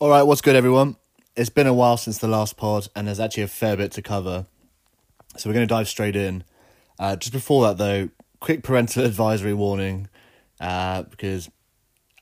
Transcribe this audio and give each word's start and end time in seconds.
All 0.00 0.10
right, 0.10 0.22
what's 0.22 0.42
good, 0.42 0.54
everyone? 0.54 0.94
It's 1.34 1.50
been 1.50 1.66
a 1.66 1.74
while 1.74 1.96
since 1.96 2.18
the 2.18 2.28
last 2.28 2.56
pod, 2.56 2.86
and 2.94 3.08
there's 3.08 3.18
actually 3.18 3.42
a 3.42 3.48
fair 3.48 3.76
bit 3.76 3.90
to 3.92 4.00
cover. 4.00 4.46
So 5.36 5.50
we're 5.50 5.54
going 5.54 5.66
to 5.66 5.74
dive 5.74 5.88
straight 5.88 6.14
in. 6.14 6.44
Uh, 7.00 7.16
just 7.16 7.32
before 7.32 7.66
that, 7.66 7.78
though, 7.78 8.08
quick 8.38 8.62
parental 8.62 9.04
advisory 9.04 9.54
warning, 9.54 10.08
uh, 10.60 11.02
because 11.02 11.50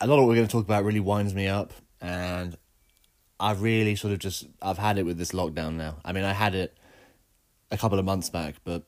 a 0.01 0.07
lot 0.07 0.15
of 0.15 0.21
what 0.21 0.29
we're 0.29 0.37
going 0.37 0.47
to 0.47 0.51
talk 0.51 0.65
about 0.65 0.85
really 0.85 0.99
winds 0.99 1.35
me 1.35 1.47
up, 1.47 1.71
and 2.01 2.57
I've 3.39 3.61
really 3.61 3.95
sort 3.95 4.11
of 4.11 4.17
just 4.17 4.47
I've 4.59 4.79
had 4.79 4.97
it 4.97 5.03
with 5.03 5.19
this 5.19 5.31
lockdown 5.31 5.75
now. 5.75 5.97
I 6.03 6.13
mean, 6.13 6.23
I 6.23 6.33
had 6.33 6.55
it 6.55 6.75
a 7.69 7.77
couple 7.77 7.99
of 7.99 8.05
months 8.05 8.31
back, 8.31 8.55
but 8.63 8.85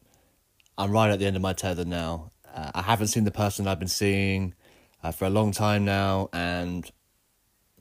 I'm 0.79 0.89
right 0.89 1.11
at 1.11 1.19
the 1.19 1.27
end 1.27 1.35
of 1.35 1.43
my 1.43 1.53
tether 1.53 1.85
now. 1.85 2.31
Uh, 2.51 2.71
I 2.73 2.81
haven't 2.81 3.09
seen 3.09 3.25
the 3.25 3.29
person 3.29 3.67
I've 3.67 3.77
been 3.77 3.87
seeing 3.87 4.55
uh, 5.03 5.11
for 5.11 5.25
a 5.25 5.29
long 5.29 5.51
time 5.51 5.85
now, 5.85 6.29
and 6.33 6.91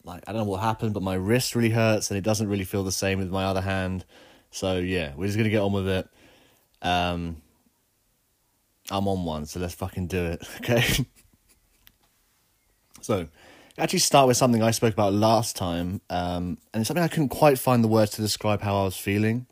like 0.08 0.24
I 0.26 0.32
don't 0.32 0.42
know 0.42 0.50
what 0.50 0.60
happened, 0.60 0.94
but 0.94 1.02
my 1.02 1.14
wrist 1.14 1.54
really 1.54 1.70
hurts, 1.70 2.10
and 2.10 2.18
it 2.18 2.24
doesn't 2.24 2.48
really 2.48 2.64
feel 2.64 2.82
the 2.82 2.90
same 2.90 3.18
with 3.18 3.30
my 3.30 3.44
other 3.44 3.60
hand. 3.60 4.04
So 4.50 4.78
yeah, 4.78 5.12
we're 5.16 5.26
just 5.26 5.36
gonna 5.36 5.50
get 5.50 5.62
on 5.62 5.72
with 5.72 5.86
it. 5.86 6.08
Um, 6.82 7.42
I'm 8.90 9.06
on 9.06 9.24
one, 9.24 9.46
so 9.46 9.60
let's 9.60 9.74
fucking 9.74 10.06
do 10.06 10.24
it, 10.24 10.42
okay? 10.56 11.04
so, 13.02 13.28
actually, 13.76 13.98
start 13.98 14.26
with 14.26 14.36
something 14.36 14.62
I 14.62 14.70
spoke 14.70 14.94
about 14.94 15.12
last 15.12 15.56
time, 15.56 16.00
um, 16.08 16.58
and 16.72 16.80
it's 16.80 16.88
something 16.88 17.04
I 17.04 17.08
couldn't 17.08 17.28
quite 17.28 17.58
find 17.58 17.84
the 17.84 17.88
words 17.88 18.12
to 18.12 18.22
describe 18.22 18.62
how 18.62 18.80
I 18.80 18.84
was 18.84 18.96
feeling. 18.96 19.46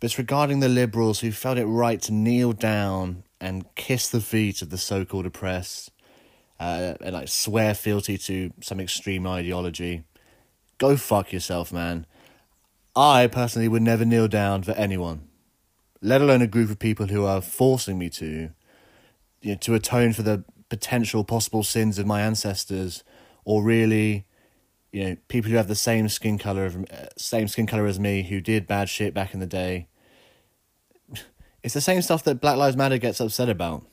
But 0.00 0.06
it's 0.06 0.18
regarding 0.18 0.60
the 0.60 0.68
liberals 0.68 1.20
who 1.20 1.32
felt 1.32 1.58
it 1.58 1.66
right 1.66 2.00
to 2.02 2.12
kneel 2.12 2.52
down 2.52 3.24
and 3.40 3.66
kiss 3.74 4.08
the 4.08 4.20
feet 4.20 4.62
of 4.62 4.70
the 4.70 4.78
so-called 4.78 5.26
oppressed 5.26 5.90
uh, 6.60 6.94
and 7.00 7.14
like 7.14 7.28
swear 7.28 7.74
fealty 7.74 8.18
to 8.18 8.52
some 8.60 8.80
extreme 8.80 9.26
ideology. 9.26 10.04
Go 10.78 10.96
fuck 10.96 11.32
yourself, 11.32 11.72
man. 11.72 12.06
I 12.94 13.26
personally 13.28 13.68
would 13.68 13.82
never 13.82 14.04
kneel 14.04 14.28
down 14.28 14.62
for 14.62 14.72
anyone, 14.72 15.28
let 16.02 16.20
alone 16.20 16.42
a 16.42 16.46
group 16.46 16.70
of 16.70 16.78
people 16.78 17.06
who 17.06 17.24
are 17.24 17.40
forcing 17.40 17.98
me 17.98 18.10
to, 18.10 18.50
you 19.40 19.50
know, 19.52 19.56
to 19.56 19.74
atone 19.74 20.12
for 20.12 20.22
the 20.22 20.44
potential 20.68 21.22
possible 21.24 21.62
sins 21.62 21.98
of 21.98 22.06
my 22.06 22.20
ancestors, 22.20 23.04
or 23.44 23.62
really, 23.62 24.26
you 24.92 25.04
know, 25.04 25.16
people 25.28 25.50
who 25.50 25.56
have 25.56 25.68
the 25.68 25.74
same 25.74 26.08
skin 26.08 26.38
color 26.38 26.66
of 26.66 26.76
uh, 26.90 27.06
same 27.16 27.46
skin 27.46 27.66
color 27.66 27.86
as 27.86 28.00
me 28.00 28.24
who 28.24 28.40
did 28.40 28.66
bad 28.66 28.88
shit 28.88 29.14
back 29.14 29.32
in 29.32 29.40
the 29.40 29.46
day. 29.46 29.86
It's 31.62 31.74
the 31.74 31.80
same 31.80 32.02
stuff 32.02 32.24
that 32.24 32.40
Black 32.40 32.56
Lives 32.56 32.76
Matter 32.76 32.98
gets 32.98 33.20
upset 33.20 33.48
about. 33.48 33.84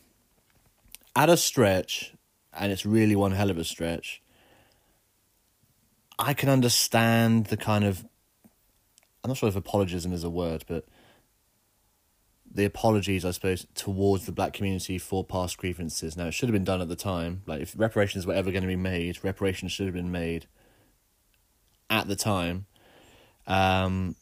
At 1.16 1.30
a 1.30 1.38
stretch, 1.38 2.15
and 2.58 2.72
it's 2.72 2.86
really 2.86 3.16
one 3.16 3.32
hell 3.32 3.50
of 3.50 3.58
a 3.58 3.64
stretch. 3.64 4.22
I 6.18 6.34
can 6.34 6.50
understand 6.50 7.48
the 7.48 7.58
kind 7.58 7.84
of 7.84 8.06
I'm 9.26 9.30
not 9.30 9.38
sure 9.38 9.50
if 9.50 9.56
apologism 9.56 10.14
is 10.14 10.24
a 10.24 10.30
word, 10.30 10.66
but 10.68 10.86
the 12.56 12.64
apologies, 12.64 13.26
I 13.26 13.32
suppose, 13.32 13.66
towards 13.74 14.28
the 14.28 14.32
black 14.32 14.54
community 14.54 15.00
for 15.00 15.24
past 15.24 15.58
grievances. 15.58 16.16
Now, 16.16 16.28
it 16.28 16.34
should 16.36 16.48
have 16.48 16.54
been 16.54 16.64
done 16.64 16.80
at 16.80 16.90
the 16.90 16.96
time. 16.96 17.42
Like, 17.48 17.62
if 17.62 17.74
reparations 17.76 18.28
were 18.28 18.36
ever 18.36 18.52
going 18.52 18.62
to 18.62 18.68
be 18.68 18.76
made, 18.76 19.24
reparations 19.24 19.72
should 19.72 19.88
have 19.88 19.96
been 19.96 20.12
made 20.12 20.46
at 21.90 22.08
the 22.08 22.16
time. 22.16 22.68
Um, 23.48 24.16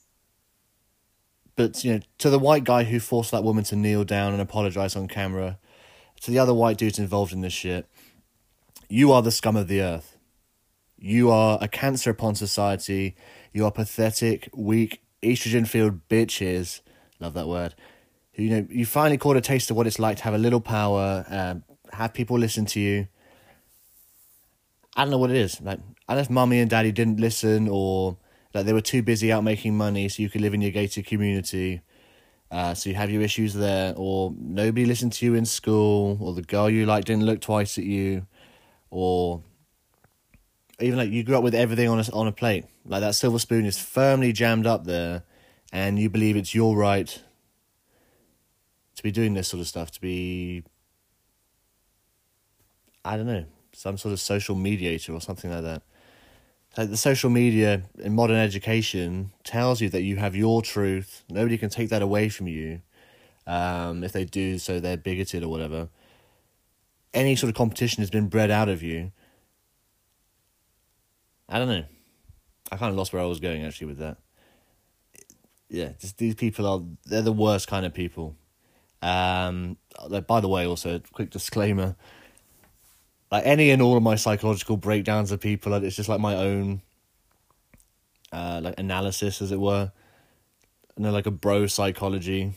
but, 1.57 1.83
you 1.83 1.95
know, 1.95 1.99
to 2.19 2.29
the 2.29 2.39
white 2.39 2.63
guy 2.63 2.85
who 2.85 3.01
forced 3.01 3.31
that 3.31 3.43
woman 3.43 3.65
to 3.65 3.75
kneel 3.75 4.05
down 4.05 4.31
and 4.31 4.41
apologize 4.41 4.95
on 4.95 5.09
camera, 5.09 5.59
to 6.21 6.31
the 6.31 6.39
other 6.39 6.53
white 6.53 6.77
dudes 6.77 6.97
involved 6.97 7.33
in 7.33 7.41
this 7.41 7.51
shit, 7.51 7.87
you 8.93 9.11
are 9.11 9.23
the 9.23 9.31
scum 9.31 9.55
of 9.55 9.67
the 9.67 9.81
earth. 9.81 10.19
You 10.99 11.31
are 11.31 11.57
a 11.59 11.67
cancer 11.67 12.11
upon 12.11 12.35
society. 12.35 13.15
You 13.51 13.65
are 13.65 13.71
pathetic, 13.71 14.47
weak, 14.55 15.01
estrogen 15.23 15.67
filled 15.67 16.07
bitches. 16.09 16.81
Love 17.19 17.33
that 17.33 17.47
word. 17.47 17.73
You 18.35 18.49
know, 18.51 18.67
you 18.69 18.85
finally 18.85 19.17
caught 19.17 19.35
a 19.35 19.41
taste 19.41 19.71
of 19.71 19.77
what 19.77 19.87
it's 19.87 19.97
like 19.97 20.17
to 20.17 20.23
have 20.25 20.35
a 20.35 20.37
little 20.37 20.61
power, 20.61 21.25
uh, 21.27 21.55
have 21.91 22.13
people 22.13 22.37
listen 22.37 22.67
to 22.67 22.79
you. 22.79 23.07
I 24.95 25.01
don't 25.01 25.09
know 25.09 25.17
what 25.17 25.31
it 25.31 25.37
is. 25.37 25.59
Like, 25.59 25.79
unless 26.07 26.29
mummy 26.29 26.59
and 26.59 26.69
daddy 26.69 26.91
didn't 26.91 27.19
listen, 27.19 27.67
or 27.67 28.17
like 28.53 28.67
they 28.67 28.73
were 28.73 28.81
too 28.81 29.01
busy 29.01 29.31
out 29.31 29.43
making 29.43 29.75
money, 29.75 30.07
so 30.07 30.21
you 30.21 30.29
could 30.29 30.41
live 30.41 30.53
in 30.53 30.61
your 30.61 30.69
gated 30.69 31.07
community. 31.07 31.81
Uh, 32.51 32.75
so 32.75 32.91
you 32.91 32.95
have 32.95 33.09
your 33.09 33.23
issues 33.23 33.55
there, 33.55 33.95
or 33.97 34.35
nobody 34.37 34.85
listened 34.85 35.13
to 35.13 35.25
you 35.25 35.33
in 35.33 35.45
school, 35.45 36.15
or 36.21 36.35
the 36.35 36.43
girl 36.43 36.69
you 36.69 36.85
like 36.85 37.05
didn't 37.05 37.25
look 37.25 37.41
twice 37.41 37.79
at 37.79 37.85
you 37.85 38.27
or 38.93 39.41
even 40.79 40.99
like 40.99 41.09
you 41.09 41.23
grew 41.23 41.35
up 41.35 41.43
with 41.43 41.55
everything 41.55 41.89
on 41.89 41.99
a, 41.99 42.03
on 42.13 42.27
a 42.27 42.31
plate. 42.31 42.65
Like 42.85 43.01
that 43.01 43.15
silver 43.15 43.39
spoon 43.39 43.65
is 43.65 43.79
firmly 43.79 44.31
jammed 44.31 44.67
up 44.67 44.85
there, 44.85 45.23
and 45.71 45.97
you 45.97 46.09
believe 46.09 46.37
it's 46.37 46.53
your 46.53 46.77
right 46.77 47.21
to 48.95 49.03
be 49.03 49.11
doing 49.11 49.33
this 49.33 49.47
sort 49.47 49.61
of 49.61 49.67
stuff, 49.67 49.89
to 49.91 49.99
be, 50.01 50.63
I 53.03 53.17
don't 53.17 53.25
know, 53.25 53.45
some 53.71 53.97
sort 53.97 54.13
of 54.13 54.19
social 54.19 54.55
mediator 54.55 55.11
or 55.13 55.21
something 55.21 55.51
like 55.51 55.63
that. 55.63 55.81
Like 56.77 56.89
the 56.91 56.97
social 56.97 57.31
media 57.31 57.83
in 57.97 58.13
modern 58.13 58.37
education 58.37 59.31
tells 59.43 59.81
you 59.81 59.89
that 59.89 60.03
you 60.03 60.17
have 60.17 60.35
your 60.35 60.61
truth. 60.61 61.23
Nobody 61.29 61.57
can 61.57 61.69
take 61.69 61.89
that 61.89 62.03
away 62.03 62.29
from 62.29 62.47
you. 62.47 62.81
Um, 63.47 64.03
if 64.03 64.11
they 64.11 64.25
do, 64.25 64.59
so 64.59 64.79
they're 64.79 64.97
bigoted 64.97 65.43
or 65.43 65.49
whatever 65.49 65.89
any 67.13 67.35
sort 67.35 67.49
of 67.49 67.55
competition 67.55 68.01
has 68.01 68.09
been 68.09 68.27
bred 68.27 68.51
out 68.51 68.69
of 68.69 68.81
you. 68.83 69.11
I 71.47 71.59
don't 71.59 71.67
know. 71.67 71.85
I 72.71 72.77
kind 72.77 72.89
of 72.89 72.97
lost 72.97 73.13
where 73.13 73.21
I 73.21 73.25
was 73.25 73.39
going 73.39 73.63
actually 73.63 73.87
with 73.87 73.99
that. 73.99 74.17
Yeah, 75.69 75.89
just 75.99 76.17
these 76.17 76.35
people 76.35 76.67
are 76.67 76.81
they're 77.05 77.21
the 77.21 77.31
worst 77.31 77.67
kind 77.67 77.85
of 77.85 77.93
people. 77.93 78.35
Um, 79.01 79.77
by 80.27 80.39
the 80.39 80.47
way, 80.47 80.65
also 80.65 80.99
quick 81.11 81.29
disclaimer. 81.29 81.95
Like 83.31 83.45
any 83.45 83.71
and 83.71 83.81
all 83.81 83.97
of 83.97 84.03
my 84.03 84.15
psychological 84.15 84.77
breakdowns 84.77 85.31
of 85.31 85.39
people, 85.39 85.73
it's 85.73 85.95
just 85.95 86.07
like 86.07 86.19
my 86.19 86.35
own, 86.35 86.81
uh, 88.31 88.61
like 88.63 88.79
analysis, 88.79 89.41
as 89.41 89.51
it 89.51 89.59
were. 89.59 89.91
And 90.95 91.03
they're 91.03 91.11
like 91.11 91.25
a 91.25 91.31
bro 91.31 91.65
psychology. 91.67 92.53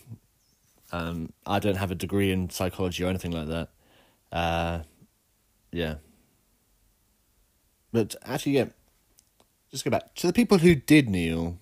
Um, 0.93 1.33
I 1.47 1.59
don't 1.59 1.77
have 1.77 1.91
a 1.91 1.95
degree 1.95 2.31
in 2.31 2.51
psychology 2.51 3.03
or 3.03 3.09
anything 3.09 3.33
like 3.33 3.49
that. 3.49 3.71
Uh, 4.37 4.83
yeah. 5.73 5.95
But 7.91 8.17
actually, 8.23 8.53
yeah. 8.53 8.67
Just 9.71 9.83
go 9.83 9.91
back 9.91 10.15
to 10.17 10.27
the 10.27 10.33
people 10.35 10.59
who 10.59 10.75
did 10.75 11.09
kneel. 11.09 11.59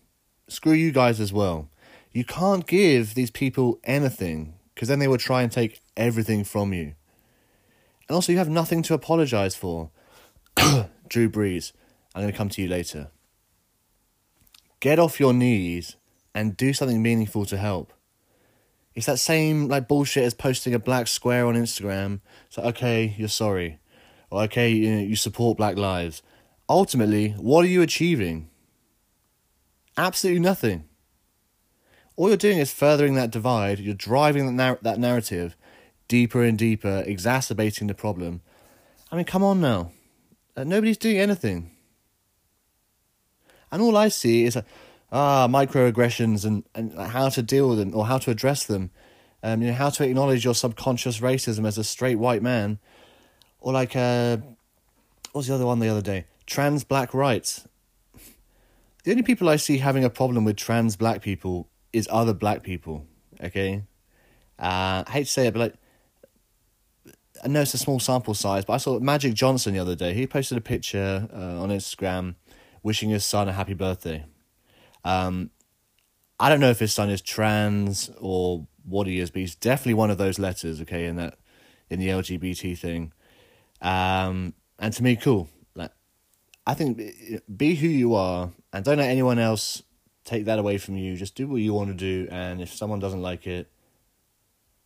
Screw 0.48 0.72
you 0.72 0.90
guys 0.90 1.20
as 1.20 1.32
well. 1.32 1.68
You 2.10 2.24
can't 2.24 2.66
give 2.66 3.14
these 3.14 3.30
people 3.30 3.78
anything 3.84 4.54
because 4.74 4.88
then 4.88 4.98
they 4.98 5.06
will 5.06 5.18
try 5.18 5.42
and 5.42 5.52
take 5.52 5.82
everything 5.96 6.42
from 6.42 6.72
you. 6.72 6.94
And 8.08 8.16
also, 8.16 8.32
you 8.32 8.38
have 8.38 8.48
nothing 8.48 8.82
to 8.82 8.94
apologize 8.94 9.54
for. 9.54 9.90
Drew 11.08 11.30
Brees, 11.30 11.70
I'm 12.12 12.22
going 12.22 12.32
to 12.32 12.36
come 12.36 12.48
to 12.48 12.62
you 12.62 12.68
later. 12.68 13.08
Get 14.80 14.98
off 14.98 15.20
your 15.20 15.32
knees 15.32 15.94
and 16.34 16.56
do 16.56 16.72
something 16.72 17.00
meaningful 17.00 17.46
to 17.46 17.56
help. 17.56 17.92
It's 18.94 19.06
that 19.06 19.18
same 19.18 19.68
like 19.68 19.88
bullshit 19.88 20.24
as 20.24 20.34
posting 20.34 20.74
a 20.74 20.78
black 20.78 21.08
square 21.08 21.46
on 21.46 21.54
Instagram. 21.54 22.20
It's 22.46 22.58
like, 22.58 22.66
okay, 22.76 23.14
you're 23.18 23.28
sorry. 23.28 23.78
Or 24.30 24.42
okay, 24.44 24.70
you, 24.70 24.94
know, 24.94 25.02
you 25.02 25.16
support 25.16 25.58
black 25.58 25.76
lives. 25.76 26.22
Ultimately, 26.68 27.30
what 27.30 27.64
are 27.64 27.68
you 27.68 27.82
achieving? 27.82 28.48
Absolutely 29.96 30.40
nothing. 30.40 30.84
All 32.16 32.28
you're 32.28 32.36
doing 32.36 32.58
is 32.58 32.72
furthering 32.72 33.14
that 33.14 33.30
divide. 33.30 33.80
You're 33.80 33.94
driving 33.94 34.46
that, 34.46 34.52
nar- 34.52 34.78
that 34.82 34.98
narrative 34.98 35.56
deeper 36.08 36.42
and 36.42 36.58
deeper, 36.58 37.02
exacerbating 37.06 37.86
the 37.86 37.94
problem. 37.94 38.40
I 39.10 39.16
mean, 39.16 39.24
come 39.24 39.42
on 39.42 39.60
now. 39.60 39.90
Uh, 40.56 40.64
nobody's 40.64 40.98
doing 40.98 41.18
anything. 41.18 41.70
And 43.72 43.82
all 43.82 43.96
I 43.96 44.08
see 44.08 44.44
is, 44.44 44.54
a, 44.56 44.64
ah, 45.14 45.46
microaggressions 45.48 46.44
and, 46.44 46.64
and 46.74 46.92
how 46.98 47.28
to 47.28 47.42
deal 47.42 47.68
with 47.70 47.78
them 47.78 47.94
or 47.94 48.06
how 48.06 48.18
to 48.18 48.30
address 48.30 48.64
them. 48.64 48.90
Um, 49.42 49.62
you 49.62 49.68
know, 49.68 49.74
how 49.74 49.90
to 49.90 50.04
acknowledge 50.04 50.44
your 50.44 50.54
subconscious 50.54 51.20
racism 51.20 51.66
as 51.66 51.78
a 51.78 51.84
straight 51.84 52.18
white 52.18 52.42
man. 52.42 52.78
Or 53.60 53.72
like, 53.72 53.94
uh, 53.94 54.38
what 55.32 55.40
was 55.40 55.46
the 55.46 55.54
other 55.54 55.66
one 55.66 55.78
the 55.78 55.88
other 55.88 56.02
day? 56.02 56.26
Trans 56.46 56.82
black 56.82 57.14
rights. 57.14 57.66
The 59.04 59.10
only 59.10 59.22
people 59.22 59.48
I 59.48 59.56
see 59.56 59.78
having 59.78 60.02
a 60.02 60.10
problem 60.10 60.44
with 60.44 60.56
trans 60.56 60.96
black 60.96 61.22
people 61.22 61.68
is 61.92 62.08
other 62.10 62.32
black 62.32 62.62
people, 62.62 63.06
okay? 63.42 63.84
Uh, 64.58 65.04
I 65.06 65.10
hate 65.10 65.26
to 65.26 65.30
say 65.30 65.46
it, 65.46 65.54
but 65.54 65.60
like, 65.60 65.74
I 67.44 67.48
know 67.48 67.60
it's 67.60 67.74
a 67.74 67.78
small 67.78 68.00
sample 68.00 68.32
size, 68.32 68.64
but 68.64 68.72
I 68.72 68.76
saw 68.78 68.98
Magic 68.98 69.34
Johnson 69.34 69.74
the 69.74 69.80
other 69.80 69.94
day. 69.94 70.14
He 70.14 70.26
posted 70.26 70.56
a 70.56 70.62
picture 70.62 71.28
uh, 71.32 71.62
on 71.62 71.68
Instagram 71.68 72.36
wishing 72.82 73.10
his 73.10 73.24
son 73.24 73.48
a 73.48 73.52
happy 73.52 73.74
birthday. 73.74 74.24
Um, 75.04 75.50
I 76.38 76.48
don't 76.48 76.60
know 76.60 76.70
if 76.70 76.78
his 76.78 76.92
son 76.92 77.10
is 77.10 77.20
trans 77.20 78.10
or 78.18 78.66
what 78.84 79.06
he 79.06 79.18
is, 79.18 79.30
but 79.30 79.40
he's 79.40 79.54
definitely 79.54 79.94
one 79.94 80.10
of 80.10 80.18
those 80.18 80.38
letters. 80.38 80.80
Okay, 80.80 81.06
in 81.06 81.16
that 81.16 81.38
in 81.90 82.00
the 82.00 82.08
LGBT 82.08 82.76
thing. 82.76 83.12
Um, 83.80 84.54
and 84.78 84.92
to 84.94 85.02
me, 85.02 85.16
cool. 85.16 85.48
Like, 85.74 85.92
I 86.66 86.74
think 86.74 87.00
be 87.54 87.74
who 87.74 87.88
you 87.88 88.14
are 88.14 88.50
and 88.72 88.84
don't 88.84 88.98
let 88.98 89.10
anyone 89.10 89.38
else 89.38 89.82
take 90.24 90.46
that 90.46 90.58
away 90.58 90.78
from 90.78 90.96
you. 90.96 91.16
Just 91.16 91.34
do 91.34 91.46
what 91.46 91.56
you 91.56 91.74
want 91.74 91.88
to 91.90 91.94
do, 91.94 92.28
and 92.30 92.60
if 92.60 92.72
someone 92.72 92.98
doesn't 92.98 93.22
like 93.22 93.46
it, 93.46 93.70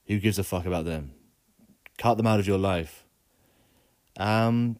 who 0.06 0.18
gives 0.18 0.38
a 0.38 0.44
fuck 0.44 0.66
about 0.66 0.84
them? 0.84 1.12
Cut 1.96 2.16
them 2.16 2.26
out 2.26 2.40
of 2.40 2.46
your 2.46 2.58
life. 2.58 3.04
Um, 4.16 4.78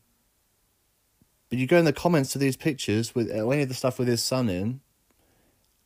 but 1.49 1.59
you 1.59 1.67
go 1.67 1.79
in 1.79 1.85
the 1.85 1.93
comments 1.93 2.33
to 2.33 2.39
these 2.39 2.57
pictures 2.57 3.15
with 3.15 3.31
any 3.31 3.63
of 3.63 3.69
the 3.69 3.75
stuff 3.75 3.99
with 3.99 4.09
his 4.09 4.23
son 4.23 4.49
in, 4.49 4.81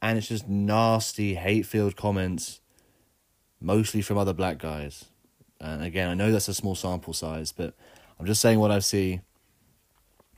and 0.02 0.18
it's 0.18 0.26
just 0.26 0.48
nasty, 0.48 1.36
hate 1.36 1.64
filled 1.64 1.96
comments, 1.96 2.60
mostly 3.60 4.02
from 4.02 4.18
other 4.18 4.32
black 4.32 4.58
guys. 4.58 5.04
And 5.60 5.84
again, 5.84 6.10
I 6.10 6.14
know 6.14 6.32
that's 6.32 6.48
a 6.48 6.54
small 6.54 6.74
sample 6.74 7.12
size, 7.12 7.52
but 7.52 7.74
I'm 8.18 8.26
just 8.26 8.40
saying 8.40 8.58
what 8.58 8.72
I 8.72 8.80
see. 8.80 9.20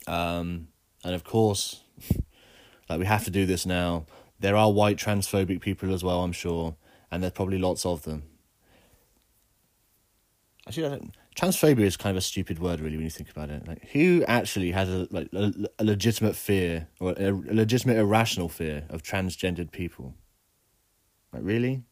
Um, 0.07 0.69
and 1.03 1.15
of 1.15 1.25
course, 1.25 1.83
like 2.91 2.99
we 2.99 3.07
have 3.07 3.25
to 3.25 3.31
do 3.31 3.47
this 3.47 3.65
now. 3.65 4.05
There 4.39 4.55
are 4.55 4.71
white 4.71 4.99
transphobic 4.99 5.63
people 5.63 5.95
as 5.95 6.05
well, 6.05 6.23
I'm 6.23 6.33
sure, 6.33 6.77
and 7.11 7.23
there's 7.23 7.33
probably 7.33 7.59
lots 7.59 7.87
of 7.87 8.03
them. 8.03 8.25
Actually, 10.69 11.11
transphobia 11.35 11.85
is 11.85 11.97
kind 11.97 12.17
of 12.17 12.19
a 12.19 12.23
stupid 12.23 12.59
word, 12.59 12.81
really, 12.81 12.97
when 12.97 13.05
you 13.05 13.11
think 13.11 13.31
about 13.31 13.51
it. 13.51 13.67
Like, 13.67 13.89
who 13.91 14.25
actually 14.27 14.71
has 14.71 14.89
a 14.89 15.09
like 15.11 15.29
a, 15.33 15.53
a 15.79 15.85
legitimate 15.85 16.37
fear 16.37 16.89
or 17.01 17.13
a, 17.13 17.31
a 17.31 17.55
legitimate 17.55 17.97
irrational 17.97 18.49
fear 18.49 18.85
of 18.89 19.03
transgendered 19.03 19.73
people? 19.73 20.15
Like, 21.33 21.43
really? 21.45 21.83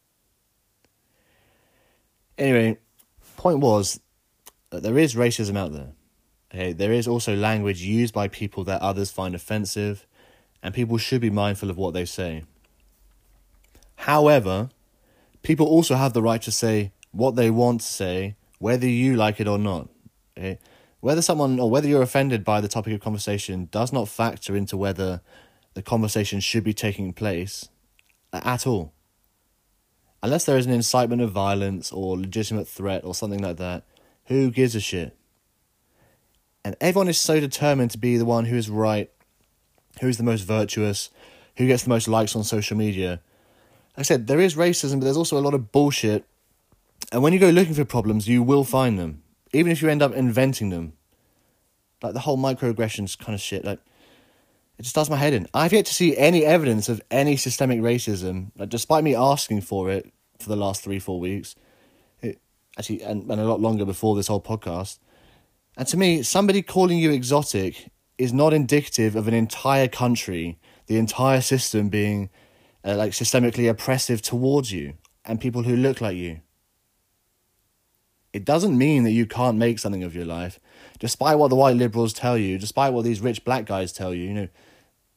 Anyway, 2.38 2.78
point 3.36 3.58
was 3.58 4.00
that 4.70 4.82
there 4.82 4.98
is 4.98 5.14
racism 5.14 5.56
out 5.56 5.72
there. 5.72 5.92
Okay, 6.54 6.72
there 6.72 6.92
is 6.92 7.08
also 7.08 7.34
language 7.34 7.82
used 7.82 8.12
by 8.14 8.28
people 8.28 8.62
that 8.64 8.80
others 8.82 9.10
find 9.10 9.34
offensive, 9.34 10.06
and 10.62 10.74
people 10.74 10.98
should 10.98 11.20
be 11.20 11.30
mindful 11.30 11.70
of 11.70 11.76
what 11.76 11.94
they 11.94 12.04
say. 12.04 12.44
However, 13.96 14.68
people 15.42 15.66
also 15.66 15.94
have 15.94 16.12
the 16.12 16.22
right 16.22 16.42
to 16.42 16.52
say 16.52 16.92
what 17.10 17.36
they 17.36 17.50
want 17.50 17.80
to 17.80 17.86
say 17.86 18.36
whether 18.62 18.86
you 18.86 19.16
like 19.16 19.40
it 19.40 19.48
or 19.48 19.58
not. 19.58 19.88
Okay? 20.38 20.60
Whether 21.00 21.20
someone 21.20 21.58
or 21.58 21.68
whether 21.68 21.88
you're 21.88 22.00
offended 22.00 22.44
by 22.44 22.60
the 22.60 22.68
topic 22.68 22.94
of 22.94 23.00
conversation 23.00 23.68
does 23.72 23.92
not 23.92 24.06
factor 24.06 24.54
into 24.54 24.76
whether 24.76 25.20
the 25.74 25.82
conversation 25.82 26.38
should 26.38 26.62
be 26.62 26.72
taking 26.72 27.12
place 27.12 27.70
at 28.32 28.64
all. 28.64 28.92
Unless 30.22 30.44
there 30.44 30.56
is 30.56 30.66
an 30.66 30.72
incitement 30.72 31.20
of 31.20 31.32
violence 31.32 31.90
or 31.90 32.16
legitimate 32.16 32.68
threat 32.68 33.04
or 33.04 33.16
something 33.16 33.42
like 33.42 33.56
that, 33.56 33.82
who 34.26 34.52
gives 34.52 34.76
a 34.76 34.80
shit? 34.80 35.16
And 36.64 36.76
everyone 36.80 37.08
is 37.08 37.18
so 37.18 37.40
determined 37.40 37.90
to 37.90 37.98
be 37.98 38.16
the 38.16 38.24
one 38.24 38.44
who 38.44 38.54
is 38.54 38.70
right, 38.70 39.10
who 40.00 40.06
is 40.06 40.18
the 40.18 40.22
most 40.22 40.42
virtuous, 40.42 41.10
who 41.56 41.66
gets 41.66 41.82
the 41.82 41.88
most 41.88 42.06
likes 42.06 42.36
on 42.36 42.44
social 42.44 42.76
media. 42.76 43.20
Like 43.96 43.98
I 43.98 44.02
said, 44.02 44.28
there 44.28 44.38
is 44.38 44.54
racism, 44.54 45.00
but 45.00 45.06
there's 45.06 45.16
also 45.16 45.36
a 45.36 45.40
lot 45.40 45.52
of 45.52 45.72
bullshit 45.72 46.24
and 47.12 47.22
when 47.22 47.34
you 47.34 47.38
go 47.38 47.50
looking 47.50 47.74
for 47.74 47.84
problems, 47.84 48.26
you 48.26 48.42
will 48.42 48.64
find 48.64 48.98
them, 48.98 49.22
even 49.52 49.70
if 49.70 49.82
you 49.82 49.90
end 49.90 50.02
up 50.02 50.14
inventing 50.14 50.70
them. 50.70 50.94
Like 52.02 52.14
the 52.14 52.20
whole 52.20 52.38
microaggressions 52.38 53.18
kind 53.18 53.34
of 53.34 53.40
shit. 53.40 53.64
Like 53.66 53.78
it 54.78 54.82
just 54.82 54.94
does 54.94 55.10
my 55.10 55.16
head 55.16 55.34
in. 55.34 55.46
I've 55.52 55.74
yet 55.74 55.84
to 55.86 55.94
see 55.94 56.16
any 56.16 56.44
evidence 56.44 56.88
of 56.88 57.02
any 57.10 57.36
systemic 57.36 57.80
racism. 57.80 58.50
Like 58.56 58.70
despite 58.70 59.04
me 59.04 59.14
asking 59.14 59.60
for 59.60 59.90
it 59.90 60.10
for 60.40 60.48
the 60.48 60.56
last 60.56 60.82
three 60.82 60.98
four 60.98 61.20
weeks, 61.20 61.54
it, 62.22 62.40
actually 62.78 63.02
and, 63.02 63.30
and 63.30 63.40
a 63.40 63.44
lot 63.44 63.60
longer 63.60 63.84
before 63.84 64.16
this 64.16 64.28
whole 64.28 64.40
podcast. 64.40 64.98
And 65.76 65.86
to 65.88 65.96
me, 65.98 66.22
somebody 66.22 66.62
calling 66.62 66.98
you 66.98 67.12
exotic 67.12 67.90
is 68.16 68.32
not 68.32 68.54
indicative 68.54 69.16
of 69.16 69.28
an 69.28 69.34
entire 69.34 69.86
country, 69.86 70.58
the 70.86 70.96
entire 70.96 71.42
system 71.42 71.90
being 71.90 72.30
uh, 72.84 72.96
like 72.96 73.12
systemically 73.12 73.68
oppressive 73.68 74.22
towards 74.22 74.72
you 74.72 74.94
and 75.26 75.40
people 75.40 75.62
who 75.62 75.76
look 75.76 76.00
like 76.00 76.16
you. 76.16 76.40
It 78.32 78.44
doesn't 78.46 78.76
mean 78.76 79.04
that 79.04 79.10
you 79.10 79.26
can't 79.26 79.58
make 79.58 79.78
something 79.78 80.02
of 80.02 80.14
your 80.14 80.24
life, 80.24 80.58
despite 80.98 81.38
what 81.38 81.48
the 81.48 81.56
white 81.56 81.76
liberals 81.76 82.14
tell 82.14 82.38
you, 82.38 82.58
despite 82.58 82.94
what 82.94 83.04
these 83.04 83.20
rich 83.20 83.44
black 83.44 83.66
guys 83.66 83.92
tell 83.92 84.14
you. 84.14 84.24
You 84.24 84.34
know, 84.34 84.48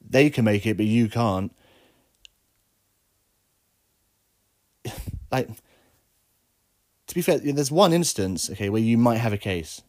they 0.01 0.29
can 0.29 0.43
make 0.43 0.65
it, 0.65 0.75
but 0.75 0.85
you 0.85 1.07
can't. 1.07 1.55
like, 5.31 5.47
to 7.07 7.15
be 7.15 7.21
fair, 7.21 7.39
there's 7.39 7.71
one 7.71 7.93
instance, 7.93 8.49
okay, 8.49 8.69
where 8.69 8.81
you 8.81 8.97
might 8.97 9.17
have 9.17 9.31
a 9.31 9.37
case. 9.37 9.81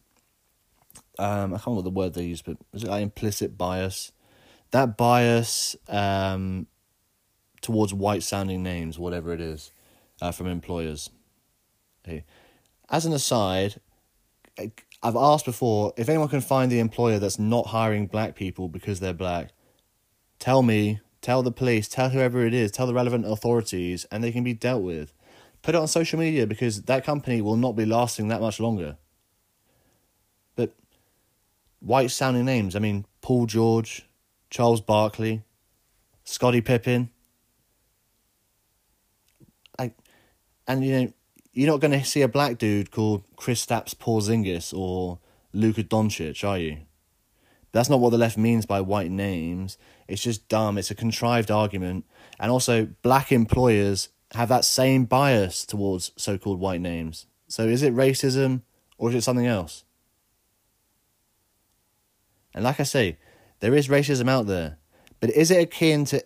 Um, 1.19 1.53
I 1.53 1.57
can't 1.57 1.67
remember 1.67 1.83
the 1.83 1.89
word 1.89 2.13
they 2.13 2.23
use, 2.25 2.41
but 2.41 2.57
is 2.73 2.83
it 2.83 2.89
like 2.89 3.03
implicit 3.03 3.57
bias? 3.57 4.13
That 4.71 4.95
bias 4.95 5.75
um, 5.89 6.67
towards 7.61 7.93
white 7.93 8.23
sounding 8.23 8.63
names, 8.63 8.97
whatever 8.97 9.33
it 9.33 9.41
is, 9.41 9.71
uh, 10.21 10.31
from 10.31 10.47
employers. 10.47 11.09
Okay 12.07 12.23
as 12.89 13.05
an 13.05 13.13
aside, 13.13 13.79
I've 15.03 15.15
asked 15.15 15.45
before 15.45 15.93
if 15.97 16.09
anyone 16.09 16.29
can 16.29 16.41
find 16.41 16.71
the 16.71 16.79
employer 16.79 17.19
that's 17.19 17.39
not 17.39 17.67
hiring 17.67 18.07
black 18.07 18.35
people 18.35 18.67
because 18.67 18.99
they're 18.99 19.13
black, 19.13 19.51
tell 20.39 20.63
me, 20.63 21.01
tell 21.21 21.43
the 21.43 21.51
police, 21.51 21.87
tell 21.87 22.09
whoever 22.09 22.45
it 22.45 22.53
is, 22.53 22.71
tell 22.71 22.87
the 22.87 22.93
relevant 22.93 23.25
authorities, 23.25 24.05
and 24.11 24.23
they 24.23 24.31
can 24.31 24.43
be 24.43 24.53
dealt 24.53 24.83
with. 24.83 25.13
Put 25.61 25.75
it 25.75 25.77
on 25.79 25.87
social 25.87 26.19
media 26.19 26.47
because 26.47 26.83
that 26.83 27.03
company 27.03 27.41
will 27.41 27.57
not 27.57 27.75
be 27.75 27.85
lasting 27.85 28.29
that 28.29 28.41
much 28.41 28.59
longer. 28.59 28.97
But 30.55 30.73
white 31.79 32.11
sounding 32.11 32.45
names, 32.45 32.75
I 32.75 32.79
mean, 32.79 33.05
Paul 33.21 33.45
George, 33.45 34.07
Charles 34.49 34.81
Barkley, 34.81 35.43
Scottie 36.23 36.61
Pippen. 36.61 37.09
I, 39.77 39.91
and 40.67 40.85
you 40.85 40.91
know, 41.01 41.13
you're 41.57 41.71
not 41.71 41.79
going 41.79 41.99
to 41.99 42.05
see 42.05 42.21
a 42.21 42.27
black 42.27 42.59
dude 42.59 42.91
called 42.91 43.23
Chris 43.35 43.65
Kristaps 43.65 43.95
Porzingis 43.95 44.77
or 44.77 45.17
Luka 45.53 45.83
Doncic, 45.83 46.47
are 46.47 46.59
you? 46.59 46.77
That's 47.71 47.89
not 47.89 47.99
what 47.99 48.11
the 48.11 48.17
left 48.19 48.37
means 48.37 48.67
by 48.67 48.79
white 48.79 49.09
names. 49.09 49.79
It's 50.07 50.21
just 50.21 50.47
dumb. 50.49 50.77
It's 50.77 50.91
a 50.91 50.95
contrived 50.95 51.49
argument. 51.49 52.05
And 52.39 52.51
also, 52.51 52.89
black 53.01 53.31
employers 53.31 54.09
have 54.35 54.49
that 54.49 54.65
same 54.65 55.05
bias 55.05 55.65
towards 55.65 56.11
so 56.15 56.37
called 56.37 56.59
white 56.59 56.79
names. 56.79 57.25
So 57.47 57.63
is 57.63 57.81
it 57.81 57.95
racism 57.95 58.61
or 58.99 59.09
is 59.09 59.15
it 59.15 59.23
something 59.23 59.47
else? 59.47 59.83
And 62.53 62.63
like 62.63 62.79
I 62.79 62.83
say, 62.83 63.17
there 63.61 63.73
is 63.73 63.87
racism 63.87 64.29
out 64.29 64.45
there. 64.45 64.77
But 65.19 65.31
is 65.31 65.49
it 65.49 65.63
akin 65.63 66.05
to. 66.05 66.23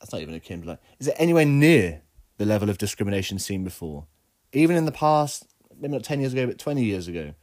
That's 0.00 0.14
not 0.14 0.22
even 0.22 0.34
akin, 0.34 0.60
but 0.60 0.68
like, 0.68 0.80
is 0.98 1.08
it 1.08 1.14
anywhere 1.18 1.44
near 1.44 2.00
the 2.42 2.48
level 2.48 2.68
of 2.68 2.76
discrimination 2.76 3.38
seen 3.38 3.62
before. 3.62 4.04
Even 4.52 4.74
in 4.74 4.84
the 4.84 4.90
past, 4.90 5.46
maybe 5.78 5.92
not 5.92 6.02
10 6.02 6.18
years 6.18 6.32
ago, 6.32 6.44
but 6.44 6.58
20 6.58 6.82
years 6.82 7.06
ago. 7.06 7.34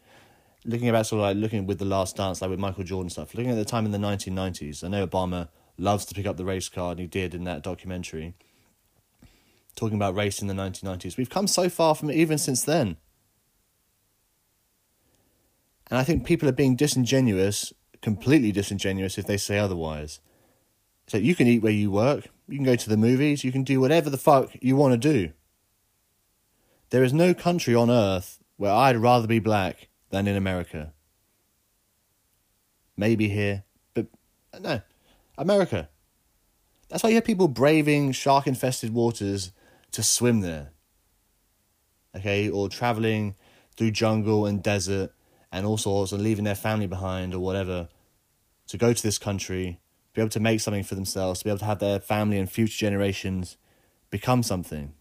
Looking 0.65 0.89
about 0.89 1.08
sort 1.08 1.22
of 1.22 1.24
like 1.24 1.38
looking 1.38 1.65
with 1.65 1.79
the 1.79 1.86
last 1.86 2.18
dance, 2.18 2.41
like 2.41 2.50
with 2.50 2.60
Michael 2.60 2.84
Jordan 2.84 3.10
stuff, 3.10 3.34
looking 3.34 3.50
at 3.50 3.56
the 3.56 3.63
time 3.63 3.86
in 3.86 3.94
the 3.94 3.98
1990s, 3.98 4.84
I 4.84 4.89
know 4.89 5.08
Obama 5.08 5.48
loves 5.77 6.03
to 6.08 6.13
pick 6.13 6.27
up 6.27 6.36
the 6.36 6.44
race 6.44 6.68
card, 6.68 6.98
and 6.98 7.00
he 7.00 7.08
did 7.08 7.34
in 7.34 7.46
that 7.46 7.63
documentary. 7.63 8.36
Talking 9.77 9.96
about 9.96 10.15
race 10.15 10.41
in 10.41 10.50
the 10.50 10.53
1990s. 10.53 11.15
We've 11.15 11.29
come 11.29 11.48
so 11.48 11.70
far 11.70 11.96
from 11.96 12.10
it 12.10 12.18
even 12.18 12.38
since 12.38 12.63
then. 12.63 12.98
And 15.89 15.98
I 15.98 16.03
think 16.03 16.25
people 16.25 16.50
are 16.50 16.51
being 16.51 16.75
disingenuous, 16.75 17.72
completely 18.01 18.51
disingenuous, 18.51 19.18
if 19.18 19.25
they 19.25 19.38
say 19.38 19.60
otherwise. 19.60 20.20
So 21.08 21.18
you 21.18 21.36
can 21.36 21.48
eat 21.48 21.63
where 21.63 21.72
you 21.72 21.89
work, 21.89 22.27
you 22.51 22.58
can 22.58 22.65
go 22.65 22.75
to 22.75 22.89
the 22.89 22.98
movies, 22.98 23.44
you 23.44 23.51
can 23.51 23.63
do 23.63 23.79
whatever 23.79 24.10
the 24.10 24.18
fuck 24.18 24.51
you 24.62 24.75
want 24.75 24.94
to 24.94 24.98
do. 24.98 25.32
There 26.89 27.03
is 27.03 27.13
no 27.13 27.34
country 27.34 27.75
on 27.75 27.89
earth 27.89 28.39
where 28.58 28.72
I'd 28.72 28.98
rather 28.98 29.27
be 29.27 29.39
black 29.39 29.89
than 30.10 30.27
in 30.27 30.36
America. 30.36 30.94
Maybe 32.98 33.29
here, 33.29 33.63
but 33.94 34.08
uh, 34.53 34.60
no, 34.60 34.82
America. 35.38 35.89
That's 36.89 37.03
why 37.03 37.10
you 37.10 37.15
have 37.15 37.25
people 37.25 37.48
braving 37.48 38.12
shark 38.13 38.48
infested 38.48 38.94
waters 38.94 39.51
to 39.91 40.03
swim 40.03 40.41
there. 40.41 40.72
Okay, 42.15 42.50
or 42.50 42.68
traveling 42.68 43.36
through 43.77 43.91
jungle 43.91 44.46
and 44.46 44.63
desert 44.63 45.13
and 45.51 45.65
all 45.65 45.77
sorts 45.77 46.12
and 46.12 46.22
leaving 46.22 46.44
their 46.44 46.56
family 46.56 46.88
behind 46.88 47.34
or 47.34 47.39
whatever 47.39 47.88
to 48.68 48.77
go 48.77 48.94
to 48.94 49.03
this 49.03 49.18
country 49.18 49.79
be 50.13 50.22
able 50.22 50.30
to 50.30 50.39
make 50.39 50.60
something 50.60 50.84
for 50.84 50.96
themselves, 50.96 51.39
to 51.39 51.46
be 51.46 51.50
able 51.50 51.60
to 51.60 51.66
have 51.66 51.80
their 51.80 52.00
family 52.00 52.38
and 52.38 52.51
future 52.51 52.78
generations 52.78 53.58
become 54.10 54.44
something. 54.44 54.94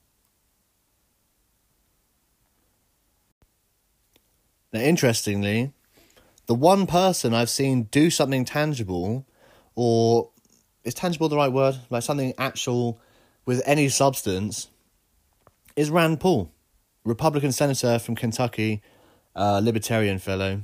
Now, 4.72 4.80
interestingly, 4.80 5.72
the 6.46 6.54
one 6.54 6.86
person 6.86 7.32
I've 7.32 7.50
seen 7.50 7.84
do 7.84 8.10
something 8.10 8.44
tangible, 8.44 9.26
or 9.74 10.30
is 10.84 10.94
tangible 10.94 11.28
the 11.28 11.36
right 11.36 11.52
word? 11.52 11.78
Like 11.88 12.02
something 12.02 12.34
actual 12.38 13.00
with 13.46 13.62
any 13.64 13.88
substance, 13.88 14.68
is 15.74 15.90
Rand 15.90 16.20
Paul, 16.20 16.50
Republican 17.04 17.52
senator 17.52 17.98
from 17.98 18.14
Kentucky, 18.14 18.82
uh, 19.34 19.60
libertarian 19.62 20.18
fellow. 20.18 20.62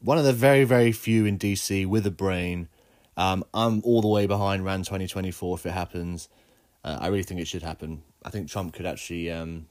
one 0.00 0.18
of 0.18 0.24
the 0.24 0.32
very 0.32 0.64
very 0.64 0.92
few 0.92 1.26
in 1.26 1.38
DC 1.38 1.86
with 1.86 2.06
a 2.06 2.10
brain. 2.10 2.68
Um, 3.16 3.44
I'm 3.54 3.80
all 3.82 4.02
the 4.02 4.08
way 4.08 4.26
behind 4.26 4.64
Rand 4.64 4.86
twenty 4.86 5.06
twenty 5.06 5.30
four 5.30 5.56
if 5.56 5.66
it 5.66 5.72
happens. 5.72 6.28
Uh, 6.84 6.98
I 7.00 7.06
really 7.08 7.22
think 7.22 7.40
it 7.40 7.48
should 7.48 7.62
happen. 7.62 8.02
I 8.24 8.30
think 8.30 8.48
Trump 8.48 8.74
could 8.74 8.86
actually, 8.86 9.30
um, 9.30 9.66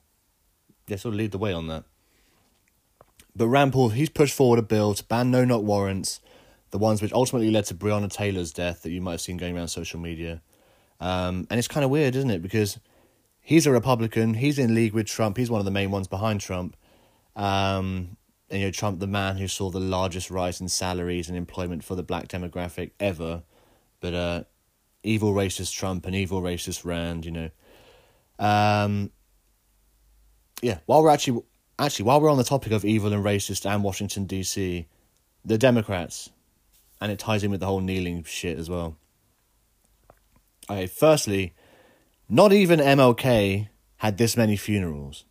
yeah, 0.88 0.98
sort 0.98 1.14
of 1.14 1.18
lead 1.18 1.32
the 1.32 1.38
way 1.38 1.54
on 1.54 1.68
that. 1.68 1.84
But 3.36 3.48
Rand 3.48 3.74
Paul, 3.74 3.90
he's 3.90 4.10
pushed 4.10 4.34
forward 4.34 4.60
a 4.60 4.64
bill 4.64 4.94
to 4.94 5.04
ban 5.04 5.30
no 5.30 5.46
knock 5.46 5.64
warrants, 5.64 6.22
the 6.72 6.78
ones 6.78 7.02
which 7.02 7.14
ultimately 7.14 7.52
led 7.52 7.66
to 7.66 7.76
Breonna 7.76 8.12
Taylor's 8.12 8.52
death 8.52 8.82
that 8.84 8.92
you 8.92 9.02
might 9.02 9.12
have 9.12 9.22
seen 9.22 9.38
going 9.38 9.56
around 9.56 9.68
social 9.68 10.00
media. 10.00 10.42
Um, 11.00 11.46
and 11.50 11.60
it's 11.60 11.68
kind 11.68 11.84
of 11.84 11.90
weird, 11.90 12.16
isn't 12.16 12.30
it? 12.30 12.42
Because 12.42 12.80
he's 13.42 13.68
a 13.68 13.72
Republican, 13.72 14.36
he's 14.36 14.58
in 14.58 14.74
league 14.74 14.94
with 14.94 15.08
Trump, 15.08 15.38
he's 15.38 15.52
one 15.52 15.60
of 15.60 15.66
the 15.66 15.72
main 15.72 15.92
ones 15.92 16.08
behind 16.08 16.42
Trump. 16.42 16.76
Um, 17.36 18.16
and 18.50 18.62
you 18.62 18.68
know, 18.68 18.72
Trump, 18.72 19.00
the 19.00 19.08
man 19.08 19.38
who 19.38 19.48
saw 19.48 19.70
the 19.70 19.80
largest 19.80 20.30
rise 20.30 20.62
in 20.62 20.68
salaries 20.68 21.28
and 21.28 21.38
employment 21.38 21.84
for 21.84 21.96
the 21.96 22.04
black 22.04 22.28
demographic 22.28 22.92
ever. 23.00 23.44
But 24.02 24.14
uh, 24.14 24.44
evil 25.04 25.34
racist 25.34 25.74
Trump 25.74 26.06
and 26.06 26.16
evil 26.16 26.42
racist 26.42 26.86
Rand, 26.86 27.26
you 27.26 27.32
know. 27.32 27.50
Um, 28.38 29.12
yeah, 30.62 30.80
while 30.86 31.02
we're 31.04 31.10
actually 31.10 31.42
actually 31.80 32.06
while 32.06 32.22
we're 32.22 32.32
on 32.32 32.38
the 32.38 32.44
topic 32.44 32.72
of 32.72 32.86
evil 32.86 33.14
and 33.14 33.24
racist 33.24 33.70
and 33.70 33.84
Washington 33.84 34.26
D.C., 34.26 34.88
the 35.44 35.58
Democrats, 35.58 36.30
and 37.02 37.12
it 37.12 37.20
ties 37.20 37.44
in 37.44 37.52
with 37.52 37.60
the 37.60 37.66
whole 37.66 37.82
kneeling 37.82 38.24
shit 38.24 38.58
as 38.58 38.70
well. 38.70 38.98
Okay, 40.70 40.88
firstly, 40.88 41.54
not 42.30 42.52
even 42.52 42.80
MLK 42.80 43.70
had 43.98 44.18
this 44.18 44.36
many 44.36 44.56
funerals. 44.56 45.26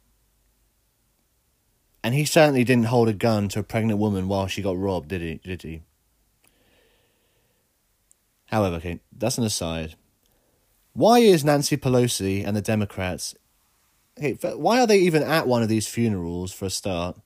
And 2.05 2.15
he 2.15 2.27
certainly 2.27 2.65
didn't 2.65 2.85
hold 2.85 3.09
a 3.09 3.15
gun 3.15 3.49
to 3.49 3.61
a 3.61 3.63
pregnant 3.63 3.99
woman 3.99 4.29
while 4.29 4.47
she 4.47 4.61
got 4.61 4.77
robbed, 4.77 5.09
did 5.09 5.23
he? 5.23 5.41
Did 5.43 5.63
he? 5.63 5.83
However, 8.49 8.77
okay, 8.77 9.01
that's 9.11 9.39
an 9.39 9.45
aside. 9.45 9.95
Why 10.93 11.21
is 11.21 11.47
Nancy 11.47 11.79
Pelosi 11.79 12.47
and 12.47 12.55
the 12.55 12.61
Democrats? 12.61 13.35
Okay, 14.19 14.35
why 14.55 14.81
are 14.81 14.87
they 14.87 14.99
even 14.99 15.23
at 15.23 15.49
one 15.49 15.63
of 15.63 15.71
these 15.71 15.89
funerals 15.89 16.53
for 16.53 16.67
a 16.67 16.71
start? 16.71 17.17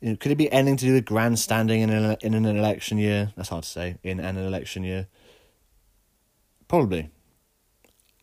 You 0.00 0.10
know, 0.10 0.16
could 0.16 0.30
it 0.30 0.38
be 0.38 0.50
anything 0.52 0.76
to 0.78 0.86
do 0.86 0.94
with 0.94 1.04
grandstanding 1.04 1.80
in 1.80 1.90
an 1.90 2.16
in 2.22 2.34
an 2.34 2.46
election 2.46 2.96
year? 2.96 3.32
That's 3.36 3.48
hard 3.48 3.64
to 3.64 3.68
say. 3.68 3.96
In 4.04 4.20
an 4.20 4.38
election 4.38 4.84
year, 4.84 5.08
probably. 6.68 7.10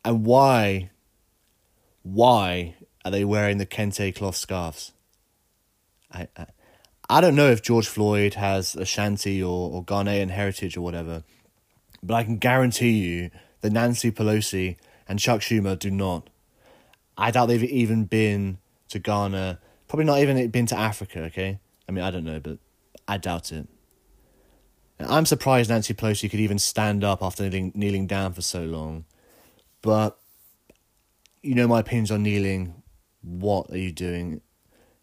And 0.06 0.26
why? 0.26 0.92
Why 2.04 2.76
are 3.04 3.12
they 3.12 3.26
wearing 3.26 3.58
the 3.58 3.66
kente 3.66 4.16
cloth 4.16 4.38
scarves? 4.38 4.94
I, 6.12 6.28
I, 6.38 6.46
I 7.10 7.22
don't 7.22 7.36
know 7.36 7.50
if 7.50 7.62
George 7.62 7.88
Floyd 7.88 8.36
has 8.36 8.76
Ashanti 8.76 9.42
or, 9.42 9.72
or 9.72 9.84
Ghanaian 9.84 10.30
heritage 10.30 10.76
or 10.76 10.82
whatever, 10.82 11.24
but 12.04 12.16
I 12.16 12.24
can 12.24 12.38
guarantee 12.38 12.92
you 12.92 13.32
that 13.62 13.72
Nancy 13.72 14.12
Pelosi 14.12 14.78
and 15.08 15.20
Chuck 15.20 15.42
Schumer 15.42 15.78
do 15.78 15.90
not. 15.90 16.30
I 17.18 17.32
doubt 17.32 17.48
they've 17.48 17.64
even 17.64 18.06
been 18.06 18.60
to 18.90 19.00
Ghana, 19.00 19.60
probably 19.88 20.06
not 20.06 20.20
even 20.20 20.50
been 20.50 20.66
to 20.68 20.78
Africa, 20.78 21.24
okay? 21.24 21.60
I 21.88 21.92
mean, 21.92 22.04
I 22.04 22.12
don't 22.12 22.26
know, 22.26 22.40
but 22.40 22.60
I 23.08 23.18
doubt 23.18 23.52
it. 23.52 23.68
I'm 25.00 25.26
surprised 25.26 25.70
Nancy 25.70 25.94
Pelosi 25.94 26.30
could 26.30 26.40
even 26.40 26.60
stand 26.60 27.04
up 27.04 27.22
after 27.22 27.44
kneeling, 27.44 27.72
kneeling 27.76 28.08
down 28.08 28.34
for 28.34 28.42
so 28.42 28.64
long. 28.64 29.06
But, 29.82 30.18
you 31.42 31.56
know 31.56 31.68
my 31.68 31.80
opinions 31.80 32.12
on 32.12 32.24
kneeling. 32.24 32.82
What 33.22 33.70
are 33.72 33.78
you 33.78 33.92
doing? 33.92 34.42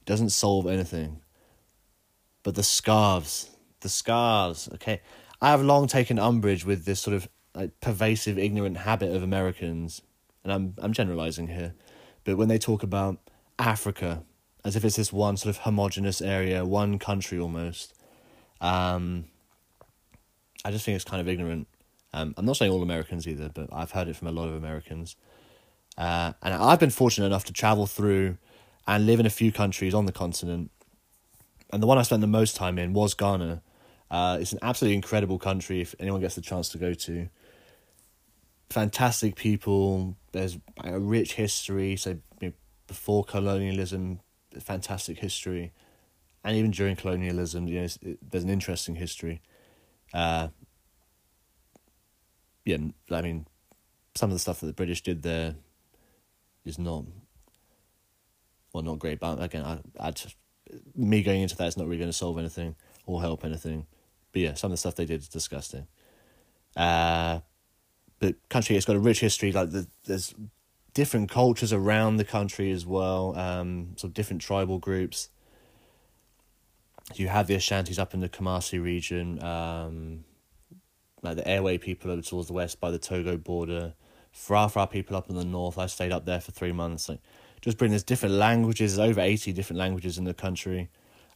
Doesn't 0.05 0.31
solve 0.31 0.67
anything. 0.67 1.21
But 2.43 2.55
the 2.55 2.63
scarves, 2.63 3.51
the 3.81 3.89
scars, 3.89 4.69
okay? 4.75 5.01
I 5.41 5.51
have 5.51 5.63
long 5.63 5.87
taken 5.87 6.19
umbrage 6.19 6.65
with 6.65 6.85
this 6.85 7.01
sort 7.01 7.15
of 7.15 7.29
like 7.55 7.81
pervasive 7.81 8.39
ignorant 8.39 8.79
habit 8.79 9.15
of 9.15 9.23
Americans, 9.23 10.03
and 10.43 10.53
I'm 10.53 10.75
I'm 10.79 10.93
generalizing 10.93 11.49
here, 11.49 11.75
but 12.25 12.37
when 12.37 12.49
they 12.49 12.59
talk 12.59 12.83
about 12.83 13.19
Africa 13.59 14.25
as 14.65 14.77
if 14.77 14.85
it's 14.85 14.97
this 14.97 15.13
one 15.13 15.37
sort 15.37 15.55
of 15.55 15.63
homogenous 15.63 16.23
area, 16.23 16.65
one 16.65 16.99
country 16.99 17.39
almost, 17.39 17.95
um, 18.63 19.27
I 20.65 20.71
just 20.71 20.85
think 20.85 20.97
it's 20.97 21.05
kind 21.05 21.21
of 21.21 21.29
ignorant. 21.29 21.69
Um, 22.15 22.35
I'm 22.39 22.47
not 22.47 22.57
saying 22.57 22.73
all 22.73 22.83
Americans 22.83 23.29
either, 23.29 23.51
but 23.53 23.69
I've 23.73 23.91
heard 23.91 24.09
it 24.09 24.17
from 24.17 24.29
a 24.29 24.33
lot 24.33 24.49
of 24.49 24.55
Americans, 24.55 25.17
uh, 25.99 26.33
and 26.43 26.55
I've 26.55 26.81
been 26.81 26.91
fortunate 26.91 27.27
enough 27.27 27.45
to 27.45 27.53
travel 27.53 27.87
through 27.87 28.39
and 28.87 29.07
live 29.07 29.21
in 29.21 29.27
a 29.27 29.31
few 29.31 29.53
countries 29.53 29.95
on 29.95 30.07
the 30.07 30.13
continent, 30.13 30.71
and 31.73 31.83
the 31.83 31.87
one 31.87 31.99
I 31.99 32.03
spent 32.03 32.21
the 32.21 32.27
most 32.27 32.57
time 32.57 32.79
in 32.79 32.93
was 32.93 33.15
Ghana. 33.15 33.63
Uh, 34.11 34.39
it's 34.41 34.53
an 34.53 34.59
absolutely 34.63 34.95
incredible 34.95 35.39
country 35.39 35.81
if 35.81 35.95
anyone 35.99 36.21
gets 36.21 36.35
the 36.35 36.41
chance 36.41 36.69
to 36.71 36.79
go 36.79 36.95
to 36.95 37.29
fantastic 38.71 39.35
people. 39.35 40.17
There's 40.33 40.59
a 40.83 40.99
rich 40.99 41.35
history. 41.35 41.97
So 41.97 42.11
you 42.41 42.49
know, 42.49 42.53
before 42.87 43.25
colonialism, 43.25 44.21
fantastic 44.61 45.19
history, 45.19 45.73
and 46.45 46.57
even 46.57 46.71
during 46.71 46.97
colonialism, 46.97 47.67
you 47.67 47.81
know, 47.81 47.89
it, 48.03 48.19
there's 48.31 48.45
an 48.45 48.51
interesting 48.51 48.97
history. 48.97 49.41
Uh, 50.13 50.49
yeah, 52.65 52.79
I 53.11 53.23
mean, 53.23 53.47
some 54.15 54.31
of 54.31 54.35
the 54.35 54.39
stuff 54.39 54.61
that 54.61 54.67
the 54.67 54.73
British 54.73 55.03
did 55.03 55.23
there 55.23 55.57
is 56.65 56.79
not, 56.79 57.05
well, 58.75 58.83
not 58.83 58.99
great. 58.99 59.21
But 59.21 59.41
again, 59.41 59.65
I, 59.65 59.79
I 59.99 60.11
just, 60.11 60.37
me 60.95 61.23
going 61.23 61.41
into 61.41 61.57
that 61.57 61.69
is 61.69 61.77
not 61.77 61.87
really 61.87 61.99
going 61.99 62.11
to 62.11 62.17
solve 62.17 62.39
anything 62.39 62.75
or 63.07 63.23
help 63.23 63.45
anything. 63.45 63.87
But 64.33 64.43
yeah, 64.43 64.55
some 64.55 64.69
of 64.69 64.73
the 64.73 64.79
stuff 64.79 64.97
they 64.97 65.07
did 65.07 65.21
is 65.21 65.29
disgusting. 65.29 65.87
Uh, 66.77 67.41
the 68.19 68.35
country 68.51 68.75
has 68.75 68.85
got 68.85 68.97
a 68.97 68.99
rich 69.01 69.21
history. 69.21 69.53
Like 69.53 69.71
the, 69.71 69.87
there's 70.07 70.35
different 70.93 71.31
cultures 71.31 71.73
around 71.73 72.17
the 72.17 72.25
country 72.25 72.73
as 72.73 72.85
well. 72.85 73.37
Um, 73.39 73.93
sort 73.97 74.11
of 74.11 74.15
different 74.15 74.43
tribal 74.43 74.79
groups. 74.79 75.29
You 77.15 77.29
have 77.29 77.47
the 77.47 77.55
Ashantis 77.55 77.99
up 77.99 78.13
in 78.13 78.21
the 78.21 78.29
Kumasi 78.29 78.83
region, 78.83 79.41
um, 79.43 80.25
like 81.23 81.37
the 81.37 81.49
Ewe 81.49 81.79
people 81.79 82.11
over 82.11 82.23
towards 82.23 82.49
the 82.49 82.55
west 82.55 82.81
by 82.81 82.91
the 82.91 82.99
Togo 82.99 83.37
border. 83.37 83.95
Fra 84.33 84.69
Fra 84.69 84.89
people 84.89 85.15
up 85.15 85.31
in 85.31 85.37
the 85.37 85.45
north. 85.45 85.79
I 85.79 85.87
stayed 85.87 86.11
up 86.11 86.25
there 86.25 86.41
for 86.41 86.51
three 86.51 86.73
months. 86.73 87.09
Like, 87.09 87.21
just 87.65 87.79
bring 87.79 87.91
there's 87.91 88.03
different 88.03 88.35
languages. 88.35 88.97
There's 88.97 89.09
over 89.09 89.21
eighty 89.21 89.53
different 89.53 89.79
languages 89.79 90.19
in 90.19 90.25
the 90.25 90.35
country. 90.35 90.91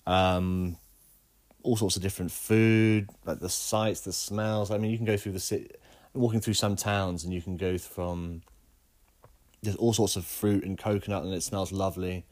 Um, 0.06 0.76
all 1.62 1.76
sorts 1.76 1.96
of 1.96 2.02
different 2.02 2.30
food, 2.30 3.08
like 3.24 3.40
the 3.40 3.48
sights, 3.48 4.02
the 4.02 4.12
smells. 4.12 4.70
I 4.70 4.78
mean, 4.78 4.90
you 4.90 4.96
can 4.96 5.06
go 5.06 5.16
through 5.16 5.32
the 5.32 5.40
city 5.40 5.70
walking 6.14 6.40
through 6.40 6.54
some 6.54 6.76
towns 6.76 7.24
and 7.24 7.32
you 7.32 7.40
can 7.40 7.56
go 7.56 7.78
from 7.78 8.42
there's 9.62 9.76
all 9.76 9.92
sorts 9.92 10.16
of 10.16 10.24
fruit 10.24 10.64
and 10.64 10.78
coconut 10.78 11.24
and 11.24 11.32
it 11.32 11.42
smells 11.42 11.72
lovely 11.72 12.24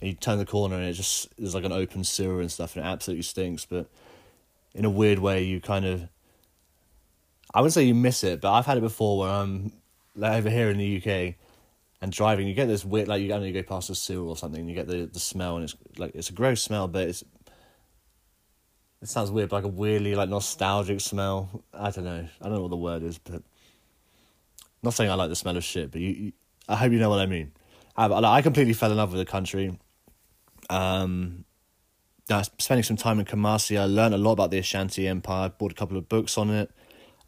and 0.00 0.10
you 0.10 0.14
turn 0.14 0.38
the 0.38 0.46
corner 0.46 0.76
and 0.76 0.84
it 0.84 0.92
just 0.92 1.28
there's 1.38 1.54
like 1.54 1.64
an 1.64 1.72
open 1.72 2.04
sewer 2.04 2.40
and 2.40 2.50
stuff 2.50 2.76
and 2.76 2.84
it 2.84 2.88
absolutely 2.88 3.22
stinks 3.22 3.64
but 3.64 3.86
in 4.74 4.84
a 4.84 4.90
weird 4.90 5.18
way 5.18 5.42
you 5.42 5.60
kind 5.60 5.84
of 5.84 6.08
I 7.54 7.60
wouldn't 7.60 7.74
say 7.74 7.84
you 7.84 7.94
miss 7.94 8.24
it 8.24 8.40
but 8.40 8.52
I've 8.52 8.66
had 8.66 8.78
it 8.78 8.82
before 8.82 9.18
where 9.18 9.30
I'm 9.30 9.72
like 10.16 10.32
over 10.32 10.50
here 10.50 10.70
in 10.70 10.78
the 10.78 10.96
UK 10.98 11.34
and 12.00 12.12
driving 12.12 12.46
you 12.48 12.54
get 12.54 12.66
this 12.66 12.84
weird 12.84 13.08
like 13.08 13.20
you 13.20 13.28
don't 13.28 13.40
know 13.40 13.46
you 13.46 13.52
go 13.52 13.62
past 13.62 13.90
a 13.90 13.94
sewer 13.94 14.26
or 14.26 14.36
something 14.36 14.60
and 14.60 14.68
you 14.68 14.74
get 14.74 14.86
the 14.86 15.06
the 15.06 15.20
smell 15.20 15.56
and 15.56 15.64
it's 15.64 15.76
like 15.98 16.12
it's 16.14 16.30
a 16.30 16.32
gross 16.32 16.62
smell 16.62 16.88
but 16.88 17.08
it's 17.08 17.24
it 19.02 19.08
sounds 19.08 19.30
weird, 19.30 19.48
but 19.48 19.56
like 19.56 19.64
a 19.64 19.68
weirdly 19.68 20.14
like 20.14 20.28
nostalgic 20.28 21.00
smell. 21.00 21.64
I 21.72 21.90
don't 21.90 22.04
know. 22.04 22.28
I 22.40 22.44
don't 22.44 22.54
know 22.54 22.62
what 22.62 22.70
the 22.70 22.76
word 22.76 23.02
is, 23.02 23.18
but 23.18 23.42
not 24.82 24.94
saying 24.94 25.10
I 25.10 25.14
like 25.14 25.30
the 25.30 25.36
smell 25.36 25.56
of 25.56 25.64
shit, 25.64 25.90
but 25.90 26.00
you, 26.00 26.10
you 26.10 26.32
I 26.68 26.76
hope 26.76 26.92
you 26.92 26.98
know 26.98 27.08
what 27.08 27.18
I 27.18 27.26
mean. 27.26 27.52
I, 27.96 28.06
I 28.06 28.42
completely 28.42 28.74
fell 28.74 28.90
in 28.90 28.98
love 28.98 29.12
with 29.12 29.18
the 29.18 29.30
country. 29.30 29.78
Um, 30.68 31.44
spending 32.58 32.84
some 32.84 32.96
time 32.96 33.18
in 33.18 33.26
Kumasi, 33.26 33.78
I 33.78 33.84
learned 33.84 34.14
a 34.14 34.18
lot 34.18 34.32
about 34.32 34.50
the 34.50 34.58
Ashanti 34.58 35.08
Empire. 35.08 35.48
Bought 35.48 35.72
a 35.72 35.74
couple 35.74 35.96
of 35.96 36.08
books 36.08 36.38
on 36.38 36.50
it. 36.50 36.70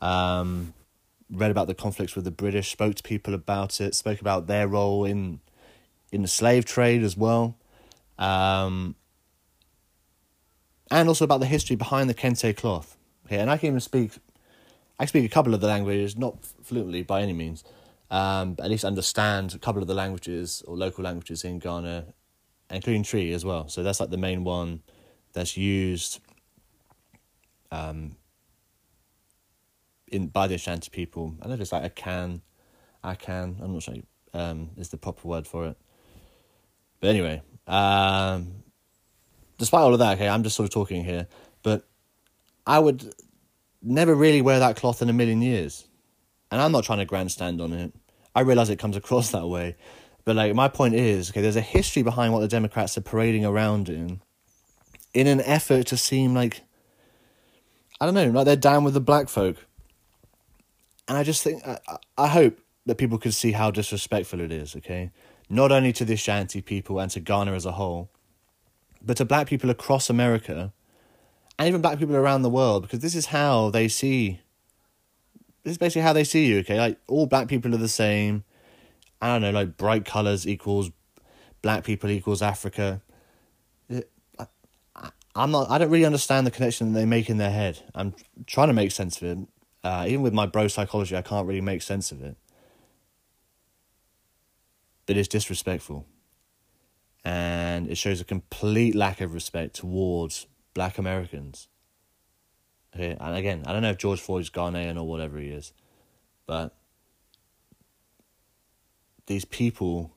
Um, 0.00 0.74
read 1.32 1.50
about 1.50 1.66
the 1.66 1.74
conflicts 1.74 2.14
with 2.14 2.24
the 2.24 2.30
British. 2.30 2.70
Spoke 2.70 2.94
to 2.96 3.02
people 3.02 3.34
about 3.34 3.80
it. 3.80 3.94
Spoke 3.94 4.20
about 4.20 4.46
their 4.46 4.68
role 4.68 5.04
in 5.04 5.40
in 6.12 6.22
the 6.22 6.28
slave 6.28 6.64
trade 6.64 7.02
as 7.02 7.16
well. 7.16 7.56
Um, 8.18 8.94
and 10.90 11.08
also 11.08 11.24
about 11.24 11.40
the 11.40 11.46
history 11.46 11.74
behind 11.74 12.08
the 12.08 12.14
kente 12.14 12.54
cloth. 12.56 12.96
Okay, 13.26 13.38
and 13.38 13.50
I 13.50 13.56
can 13.56 13.68
even 13.68 13.80
speak, 13.80 14.12
I 14.98 15.06
speak 15.06 15.24
a 15.24 15.28
couple 15.28 15.54
of 15.54 15.60
the 15.60 15.66
languages, 15.66 16.16
not 16.16 16.44
fluently 16.62 17.02
by 17.02 17.22
any 17.22 17.32
means, 17.32 17.64
um, 18.10 18.54
but 18.54 18.64
at 18.64 18.70
least 18.70 18.84
understand 18.84 19.54
a 19.54 19.58
couple 19.58 19.80
of 19.80 19.88
the 19.88 19.94
languages 19.94 20.62
or 20.66 20.76
local 20.76 21.02
languages 21.02 21.44
in 21.44 21.58
Ghana, 21.58 22.06
including 22.70 23.04
Twi 23.04 23.30
as 23.30 23.44
well. 23.44 23.68
So 23.68 23.82
that's 23.82 24.00
like 24.00 24.10
the 24.10 24.18
main 24.18 24.44
one 24.44 24.82
that's 25.32 25.56
used 25.56 26.20
um, 27.70 28.16
in 30.12 30.28
by 30.28 30.46
the 30.46 30.54
Ashanti 30.54 30.90
people. 30.90 31.34
I 31.42 31.48
know 31.48 31.54
it's 31.54 31.72
like 31.72 31.94
Akan, 31.94 32.40
I 33.02 33.14
can. 33.14 33.56
I'm 33.60 33.72
not 33.72 33.82
sure 33.82 33.94
um, 34.34 34.70
is 34.76 34.90
the 34.90 34.96
proper 34.96 35.26
word 35.26 35.46
for 35.46 35.66
it. 35.66 35.76
But 37.00 37.10
anyway, 37.10 37.42
um, 37.66 38.62
despite 39.58 39.80
all 39.80 39.92
of 39.92 39.98
that, 39.98 40.14
okay, 40.16 40.28
I'm 40.28 40.42
just 40.42 40.56
sort 40.56 40.68
of 40.68 40.72
talking 40.72 41.04
here, 41.04 41.26
but 41.62 41.86
I 42.66 42.78
would 42.78 43.14
never 43.82 44.14
really 44.14 44.42
wear 44.42 44.60
that 44.60 44.76
cloth 44.76 45.02
in 45.02 45.08
a 45.08 45.12
million 45.12 45.42
years. 45.42 45.84
And 46.50 46.60
I'm 46.60 46.72
not 46.72 46.84
trying 46.84 46.98
to 46.98 47.04
grandstand 47.04 47.60
on 47.60 47.72
it. 47.72 47.92
I 48.34 48.40
realize 48.40 48.70
it 48.70 48.78
comes 48.78 48.96
across 49.02 49.30
that 49.32 49.46
way. 49.46 49.76
But 50.24 50.36
like 50.36 50.54
my 50.54 50.68
point 50.68 50.94
is, 50.94 51.30
okay, 51.30 51.40
there's 51.40 51.56
a 51.56 51.60
history 51.60 52.02
behind 52.02 52.32
what 52.32 52.40
the 52.40 52.48
Democrats 52.48 52.96
are 52.96 53.02
parading 53.02 53.44
around 53.44 53.88
in 53.88 54.20
in 55.12 55.26
an 55.26 55.40
effort 55.42 55.86
to 55.88 55.96
seem 55.96 56.32
like 56.32 56.62
I 58.00 58.06
don't 58.06 58.14
know, 58.14 58.30
like 58.30 58.46
they're 58.46 58.56
down 58.56 58.84
with 58.84 58.94
the 58.94 59.00
black 59.00 59.28
folk. 59.28 59.56
And 61.12 61.18
I 61.18 61.24
just 61.24 61.42
think 61.42 61.62
I, 61.66 61.78
I 62.16 62.26
hope 62.28 62.58
that 62.86 62.94
people 62.94 63.18
can 63.18 63.32
see 63.32 63.52
how 63.52 63.70
disrespectful 63.70 64.40
it 64.40 64.50
is, 64.50 64.74
okay? 64.76 65.10
Not 65.50 65.70
only 65.70 65.92
to 65.92 66.06
the 66.06 66.14
Ashanti 66.14 66.62
people 66.62 66.98
and 66.98 67.10
to 67.10 67.20
Ghana 67.20 67.52
as 67.52 67.66
a 67.66 67.72
whole, 67.72 68.08
but 69.02 69.18
to 69.18 69.26
black 69.26 69.46
people 69.46 69.68
across 69.68 70.08
America 70.08 70.72
and 71.58 71.68
even 71.68 71.82
black 71.82 71.98
people 71.98 72.16
around 72.16 72.40
the 72.40 72.48
world, 72.48 72.80
because 72.80 73.00
this 73.00 73.14
is 73.14 73.26
how 73.26 73.68
they 73.68 73.88
see 73.88 74.40
this 75.64 75.72
is 75.72 75.76
basically 75.76 76.00
how 76.00 76.14
they 76.14 76.24
see 76.24 76.46
you, 76.46 76.60
okay? 76.60 76.78
Like 76.78 76.98
all 77.08 77.26
black 77.26 77.46
people 77.46 77.74
are 77.74 77.76
the 77.76 77.88
same. 77.88 78.44
I 79.20 79.26
don't 79.26 79.42
know, 79.42 79.50
like 79.50 79.76
bright 79.76 80.06
colors 80.06 80.48
equals 80.48 80.92
black 81.60 81.84
people 81.84 82.08
equals 82.08 82.40
Africa. 82.40 83.02
I'm 85.34 85.50
not. 85.50 85.70
I 85.70 85.76
don't 85.76 85.90
really 85.90 86.06
understand 86.06 86.46
the 86.46 86.50
connection 86.50 86.94
that 86.94 86.98
they 86.98 87.04
make 87.04 87.28
in 87.28 87.36
their 87.36 87.50
head. 87.50 87.80
I'm 87.94 88.14
trying 88.46 88.68
to 88.68 88.72
make 88.72 88.92
sense 88.92 89.20
of 89.20 89.28
it. 89.28 89.46
Uh, 89.84 90.04
even 90.06 90.22
with 90.22 90.32
my 90.32 90.46
bro 90.46 90.68
psychology, 90.68 91.16
I 91.16 91.22
can't 91.22 91.46
really 91.46 91.60
make 91.60 91.82
sense 91.82 92.12
of 92.12 92.22
it. 92.22 92.36
But 95.06 95.16
it's 95.16 95.28
disrespectful, 95.28 96.06
and 97.24 97.88
it 97.90 97.96
shows 97.96 98.20
a 98.20 98.24
complete 98.24 98.94
lack 98.94 99.20
of 99.20 99.34
respect 99.34 99.74
towards 99.74 100.46
Black 100.74 100.98
Americans. 100.98 101.68
Okay, 102.94 103.16
and 103.18 103.36
again, 103.36 103.64
I 103.66 103.72
don't 103.72 103.82
know 103.82 103.90
if 103.90 103.98
George 103.98 104.20
Floyd's 104.20 104.50
Ghanaian 104.50 104.96
or 104.96 105.04
whatever 105.04 105.38
he 105.38 105.48
is, 105.48 105.72
but 106.46 106.76
these 109.26 109.44
people 109.44 110.14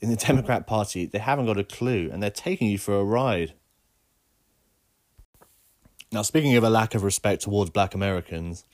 in 0.00 0.08
the 0.08 0.16
Democrat 0.16 0.66
Party, 0.66 1.06
they 1.06 1.18
haven't 1.18 1.46
got 1.46 1.58
a 1.58 1.64
clue 1.64 2.08
and 2.12 2.22
they're 2.22 2.30
taking 2.30 2.68
you 2.68 2.78
for 2.78 2.98
a 2.98 3.04
ride. 3.04 3.54
Now, 6.12 6.22
speaking 6.22 6.56
of 6.56 6.64
a 6.64 6.70
lack 6.70 6.96
of 6.96 7.04
respect 7.04 7.42
towards 7.42 7.70
black 7.70 7.94
Americans, 7.94 8.64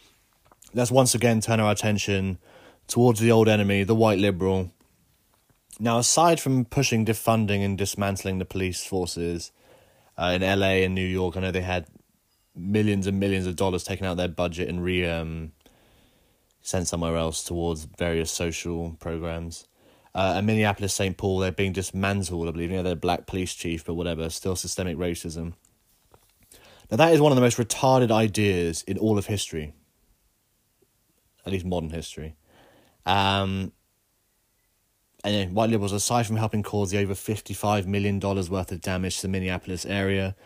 let's 0.73 0.91
once 0.91 1.15
again 1.15 1.43
turn 1.43 1.61
our 1.61 1.71
attention 1.71 2.39
towards 2.87 3.21
the 3.21 3.31
old 3.31 3.47
enemy, 3.47 3.85
the 3.85 3.95
white 3.95 4.19
liberal. 4.19 4.73
Now, 5.79 5.99
aside 5.99 6.41
from 6.41 6.65
pushing 6.65 7.05
defunding 7.05 7.63
and 7.63 7.77
dismantling 7.77 8.39
the 8.39 8.47
police 8.47 8.87
forces 8.87 9.53
uh, 10.17 10.39
in 10.41 10.41
LA 10.41 10.85
and 10.85 10.95
New 10.95 11.07
York, 11.07 11.37
I 11.37 11.41
know 11.41 11.51
they 11.51 11.61
had 11.61 11.87
millions 12.55 13.07
and 13.07 13.21
millions 13.21 13.47
of 13.47 13.55
dollars 13.55 13.85
taken 13.85 14.07
out 14.07 14.17
their 14.17 14.29
budget 14.29 14.71
and 14.71 14.83
re 14.83 15.07
um, 15.07 15.53
sent 16.63 16.89
somewhere 16.89 17.17
else 17.17 17.45
towards 17.45 17.85
various 17.85 18.31
social 18.31 18.97
programs. 18.99 19.67
Uh, 20.15 20.41
Minneapolis, 20.41 20.95
St. 20.95 21.19
Paul, 21.19 21.41
they're 21.41 21.53
being 21.53 21.75
dismantled, 21.75 22.49
I 22.49 22.51
believe. 22.53 22.71
You 22.71 22.79
know, 22.79 22.83
they're 22.83 22.97
black 22.97 23.27
police 23.27 23.55
chief, 23.55 23.85
but 23.85 23.93
whatever, 23.93 24.31
still 24.31 24.57
systemic 24.57 24.97
racism. 24.97 25.53
Now, 26.91 26.97
that 26.99 27.13
is 27.13 27.21
one 27.21 27.33
of 27.33 27.37
the 27.37 27.43
most 27.43 27.57
retarded 27.59 28.11
ideas 28.11 28.83
in 28.83 28.99
all 28.99 29.19
of 29.19 29.27
history, 29.27 29.75
at 31.45 31.53
least 31.53 31.65
modern 31.65 31.91
history. 31.91 32.37
Um, 33.05 33.73
and 35.25 35.55
white 35.55 35.71
liberals, 35.71 35.93
aside 35.93 36.27
from 36.27 36.37
helping 36.37 36.63
cause 36.63 36.91
the 36.91 36.99
over 36.99 37.15
$55 37.15 37.87
million 37.87 38.21
worth 38.21 38.73
of 38.73 38.81
damage 38.81 39.17
to 39.17 39.23
the 39.23 39.29
Minneapolis 39.29 39.85
area, 39.85 40.37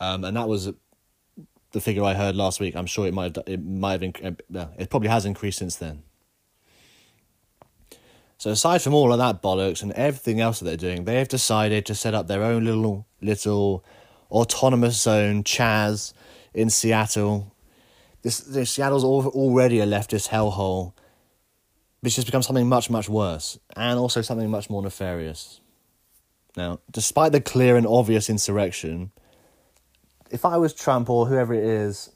um, 0.00 0.24
and 0.24 0.36
that 0.36 0.48
was 0.48 0.70
the 1.72 1.80
figure 1.80 2.04
I 2.04 2.14
heard 2.14 2.36
last 2.36 2.60
week. 2.60 2.76
I'm 2.76 2.86
sure 2.86 3.06
it 3.06 3.14
might 3.14 3.36
have 3.36 3.44
it 3.46 3.64
might 3.64 4.00
have 4.00 4.36
uh, 4.54 4.66
it 4.78 4.90
probably 4.90 5.08
has 5.08 5.24
increased 5.24 5.58
since 5.58 5.76
then. 5.76 6.02
So 8.38 8.50
aside 8.50 8.82
from 8.82 8.94
all 8.94 9.12
of 9.12 9.18
that 9.18 9.42
bollocks 9.42 9.82
and 9.82 9.92
everything 9.92 10.40
else 10.40 10.60
that 10.60 10.64
they're 10.64 10.76
doing, 10.76 11.04
they 11.04 11.16
have 11.16 11.28
decided 11.28 11.84
to 11.86 11.94
set 11.94 12.14
up 12.14 12.28
their 12.28 12.44
own 12.44 12.64
little 12.64 13.06
little 13.20 13.84
autonomous 14.30 15.00
zone, 15.00 15.44
Chaz, 15.44 16.12
in 16.54 16.70
Seattle. 16.70 17.54
This, 18.22 18.38
this 18.40 18.70
Seattle's 18.70 19.04
already 19.04 19.80
a 19.80 19.86
leftist 19.86 20.28
hellhole, 20.28 20.92
which 22.00 22.16
has 22.16 22.24
become 22.24 22.42
something 22.42 22.68
much 22.68 22.90
much 22.90 23.08
worse, 23.08 23.58
and 23.76 23.98
also 23.98 24.22
something 24.22 24.50
much 24.50 24.68
more 24.68 24.82
nefarious. 24.82 25.60
Now, 26.56 26.80
despite 26.90 27.32
the 27.32 27.40
clear 27.40 27.76
and 27.76 27.86
obvious 27.86 28.28
insurrection, 28.28 29.12
if 30.30 30.44
I 30.44 30.56
was 30.56 30.74
Trump 30.74 31.08
or 31.08 31.26
whoever 31.26 31.54
it 31.54 31.64
is, 31.64 32.10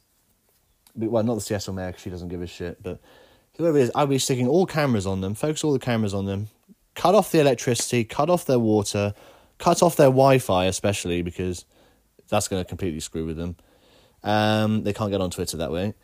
well, 0.97 1.23
not 1.23 1.37
the 1.37 1.41
Seattle 1.41 1.75
mayor 1.75 1.95
she 1.97 2.11
doesn't 2.11 2.29
give 2.29 2.43
a 2.43 2.47
shit, 2.47 2.83
but 2.83 3.01
whoever 3.57 3.79
it 3.79 3.83
is, 3.83 3.91
I'd 3.95 4.09
be 4.09 4.19
sticking 4.19 4.49
all 4.49 4.67
cameras 4.67 5.07
on 5.07 5.21
them, 5.21 5.35
focus 5.35 5.65
all 5.65 5.73
the 5.73 5.79
cameras 5.79 6.15
on 6.15 6.27
them, 6.27 6.49
cut 6.95 7.15
off 7.15 7.33
the 7.33 7.41
electricity, 7.41 8.05
cut 8.05 8.29
off 8.29 8.45
their 8.45 8.59
water, 8.59 9.15
cut 9.59 9.83
off 9.83 9.97
their 9.97 10.09
Wi 10.09 10.39
Fi, 10.39 10.67
especially 10.67 11.23
because 11.23 11.65
that's 12.33 12.49
going 12.49 12.65
to 12.65 12.69
completely 12.69 12.99
screw 12.99 13.27
with 13.27 13.37
them. 13.37 13.57
Um, 14.25 14.85
they 14.85 14.93
can't 14.93 15.11
get 15.11 15.21
on 15.21 15.31
Twitter 15.31 15.59
that 15.59 15.71
way. 15.71 15.95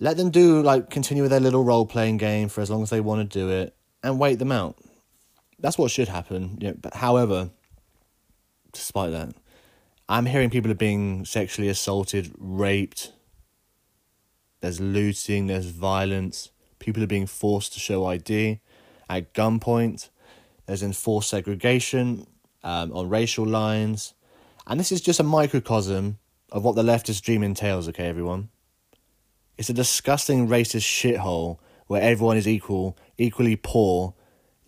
Let 0.00 0.16
them 0.16 0.30
do, 0.30 0.62
like, 0.62 0.88
continue 0.88 1.22
with 1.22 1.30
their 1.30 1.40
little 1.40 1.62
role 1.62 1.84
playing 1.84 2.16
game 2.16 2.48
for 2.48 2.62
as 2.62 2.70
long 2.70 2.82
as 2.82 2.88
they 2.88 3.02
want 3.02 3.30
to 3.30 3.38
do 3.38 3.50
it 3.50 3.76
and 4.02 4.18
wait 4.18 4.38
them 4.38 4.50
out. 4.50 4.78
That's 5.58 5.76
what 5.76 5.90
should 5.90 6.08
happen. 6.08 6.56
You 6.58 6.68
know, 6.68 6.76
but 6.80 6.94
however, 6.94 7.50
despite 8.72 9.12
that, 9.12 9.34
I'm 10.08 10.24
hearing 10.24 10.48
people 10.48 10.70
are 10.70 10.74
being 10.74 11.26
sexually 11.26 11.68
assaulted, 11.68 12.32
raped. 12.38 13.12
There's 14.62 14.80
looting, 14.80 15.48
there's 15.48 15.66
violence. 15.66 16.50
People 16.78 17.02
are 17.02 17.06
being 17.06 17.26
forced 17.26 17.74
to 17.74 17.80
show 17.80 18.06
ID 18.06 18.60
at 19.10 19.34
gunpoint. 19.34 20.08
There's 20.64 20.82
enforced 20.82 21.28
segregation 21.28 22.26
um, 22.62 22.90
on 22.92 23.10
racial 23.10 23.46
lines. 23.46 24.14
And 24.70 24.78
this 24.78 24.92
is 24.92 25.00
just 25.00 25.18
a 25.18 25.24
microcosm 25.24 26.18
of 26.52 26.62
what 26.62 26.76
the 26.76 26.84
leftist 26.84 27.22
dream 27.22 27.42
entails, 27.42 27.88
okay, 27.88 28.06
everyone? 28.06 28.50
It's 29.58 29.68
a 29.68 29.72
disgusting 29.72 30.46
racist 30.46 30.86
shithole 30.86 31.58
where 31.88 32.00
everyone 32.00 32.36
is 32.36 32.46
equal, 32.46 32.96
equally 33.18 33.56
poor, 33.56 34.14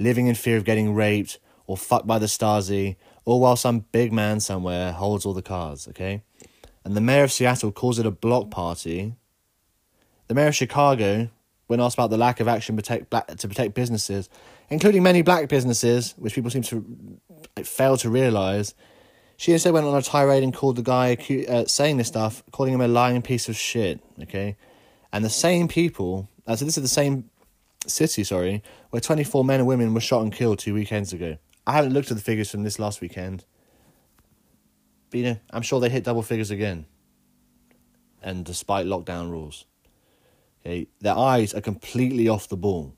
living 0.01 0.27
in 0.27 0.35
fear 0.35 0.57
of 0.57 0.65
getting 0.65 0.93
raped 0.93 1.39
or 1.69 1.77
fucked 1.77 2.09
by 2.09 2.19
the 2.19 2.27
Stasi 2.27 2.97
all 3.25 3.39
while 3.39 3.55
some 3.55 3.87
big 3.93 4.13
man 4.13 4.41
somewhere 4.41 4.91
holds 4.91 5.25
all 5.25 5.35
the 5.35 5.41
cards, 5.41 5.87
okay? 5.87 6.25
And 6.85 6.97
the 6.97 7.01
mayor 7.01 7.23
of 7.23 7.31
Seattle 7.31 7.71
calls 7.71 8.01
it 8.01 8.05
a 8.05 8.11
block 8.11 8.51
party. 8.51 9.15
The 10.27 10.35
mayor 10.35 10.49
of 10.49 10.57
Chicago, 10.57 11.31
when 11.69 11.81
asked 11.81 11.95
about 11.95 12.11
the 12.11 12.19
lack 12.19 12.41
of 12.41 12.49
action 12.49 12.75
protect 12.75 13.09
black, 13.09 13.29
to 13.29 13.47
protect 13.47 13.75
businesses, 13.75 14.29
including 14.69 15.05
many 15.05 15.23
black 15.23 15.49
businesses, 15.49 16.15
which 16.19 16.35
people 16.35 16.51
seem 16.51 16.63
to 16.63 16.85
fail 17.63 17.97
to 17.99 18.11
realize, 18.11 18.75
she 19.43 19.51
instead 19.51 19.73
went 19.73 19.85
on 19.85 19.99
a 19.99 20.03
tirade 20.03 20.45
and 20.45 20.55
called 20.55 20.77
the 20.77 20.83
guy 20.83 21.17
uh, 21.49 21.65
saying 21.67 21.97
this 21.97 22.07
stuff, 22.07 22.45
calling 22.53 22.73
him 22.73 22.81
a 22.81 22.87
lying 22.87 23.23
piece 23.23 23.49
of 23.49 23.57
shit, 23.57 23.99
okay? 24.23 24.57
And 25.13 25.25
the 25.25 25.31
same 25.31 25.67
people, 25.67 26.29
uh, 26.47 26.55
so 26.55 26.65
this 26.65 26.77
is 26.77 26.83
the 26.85 26.89
same 26.89 27.29
city, 27.85 28.23
sorry, 28.23 28.63
where 28.91 29.01
24 29.01 29.45
men 29.45 29.59
and 29.59 29.67
women 29.67 29.95
were 29.95 30.01
shot 30.01 30.23
and 30.23 30.33
killed 30.33 30.61
two 30.61 30.75
weekends 30.75 31.13
ago. 31.13 31.39
I 31.67 31.73
haven't 31.73 31.93
looked 31.93 32.13
at 32.13 32.17
the 32.17 32.23
figures 32.23 32.53
from 32.53 32.63
this 32.63 32.79
last 32.79 33.01
weekend. 33.01 33.45
But 35.11 35.19
you 35.19 35.25
know, 35.25 35.41
I'm 35.51 35.63
sure 35.63 35.81
they 35.81 35.89
hit 35.89 36.05
double 36.05 36.23
figures 36.23 36.53
again. 36.53 36.87
And 38.23 38.45
despite 38.45 38.87
lockdown 38.87 39.29
rules. 39.29 39.65
Okay, 40.65 40.87
their 41.01 41.19
eyes 41.19 41.53
are 41.53 41.61
completely 41.61 42.29
off 42.29 42.49
the 42.49 42.57
ball. 42.57 42.95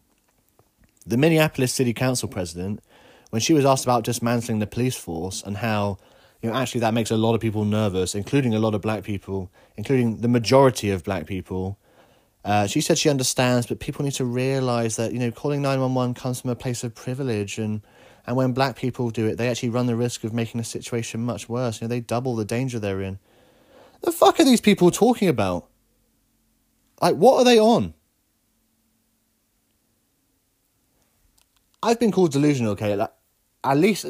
The 1.06 1.16
Minneapolis 1.16 1.72
City 1.72 1.94
Council 1.94 2.28
president, 2.28 2.80
when 3.30 3.40
she 3.40 3.54
was 3.54 3.64
asked 3.64 3.84
about 3.84 4.04
dismantling 4.04 4.58
the 4.58 4.66
police 4.66 4.94
force 4.94 5.42
and 5.42 5.56
how, 5.56 5.96
you 6.44 6.50
know, 6.50 6.56
actually 6.56 6.82
that 6.82 6.92
makes 6.92 7.10
a 7.10 7.16
lot 7.16 7.34
of 7.34 7.40
people 7.40 7.64
nervous, 7.64 8.14
including 8.14 8.54
a 8.54 8.58
lot 8.58 8.74
of 8.74 8.82
black 8.82 9.02
people, 9.02 9.50
including 9.78 10.20
the 10.20 10.28
majority 10.28 10.90
of 10.90 11.02
black 11.02 11.26
people, 11.26 11.78
uh, 12.44 12.66
she 12.66 12.82
said 12.82 12.98
she 12.98 13.08
understands, 13.08 13.66
but 13.66 13.80
people 13.80 14.04
need 14.04 14.12
to 14.12 14.26
realize 14.26 14.96
that, 14.96 15.14
you 15.14 15.18
know, 15.18 15.30
calling 15.30 15.62
911 15.62 16.12
comes 16.12 16.42
from 16.42 16.50
a 16.50 16.54
place 16.54 16.84
of 16.84 16.94
privilege 16.94 17.58
and 17.58 17.80
and 18.26 18.36
when 18.36 18.52
black 18.52 18.76
people 18.76 19.08
do 19.10 19.26
it, 19.26 19.36
they 19.36 19.48
actually 19.48 19.70
run 19.70 19.86
the 19.86 19.96
risk 19.96 20.24
of 20.24 20.34
making 20.34 20.58
the 20.58 20.64
situation 20.64 21.24
much 21.24 21.48
worse. 21.48 21.80
You 21.80 21.86
know, 21.86 21.88
they 21.90 22.00
double 22.00 22.36
the 22.36 22.44
danger 22.44 22.78
they're 22.78 23.02
in. 23.02 23.18
The 24.02 24.12
fuck 24.12 24.40
are 24.40 24.44
these 24.44 24.62
people 24.62 24.90
talking 24.90 25.28
about? 25.28 25.68
Like, 27.02 27.16
what 27.16 27.38
are 27.38 27.44
they 27.44 27.58
on? 27.58 27.92
I've 31.82 32.00
been 32.00 32.12
called 32.12 32.32
delusional, 32.32 32.72
okay? 32.72 32.96
Like, 32.96 33.12
at 33.62 33.76
least. 33.76 34.06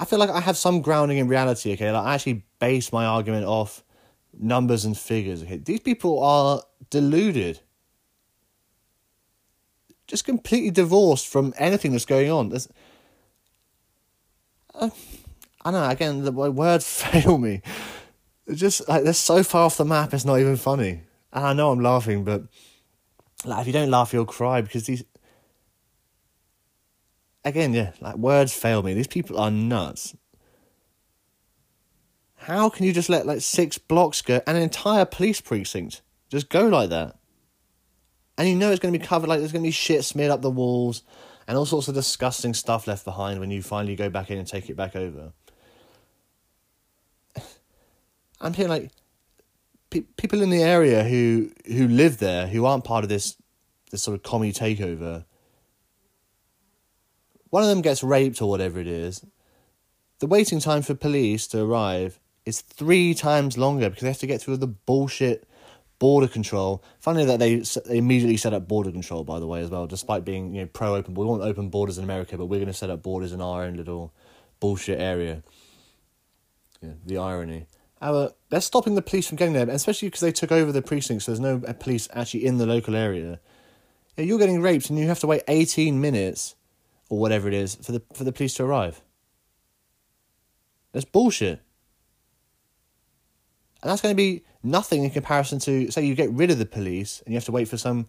I 0.00 0.04
feel 0.04 0.18
like 0.18 0.30
I 0.30 0.40
have 0.40 0.56
some 0.56 0.80
grounding 0.80 1.18
in 1.18 1.28
reality, 1.28 1.72
okay? 1.74 1.92
Like, 1.92 2.06
I 2.06 2.14
actually 2.14 2.44
base 2.58 2.92
my 2.92 3.04
argument 3.04 3.44
off 3.46 3.84
numbers 4.32 4.84
and 4.84 4.96
figures, 4.96 5.42
okay? 5.42 5.58
These 5.58 5.80
people 5.80 6.22
are 6.22 6.62
deluded 6.88 7.60
just 10.10 10.24
completely 10.24 10.72
divorced 10.72 11.28
from 11.28 11.54
anything 11.56 11.92
that's 11.92 12.04
going 12.04 12.30
on. 12.30 12.48
There's, 12.48 12.68
uh, 14.74 14.90
I 15.64 15.70
know. 15.70 15.88
Again, 15.88 16.24
the 16.24 16.32
words 16.32 16.84
fail 17.02 17.38
me. 17.38 17.62
It's 18.46 18.60
just 18.60 18.88
like 18.88 19.04
they're 19.04 19.12
so 19.12 19.44
far 19.44 19.66
off 19.66 19.76
the 19.76 19.84
map. 19.84 20.12
It's 20.12 20.24
not 20.24 20.40
even 20.40 20.56
funny. 20.56 21.02
And 21.32 21.46
I 21.46 21.52
know 21.52 21.70
I'm 21.70 21.80
laughing, 21.80 22.24
but 22.24 22.42
like 23.44 23.60
if 23.60 23.66
you 23.68 23.72
don't 23.72 23.90
laugh, 23.90 24.12
you'll 24.12 24.26
cry 24.26 24.60
because 24.60 24.86
these. 24.86 25.04
Again, 27.44 27.72
yeah, 27.72 27.92
like 28.00 28.16
words 28.16 28.52
fail 28.52 28.82
me. 28.82 28.94
These 28.94 29.06
people 29.06 29.38
are 29.38 29.50
nuts. 29.50 30.14
How 32.34 32.68
can 32.68 32.86
you 32.86 32.92
just 32.92 33.08
let 33.08 33.26
like 33.26 33.40
six 33.40 33.78
blocks 33.78 34.22
go 34.22 34.40
an 34.46 34.56
entire 34.56 35.04
police 35.04 35.40
precinct 35.40 36.02
just 36.30 36.48
go 36.48 36.66
like 36.66 36.90
that? 36.90 37.16
And 38.38 38.48
you 38.48 38.56
know 38.56 38.70
it's 38.70 38.80
going 38.80 38.94
to 38.94 38.98
be 38.98 39.04
covered 39.04 39.28
like 39.28 39.40
there's 39.40 39.52
going 39.52 39.62
to 39.62 39.68
be 39.68 39.72
shit 39.72 40.04
smeared 40.04 40.30
up 40.30 40.40
the 40.40 40.50
walls 40.50 41.02
and 41.46 41.58
all 41.58 41.66
sorts 41.66 41.88
of 41.88 41.94
disgusting 41.94 42.54
stuff 42.54 42.86
left 42.86 43.04
behind 43.04 43.40
when 43.40 43.50
you 43.50 43.62
finally 43.62 43.96
go 43.96 44.08
back 44.08 44.30
in 44.30 44.38
and 44.38 44.46
take 44.46 44.70
it 44.70 44.76
back 44.76 44.96
over. 44.96 45.32
I'm 48.40 48.54
hearing 48.54 48.70
like 48.70 48.90
pe- 49.90 50.06
people 50.16 50.40
in 50.40 50.50
the 50.50 50.62
area 50.62 51.04
who 51.04 51.50
who 51.66 51.88
live 51.88 52.18
there 52.18 52.46
who 52.46 52.64
aren't 52.64 52.84
part 52.84 53.04
of 53.04 53.10
this 53.10 53.36
this 53.90 54.02
sort 54.02 54.14
of 54.14 54.22
commie 54.22 54.52
takeover. 54.52 55.24
One 57.50 57.62
of 57.62 57.68
them 57.68 57.82
gets 57.82 58.02
raped 58.02 58.40
or 58.40 58.48
whatever 58.48 58.80
it 58.80 58.86
is. 58.86 59.24
The 60.20 60.26
waiting 60.26 60.60
time 60.60 60.82
for 60.82 60.94
police 60.94 61.46
to 61.48 61.62
arrive 61.62 62.20
is 62.44 62.60
three 62.60 63.14
times 63.14 63.58
longer 63.58 63.90
because 63.90 64.02
they 64.02 64.08
have 64.08 64.18
to 64.18 64.26
get 64.26 64.40
through 64.40 64.58
the 64.58 64.66
bullshit 64.66 65.46
border 65.98 66.28
control. 66.28 66.82
Funny 66.98 67.24
that 67.24 67.38
they, 67.38 67.56
they 67.56 67.98
immediately 67.98 68.36
set 68.36 68.52
up 68.52 68.66
border 68.66 68.90
control, 68.90 69.24
by 69.24 69.38
the 69.38 69.46
way, 69.46 69.60
as 69.60 69.70
well, 69.70 69.86
despite 69.86 70.24
being 70.24 70.54
you 70.54 70.62
know 70.62 70.66
pro 70.66 70.96
open. 70.96 71.14
We 71.14 71.24
want 71.24 71.42
open 71.42 71.68
borders 71.68 71.98
in 71.98 72.04
America, 72.04 72.36
but 72.36 72.46
we're 72.46 72.58
going 72.58 72.66
to 72.66 72.72
set 72.72 72.90
up 72.90 73.02
borders 73.02 73.32
in 73.32 73.40
our 73.40 73.64
own 73.64 73.74
little 73.74 74.12
bullshit 74.58 75.00
area. 75.00 75.42
Yeah, 76.82 76.92
the 77.04 77.18
irony. 77.18 77.66
However, 78.00 78.32
they're 78.48 78.62
stopping 78.62 78.94
the 78.94 79.02
police 79.02 79.28
from 79.28 79.36
getting 79.36 79.52
there, 79.52 79.68
especially 79.68 80.08
because 80.08 80.22
they 80.22 80.32
took 80.32 80.50
over 80.50 80.72
the 80.72 80.80
precincts. 80.80 81.26
So 81.26 81.32
there's 81.32 81.40
no 81.40 81.62
uh, 81.66 81.74
police 81.74 82.08
actually 82.14 82.46
in 82.46 82.56
the 82.56 82.64
local 82.64 82.96
area. 82.96 83.38
Yeah, 84.16 84.24
you're 84.24 84.38
getting 84.38 84.62
raped, 84.62 84.88
and 84.88 84.98
you 84.98 85.06
have 85.08 85.20
to 85.20 85.26
wait 85.26 85.42
eighteen 85.48 86.00
minutes 86.00 86.56
or 87.10 87.18
whatever 87.18 87.46
it 87.48 87.54
is 87.54 87.74
for 87.74 87.92
the 87.92 88.02
for 88.14 88.24
the 88.24 88.32
police 88.32 88.54
to 88.54 88.64
arrive. 88.64 89.02
That's 90.92 91.04
bullshit. 91.04 91.60
And 93.82 93.90
that's 93.90 94.02
going 94.02 94.12
to 94.12 94.16
be 94.16 94.44
nothing 94.62 95.04
in 95.04 95.10
comparison 95.10 95.58
to, 95.60 95.90
say, 95.90 96.04
you 96.04 96.14
get 96.14 96.30
rid 96.30 96.50
of 96.50 96.58
the 96.58 96.66
police 96.66 97.22
and 97.24 97.32
you 97.32 97.36
have 97.36 97.46
to 97.46 97.52
wait 97.52 97.68
for 97.68 97.76
some, 97.78 98.06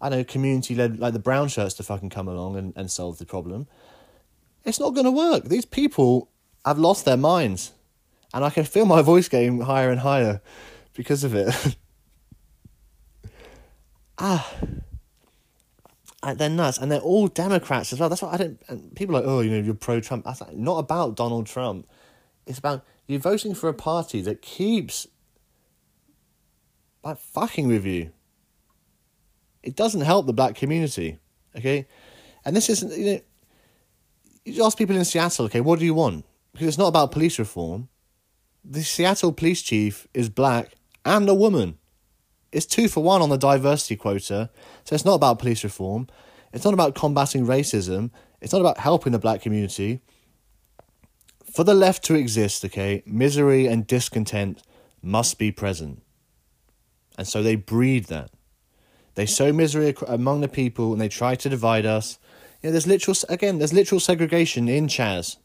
I 0.00 0.08
don't 0.08 0.18
know, 0.18 0.24
community 0.24 0.74
led, 0.74 1.00
like 1.00 1.12
the 1.12 1.18
brown 1.18 1.48
shirts 1.48 1.74
to 1.74 1.82
fucking 1.82 2.10
come 2.10 2.28
along 2.28 2.56
and, 2.56 2.72
and 2.76 2.90
solve 2.90 3.18
the 3.18 3.26
problem. 3.26 3.66
It's 4.64 4.78
not 4.78 4.94
going 4.94 5.06
to 5.06 5.10
work. 5.10 5.44
These 5.44 5.64
people 5.64 6.30
have 6.64 6.78
lost 6.78 7.04
their 7.04 7.16
minds. 7.16 7.72
And 8.32 8.44
I 8.44 8.50
can 8.50 8.64
feel 8.64 8.84
my 8.84 9.02
voice 9.02 9.28
getting 9.28 9.62
higher 9.62 9.90
and 9.90 10.00
higher 10.00 10.40
because 10.92 11.24
of 11.24 11.34
it. 11.34 11.76
ah. 14.18 14.52
They're 16.34 16.48
nuts. 16.48 16.78
And 16.78 16.90
they're 16.90 17.00
all 17.00 17.28
Democrats 17.28 17.92
as 17.92 18.00
well. 18.00 18.08
That's 18.08 18.22
what 18.22 18.34
I 18.34 18.36
don't. 18.36 18.94
People 18.94 19.16
are 19.16 19.20
like, 19.20 19.28
oh, 19.28 19.40
you 19.40 19.50
know, 19.50 19.58
you're 19.58 19.74
pro 19.74 20.00
Trump. 20.00 20.24
That's 20.24 20.42
not 20.52 20.78
about 20.78 21.16
Donald 21.16 21.46
Trump. 21.46 21.86
It's 22.46 22.58
about 22.58 22.84
you're 23.06 23.20
voting 23.20 23.54
for 23.54 23.68
a 23.68 23.74
party 23.74 24.20
that 24.22 24.42
keeps 24.42 25.06
like 27.02 27.18
fucking 27.18 27.68
with 27.68 27.84
you. 27.84 28.10
It 29.62 29.76
doesn't 29.76 30.02
help 30.02 30.26
the 30.26 30.32
black 30.32 30.54
community, 30.54 31.18
okay? 31.56 31.86
And 32.44 32.54
this 32.54 32.68
isn't 32.70 32.96
you 32.96 33.14
know. 33.14 33.20
You 34.44 34.64
ask 34.64 34.78
people 34.78 34.96
in 34.96 35.04
Seattle, 35.04 35.44
okay, 35.46 35.60
what 35.60 35.78
do 35.78 35.84
you 35.84 35.94
want? 35.94 36.24
Because 36.52 36.68
it's 36.68 36.78
not 36.78 36.88
about 36.88 37.12
police 37.12 37.38
reform. 37.38 37.88
The 38.64 38.82
Seattle 38.82 39.32
police 39.32 39.62
chief 39.62 40.06
is 40.14 40.28
black 40.28 40.72
and 41.04 41.28
a 41.28 41.34
woman. 41.34 41.77
It's 42.52 42.66
two 42.66 42.88
for 42.88 43.02
one 43.02 43.22
on 43.22 43.28
the 43.28 43.36
diversity 43.36 43.96
quota. 43.96 44.50
So 44.84 44.94
it's 44.94 45.04
not 45.04 45.14
about 45.14 45.38
police 45.38 45.62
reform. 45.64 46.08
It's 46.52 46.64
not 46.64 46.74
about 46.74 46.94
combating 46.94 47.46
racism. 47.46 48.10
It's 48.40 48.52
not 48.52 48.60
about 48.60 48.78
helping 48.78 49.12
the 49.12 49.18
black 49.18 49.42
community 49.42 50.00
for 51.58 51.64
the 51.64 51.74
left 51.74 52.04
to 52.04 52.14
exist, 52.14 52.64
okay, 52.64 53.02
misery 53.06 53.66
and 53.66 53.86
discontent 53.86 54.62
must 55.02 55.38
be 55.38 55.50
present. 55.50 56.02
And 57.16 57.26
so 57.26 57.42
they 57.42 57.56
breed 57.56 58.04
that. 58.04 58.30
They 59.14 59.26
sow 59.26 59.52
misery 59.52 59.94
among 60.06 60.40
the 60.40 60.48
people 60.48 60.92
and 60.92 61.00
they 61.00 61.08
try 61.08 61.34
to 61.34 61.48
divide 61.48 61.84
us. 61.86 62.18
You 62.62 62.68
know, 62.68 62.72
there's 62.72 62.86
literal, 62.86 63.16
again, 63.28 63.58
there's 63.58 63.72
literal 63.72 64.00
segregation 64.00 64.68
in 64.68 64.86
Chaz. 64.86 65.36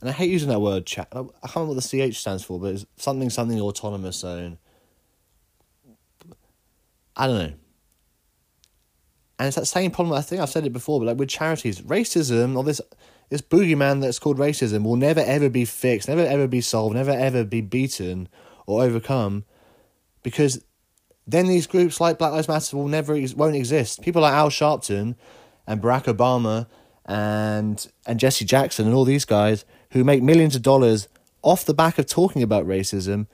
And 0.00 0.10
I 0.10 0.12
hate 0.12 0.30
using 0.30 0.50
that 0.50 0.60
word, 0.60 0.84
Chaz. 0.84 1.06
I 1.12 1.20
can't 1.46 1.56
remember 1.56 1.74
what 1.74 1.82
the 1.82 2.10
CH 2.10 2.18
stands 2.18 2.44
for, 2.44 2.60
but 2.60 2.74
it's 2.74 2.86
something, 2.96 3.30
something 3.30 3.60
autonomous 3.60 4.16
zone. 4.16 4.58
I 7.16 7.26
don't 7.26 7.38
know. 7.38 7.54
And 9.38 9.48
it's 9.48 9.56
that 9.56 9.66
same 9.66 9.90
problem, 9.90 10.16
I 10.16 10.22
think 10.22 10.40
I've 10.40 10.50
said 10.50 10.64
it 10.64 10.72
before, 10.72 11.00
but 11.00 11.06
like 11.06 11.18
with 11.18 11.28
charities, 11.28 11.80
racism 11.80 12.56
or 12.56 12.64
this 12.64 12.80
this 13.30 13.40
boogeyman 13.40 14.00
that's 14.00 14.18
called 14.18 14.38
racism 14.38 14.84
will 14.84 14.96
never 14.96 15.20
ever 15.20 15.48
be 15.48 15.64
fixed, 15.64 16.08
never 16.08 16.20
ever 16.20 16.46
be 16.46 16.60
solved, 16.60 16.94
never 16.94 17.10
ever 17.10 17.42
be 17.42 17.60
beaten 17.60 18.28
or 18.66 18.82
overcome, 18.82 19.44
because 20.22 20.64
then 21.26 21.48
these 21.48 21.66
groups 21.66 22.00
like 22.00 22.18
Black 22.18 22.32
Lives 22.32 22.48
Matter 22.48 22.76
will 22.76 22.88
never 22.88 23.18
won't 23.34 23.56
exist. 23.56 24.02
People 24.02 24.22
like 24.22 24.34
Al 24.34 24.50
Sharpton 24.50 25.16
and 25.66 25.82
Barack 25.82 26.04
Obama 26.04 26.66
and 27.06 27.86
and 28.06 28.20
Jesse 28.20 28.44
Jackson 28.44 28.86
and 28.86 28.94
all 28.94 29.04
these 29.04 29.24
guys 29.24 29.64
who 29.90 30.04
make 30.04 30.22
millions 30.22 30.54
of 30.54 30.62
dollars 30.62 31.08
off 31.42 31.64
the 31.64 31.74
back 31.74 31.98
of 31.98 32.06
talking 32.06 32.42
about 32.42 32.66
racism 32.66 33.26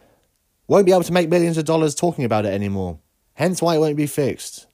won't 0.66 0.86
be 0.86 0.92
able 0.92 1.02
to 1.02 1.12
make 1.12 1.28
millions 1.28 1.58
of 1.58 1.64
dollars 1.64 1.94
talking 1.94 2.24
about 2.24 2.46
it 2.46 2.54
anymore. 2.54 2.98
Hence 3.34 3.62
why 3.62 3.76
it 3.76 3.78
won't 3.78 3.96
be 3.96 4.06
fixed. 4.06 4.66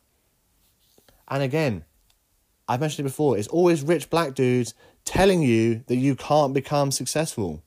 And 1.28 1.42
again, 1.42 1.84
I've 2.68 2.80
mentioned 2.80 3.06
it 3.06 3.10
before, 3.10 3.38
it's 3.38 3.48
always 3.48 3.82
rich 3.82 4.10
black 4.10 4.34
dudes 4.34 4.74
telling 5.04 5.42
you 5.42 5.84
that 5.86 5.96
you 5.96 6.16
can't 6.16 6.52
become 6.52 6.90
successful. 6.90 7.62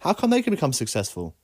How 0.00 0.14
come 0.14 0.30
they 0.30 0.42
can 0.42 0.54
become 0.54 0.72
successful? 0.72 1.36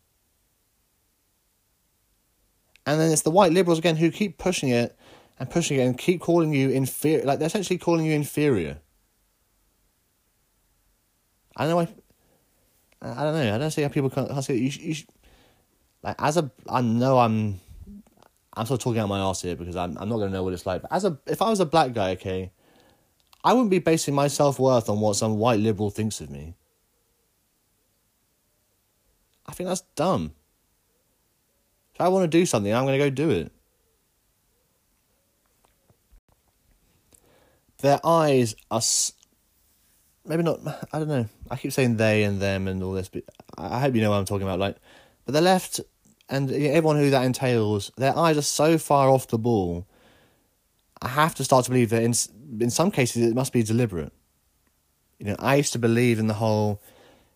And 2.87 2.99
then 2.99 3.13
it's 3.13 3.23
the 3.23 3.31
white 3.31 3.53
liberals 3.53 3.79
again 3.79 3.97
who 3.97 4.11
keep 4.11 4.39
pushing 4.39 4.71
it 4.71 4.99
and 5.39 5.51
pushing 5.51 5.79
it 5.79 5.83
and 5.83 5.99
keep 5.99 6.21
calling 6.21 6.55
you 6.55 6.71
inferior. 6.71 7.25
Like 7.25 7.39
they're 7.39 7.47
essentially 7.47 7.79
calling 7.79 8.07
you 8.07 8.13
inferior. 8.13 8.79
I 11.55 11.67
don't 11.67 11.71
know. 11.71 11.93
I, 13.03 13.11
I 13.11 13.25
don't 13.25 13.35
know. 13.35 13.55
I 13.55 13.59
don't 13.59 13.71
see 13.71 13.83
how 13.83 13.89
people 13.89 14.09
can't, 14.09 14.43
see 14.43 14.55
it. 14.55 14.77
You, 14.77 14.95
you, 14.95 15.05
like 16.03 16.17
as 16.19 16.39
a, 16.39 16.51
I 16.69 16.81
know 16.81 17.19
I'm, 17.19 17.61
I'm 18.59 18.67
sort 18.67 18.81
of 18.81 18.85
talking 18.85 19.01
out 19.01 19.09
my 19.09 19.21
ass 19.21 19.43
here 19.43 19.57
because 19.57 19.77
I'm, 19.77 19.97
I'm 19.99 20.09
not 20.09 20.19
gonna 20.19 20.31
know 20.31 20.43
what 20.43 20.53
it's 20.53 20.67
like. 20.67 20.83
But 20.83 20.93
as 20.93 21.05
a, 21.05 21.19
if 21.27 21.41
I 21.41 21.49
was 21.49 21.61
a 21.61 21.67
black 21.67 21.93
guy, 21.93 22.11
okay, 22.13 22.51
I 23.45 23.53
wouldn't 23.53 23.71
be 23.71 23.79
basing 23.79 24.15
my 24.15 24.29
self 24.29 24.59
worth 24.59 24.89
on 24.89 25.01
what 25.01 25.15
some 25.17 25.39
white 25.39 25.61
liberal 25.61 25.91
thinks 25.91 26.21
of 26.21 26.31
me. 26.31 26.55
I 29.47 29.53
think 29.53 29.69
that's 29.69 29.83
dumb. 29.95 30.35
If 31.95 32.01
I 32.01 32.09
want 32.09 32.31
to 32.31 32.39
do 32.39 32.45
something, 32.47 32.73
I'm 32.73 32.85
going 32.85 32.99
to 32.99 33.05
go 33.05 33.11
do 33.11 33.31
it. 33.31 33.53
Their 37.81 37.99
eyes 38.05 38.55
are. 38.71 38.83
Maybe 40.27 40.43
not. 40.43 40.61
I 40.93 40.99
don't 40.99 41.09
know. 41.09 41.27
I 41.51 41.57
keep 41.57 41.73
saying 41.73 41.97
they 41.97 42.25
and 42.25 42.41
them 42.41 42.69
and 42.69 42.83
all 42.83 42.93
this, 42.93 43.09
but 43.09 43.23
I 43.57 43.81
hope 43.81 43.95
you 43.95 44.03
know 44.03 44.11
what 44.11 44.17
I'm 44.17 44.27
talking 44.27 44.47
about. 44.47 44.59
Like, 44.59 44.77
but 45.25 45.33
the 45.33 45.41
left 45.41 45.81
and 46.29 46.51
everyone 46.51 46.97
who 46.97 47.11
that 47.11 47.25
entails, 47.25 47.91
their 47.97 48.17
eyes 48.17 48.37
are 48.37 48.43
so 48.43 48.79
far 48.79 49.09
off 49.09 49.29
the 49.29 49.39
ball. 49.39 49.87
I 51.01 51.09
have 51.09 51.35
to 51.37 51.45
start 51.45 51.65
to 51.67 51.71
believe 51.71 51.91
that 51.91 52.03
in 52.03 52.15
in 52.61 52.71
some 52.71 52.91
cases 52.91 53.23
it 53.23 53.35
must 53.35 53.53
be 53.53 53.63
deliberate. 53.63 54.13
You 55.19 55.27
know, 55.27 55.37
I 55.39 55.57
used 55.57 55.73
to 55.73 55.79
believe 55.79 56.19
in 56.19 56.27
the 56.27 56.35
whole, 56.35 56.81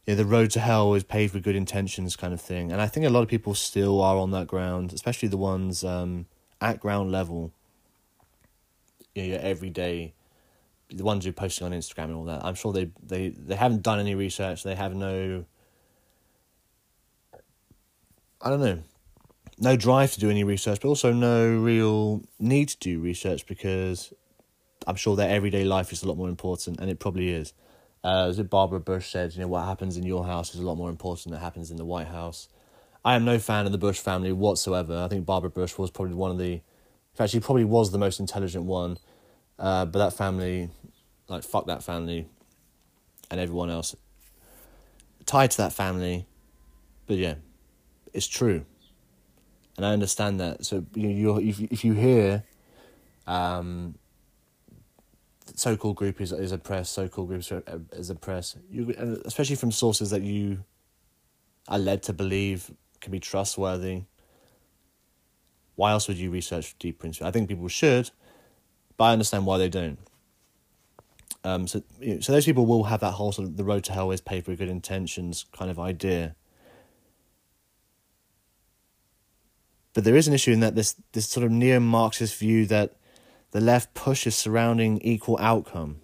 you 0.07 0.15
know, 0.15 0.17
the 0.17 0.25
road 0.25 0.51
to 0.53 0.61
hell 0.61 0.95
is 0.95 1.05
paved 1.05 1.35
with 1.35 1.43
good 1.43 1.57
intentions 1.57 2.17
kind 2.17 2.33
of 2.33 2.41
thing, 2.41 2.71
and 2.73 2.81
I 2.81 2.87
think 2.87 3.07
a 3.07 3.11
lot 3.11 3.23
of 3.23 3.29
people 3.29 3.55
still 3.55 4.01
are 4.01 4.17
on 4.17 4.31
that 4.33 4.47
ground, 4.47 4.93
especially 4.93 5.29
the 5.29 5.37
ones 5.37 5.85
um, 5.85 6.27
at 6.61 6.81
ground 6.81 7.11
level. 7.13 7.53
You 9.15 9.23
know, 9.23 9.29
your 9.29 9.41
everyday, 9.41 10.15
the 10.89 11.05
ones 11.05 11.25
who 11.25 11.31
are 11.31 11.35
posting 11.35 11.67
on 11.67 11.73
Instagram 11.73 12.05
and 12.05 12.15
all 12.15 12.25
that. 12.25 12.45
I'm 12.45 12.55
sure 12.55 12.73
they 12.73 12.91
they 13.03 13.29
they 13.29 13.57
haven't 13.57 13.83
done 13.83 14.01
any 14.01 14.15
research. 14.15 14.63
They 14.63 14.75
have 14.75 14.95
no. 14.95 15.45
I 18.43 18.51
don't 18.51 18.61
know 18.61 18.83
no 19.63 19.77
drive 19.77 20.13
to 20.13 20.21
do 20.21 20.29
any 20.29 20.43
research, 20.43 20.81
but 20.81 20.89
also 20.89 21.13
no 21.13 21.57
real 21.57 22.23
need 22.41 22.69
to 22.71 22.79
do 22.79 22.99
research 22.99 23.47
because 23.47 24.13
I'm 24.87 24.97
sure 24.97 25.15
their 25.15 25.31
everyday 25.31 25.65
life 25.65 25.93
is 25.93 26.03
a 26.03 26.09
lot 26.09 26.17
more 26.17 26.29
important, 26.29 26.81
and 26.81 26.91
it 26.91 26.99
probably 26.99 27.31
is. 27.31 27.53
Uh, 28.03 28.27
as 28.29 28.41
Barbara 28.41 28.81
Bush 28.81 29.11
said, 29.11 29.33
you 29.35 29.41
know, 29.41 29.47
what 29.47 29.65
happens 29.65 29.97
in 29.97 30.03
your 30.03 30.27
house 30.27 30.55
is 30.55 30.61
a 30.61 30.67
lot 30.67 30.75
more 30.75 30.91
important 30.91 31.25
than 31.25 31.33
what 31.35 31.43
happens 31.43 31.71
in 31.71 31.77
the 31.77 31.85
White 31.85 32.09
House. 32.09 32.49
I 33.05 33.15
am 33.15 33.25
no 33.25 33.39
fan 33.39 33.67
of 33.67 33.73
the 33.73 33.79
Bush 33.79 34.01
family 34.01 34.33
whatsoever. 34.33 34.97
I 34.97 35.09
think 35.09 35.25
Barbara 35.25 35.51
Bush 35.51 35.79
was 35.79 35.91
probably 35.91 36.15
one 36.15 36.33
of 36.33 36.39
the, 36.39 36.55
in 36.55 36.63
fact, 37.15 37.31
she 37.31 37.39
probably 37.39 37.65
was 37.65 37.93
the 37.93 37.99
most 37.99 38.19
intelligent 38.19 38.65
one. 38.65 38.99
Uh, 39.59 39.85
but 39.85 40.01
that 40.01 40.13
family, 40.13 40.71
like, 41.29 41.45
fuck 41.45 41.67
that 41.67 41.85
family 41.85 42.27
and 43.31 43.39
everyone 43.39 43.71
else. 43.71 43.95
tied 45.25 45.53
to 45.53 45.59
that 45.59 45.73
family. 45.73 46.27
But 47.07 47.19
yeah, 47.19 47.35
it's 48.13 48.27
true. 48.27 48.65
And 49.77 49.87
I 49.87 49.93
understand 49.93 50.41
that. 50.41 50.65
So 50.65 50.85
you 50.95 51.09
you 51.09 51.39
if 51.39 51.61
if 51.61 51.85
you 51.85 51.95
hear 51.95 52.45
um 53.27 53.95
so-called 55.55 55.97
group 55.97 56.21
is 56.21 56.33
is 56.33 56.53
oppressed, 56.53 56.93
so-called 56.93 57.29
groups 57.29 57.51
are, 57.53 57.63
is 57.93 58.11
oppressed. 58.11 58.59
You 58.71 58.95
especially 59.25 59.57
from 59.57 59.73
sources 59.73 60.11
that 60.11 60.23
you 60.23 60.65
are 61.69 61.79
led 61.79 62.03
to 62.05 62.13
believe 62.13 62.71
can 63.01 63.13
be 63.13 63.21
trustworthy. 63.21 64.05
Why 65.75 65.93
else 65.93 66.07
would 66.07 66.19
you 66.19 66.31
research 66.31 66.77
deeper 66.79 67.07
into? 67.07 67.25
I 67.27 67.31
think 67.31 67.49
people 67.49 67.69
should, 67.69 68.11
but 68.97 69.05
I 69.05 69.13
understand 69.13 69.47
why 69.47 69.59
they 69.59 69.69
don't. 69.69 69.99
Um, 71.45 71.67
so, 71.67 71.83
you 71.99 72.15
know, 72.15 72.21
so 72.21 72.33
those 72.33 72.45
people 72.45 72.67
will 72.67 72.85
have 72.85 73.01
that 73.01 73.13
whole 73.13 73.33
sort 73.33 73.49
of 73.49 73.57
the 73.57 73.65
road 73.65 73.85
to 73.85 73.93
hell 73.93 74.11
is 74.13 74.21
paved 74.21 74.47
with 74.47 74.59
good 74.59 74.69
intentions 74.69 75.47
kind 75.53 75.71
of 75.71 75.79
idea. 75.79 76.37
But 79.95 80.05
there 80.05 80.17
is 80.17 80.29
an 80.29 80.35
issue 80.35 80.53
in 80.53 80.61
that 80.61 80.75
this 80.75 80.97
this 81.13 81.29
sort 81.29 81.45
of 81.45 81.53
neo 81.53 81.81
Marxist 81.81 82.39
view 82.39 82.67
that 82.67 82.97
the 83.51 83.61
left 83.61 83.95
pushes 83.95 84.35
surrounding 84.35 84.99
equal 85.03 85.39
outcome. 85.39 86.01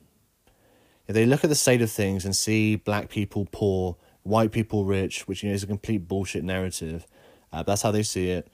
If 1.07 1.15
they 1.15 1.25
look 1.25 1.43
at 1.43 1.51
the 1.51 1.57
state 1.57 1.81
of 1.81 1.91
things 1.91 2.27
and 2.27 2.37
see 2.37 2.77
black 2.77 3.09
people 3.09 3.49
poor, 3.51 3.97
white 4.23 4.53
people 4.53 4.85
rich, 4.85 5.27
which 5.27 5.43
you 5.43 5.49
know 5.49 5.55
is 5.55 5.63
a 5.63 5.67
complete 5.67 6.07
bullshit 6.07 6.45
narrative, 6.45 7.07
uh, 7.51 7.63
that's 7.63 7.83
how 7.83 7.91
they 7.91 8.03
see 8.03 8.31
it, 8.31 8.49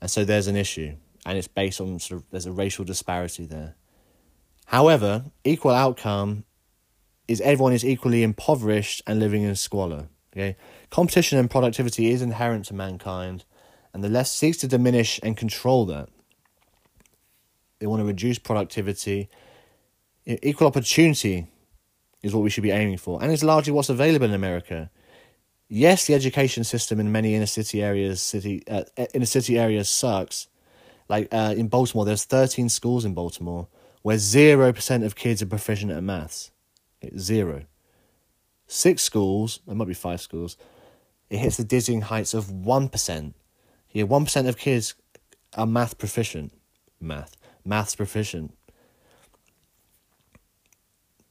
and 0.00 0.08
so 0.08 0.24
there's 0.24 0.46
an 0.46 0.54
issue, 0.54 0.94
and 1.26 1.36
it's 1.36 1.48
based 1.48 1.80
on 1.80 1.98
sort 1.98 2.20
of 2.20 2.30
there's 2.30 2.46
a 2.46 2.52
racial 2.52 2.84
disparity 2.84 3.46
there. 3.46 3.74
However, 4.66 5.24
equal 5.44 5.72
outcome 5.72 6.44
is 7.26 7.40
everyone 7.40 7.72
is 7.72 7.84
equally 7.84 8.22
impoverished 8.22 9.02
and 9.06 9.18
living 9.18 9.42
in 9.42 9.56
squalor. 9.56 10.08
Okay, 10.32 10.56
competition 10.90 11.38
and 11.38 11.50
productivity 11.50 12.10
is 12.10 12.22
inherent 12.22 12.66
to 12.66 12.74
mankind, 12.74 13.44
and 13.98 14.04
the 14.04 14.08
left 14.08 14.28
seeks 14.28 14.58
to 14.58 14.68
diminish 14.68 15.18
and 15.24 15.36
control 15.36 15.84
that. 15.86 16.08
They 17.80 17.88
want 17.88 17.98
to 17.98 18.06
reduce 18.06 18.38
productivity. 18.38 19.28
Equal 20.24 20.68
opportunity 20.68 21.48
is 22.22 22.32
what 22.32 22.44
we 22.44 22.50
should 22.50 22.62
be 22.62 22.70
aiming 22.70 22.98
for, 22.98 23.20
and 23.20 23.32
it's 23.32 23.42
largely 23.42 23.72
what's 23.72 23.88
available 23.88 24.26
in 24.26 24.34
America. 24.34 24.88
Yes, 25.66 26.06
the 26.06 26.14
education 26.14 26.62
system 26.62 27.00
in 27.00 27.10
many 27.10 27.34
inner 27.34 27.46
city 27.46 27.82
areas, 27.82 28.22
city 28.22 28.62
uh, 28.68 28.84
inner 29.14 29.26
city 29.26 29.58
areas 29.58 29.88
sucks. 29.88 30.46
Like 31.08 31.26
uh, 31.32 31.54
in 31.56 31.66
Baltimore, 31.66 32.04
there's 32.04 32.24
thirteen 32.24 32.68
schools 32.68 33.04
in 33.04 33.14
Baltimore 33.14 33.66
where 34.02 34.16
zero 34.16 34.72
percent 34.72 35.02
of 35.02 35.16
kids 35.16 35.42
are 35.42 35.46
proficient 35.46 35.90
at 35.90 36.04
maths. 36.04 36.52
Zero. 37.18 37.64
Six 38.68 39.02
schools, 39.02 39.58
there 39.66 39.74
might 39.74 39.88
be 39.88 39.94
five 39.94 40.20
schools, 40.20 40.56
it 41.30 41.38
hits 41.38 41.56
the 41.56 41.64
dizzying 41.64 42.02
heights 42.02 42.32
of 42.32 42.48
one 42.48 42.88
percent. 42.88 43.34
Here, 43.88 44.06
one 44.06 44.24
percent 44.24 44.48
of 44.48 44.56
kids 44.56 44.94
are 45.54 45.66
math 45.66 45.98
proficient. 45.98 46.52
Math 47.00 47.36
maths 47.68 47.94
proficient. 47.94 48.56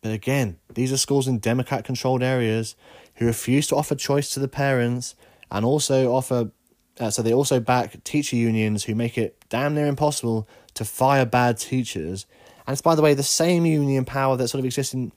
But 0.01 0.11
again, 0.11 0.57
these 0.73 0.93
are 0.93 0.97
schools 0.97 1.27
in 1.27 1.39
Democrat 1.39 1.83
controlled 1.83 2.23
areas 2.23 2.75
who 3.15 3.25
refuse 3.25 3.67
to 3.67 3.75
offer 3.75 3.95
choice 3.95 4.29
to 4.31 4.39
the 4.39 4.47
parents 4.47 5.15
and 5.51 5.65
also 5.65 6.13
offer, 6.13 6.51
uh, 6.99 7.09
so 7.09 7.21
they 7.21 7.33
also 7.33 7.59
back 7.59 8.03
teacher 8.03 8.35
unions 8.35 8.83
who 8.83 8.93
make 8.93 9.17
it 9.17 9.43
damn 9.49 9.73
near 9.73 9.87
impossible 9.87 10.47
to 10.75 10.85
fire 10.85 11.25
bad 11.25 11.57
teachers. 11.57 12.27
And 12.67 12.73
it's, 12.73 12.81
by 12.81 12.95
the 12.95 13.01
way, 13.01 13.15
the 13.15 13.23
same 13.23 13.65
union 13.65 14.05
power 14.05 14.37
that 14.37 14.47
sort 14.47 14.59
of 14.59 14.65
exists 14.65 14.93
in, 14.93 15.11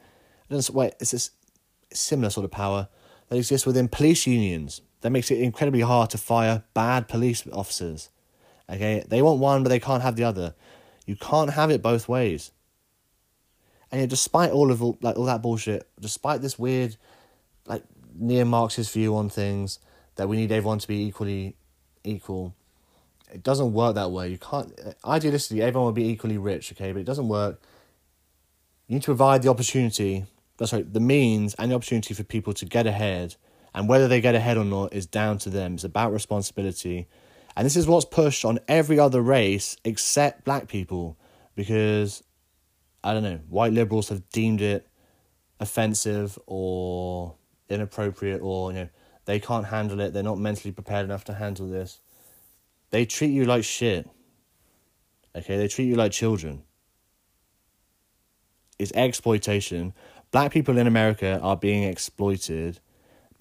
wait, 0.49 0.95
it's 0.99 1.11
this 1.11 1.31
similar 1.93 2.31
sort 2.31 2.45
of 2.45 2.51
power 2.51 2.89
that 3.29 3.37
exists 3.37 3.67
within 3.67 3.89
police 3.89 4.27
unions 4.27 4.81
that 5.01 5.11
makes 5.11 5.31
it 5.31 5.41
incredibly 5.41 5.81
hard 5.81 6.11
to 6.11 6.19
fire 6.19 6.63
bad 6.75 7.09
police 7.09 7.47
officers. 7.53 8.11
Okay, 8.69 9.05
they 9.09 9.23
want 9.23 9.41
one, 9.41 9.63
but 9.63 9.69
they 9.69 9.81
can't 9.81 10.03
have 10.03 10.17
the 10.17 10.25
other. 10.25 10.55
You 11.07 11.17
can't 11.17 11.51
have 11.51 11.71
it 11.71 11.83
both 11.83 12.09
ways. 12.09 12.53
And 13.91 14.01
yet, 14.01 14.11
despite 14.11 14.51
all 14.53 14.71
of 14.71 14.83
all, 14.83 14.99
like 15.01 15.17
all 15.17 15.25
that 15.25 15.43
bullshit, 15.43 15.89
despite 15.99 16.43
this 16.43 16.59
weird, 16.59 16.97
like 17.67 17.83
neo 18.15 18.45
Marxist 18.45 18.93
view 18.93 19.17
on 19.17 19.29
things 19.29 19.81
that 20.17 20.29
we 20.29 20.37
need 20.37 20.53
everyone 20.53 20.79
to 20.79 20.87
be 20.87 21.03
equally 21.05 21.57
equal, 22.05 22.55
it 23.33 23.43
doesn't 23.43 23.73
work 23.73 23.97
that 23.97 24.11
way. 24.11 24.29
You 24.29 24.39
can't 24.39 24.73
uh, 24.79 24.93
idealistically 25.05 25.61
everyone 25.61 25.87
will 25.87 25.93
be 25.93 26.09
equally 26.09 26.39
rich, 26.39 26.73
okay, 26.73 26.93
but 26.93 27.01
it 27.01 27.07
doesn't 27.07 27.29
work. 27.29 27.61
You 28.87 28.95
need 28.95 29.03
to 29.03 29.07
provide 29.07 29.43
the 29.43 29.51
opportunity, 29.51 30.25
oh, 30.25 30.29
that's 30.59 30.73
right, 30.73 30.93
the 30.93 31.01
means 31.01 31.55
and 31.55 31.71
the 31.71 31.75
opportunity 31.75 32.15
for 32.15 32.23
people 32.25 32.53
to 32.55 32.65
get 32.65 32.87
ahead, 32.87 33.37
and 33.75 33.89
whether 33.89 34.09
they 34.09 34.21
get 34.21 34.35
ahead 34.35 34.57
or 34.57 34.65
not 34.65 34.93
is 34.93 35.07
down 35.07 35.39
to 35.39 35.51
them. 35.51 35.75
It's 35.75 35.85
about 35.85 36.13
responsibility 36.13 37.09
and 37.57 37.67
this 37.67 37.77
is 37.77 37.87
what's 37.87 38.05
pushed 38.05 38.45
on 38.45 38.59
every 38.69 38.99
other 38.99 39.21
race 39.21 39.77
except 39.85 40.45
black 40.45 40.69
people 40.69 41.19
because, 41.55 42.23
I 43.03 43.13
don't 43.13 43.23
know, 43.23 43.41
white 43.49 43.73
liberals 43.73 44.09
have 44.09 44.29
deemed 44.31 44.61
it 44.61 44.87
offensive 45.59 46.39
or 46.47 47.35
inappropriate 47.69 48.41
or, 48.43 48.73
you 48.73 48.79
know, 48.79 48.89
they 49.27 49.41
can't 49.41 49.67
handle 49.67 50.01
it. 50.01 50.13
They're 50.13 50.23
not 50.23 50.39
mentally 50.39 50.73
prepared 50.73 51.05
enough 51.05 51.25
to 51.25 51.35
handle 51.35 51.69
this. 51.69 52.01
They 52.91 53.05
treat 53.05 53.31
you 53.31 53.45
like 53.45 53.65
shit. 53.65 54.09
Okay, 55.37 55.57
they 55.57 55.69
treat 55.69 55.87
you 55.87 55.97
like 55.97 56.13
children. 56.13 56.63
It's 58.79 58.93
exploitation. 58.93 59.93
Black 60.31 60.51
people 60.51 60.79
in 60.79 60.87
America 60.87 61.39
are 61.43 61.57
being 61.57 61.83
exploited 61.83 62.81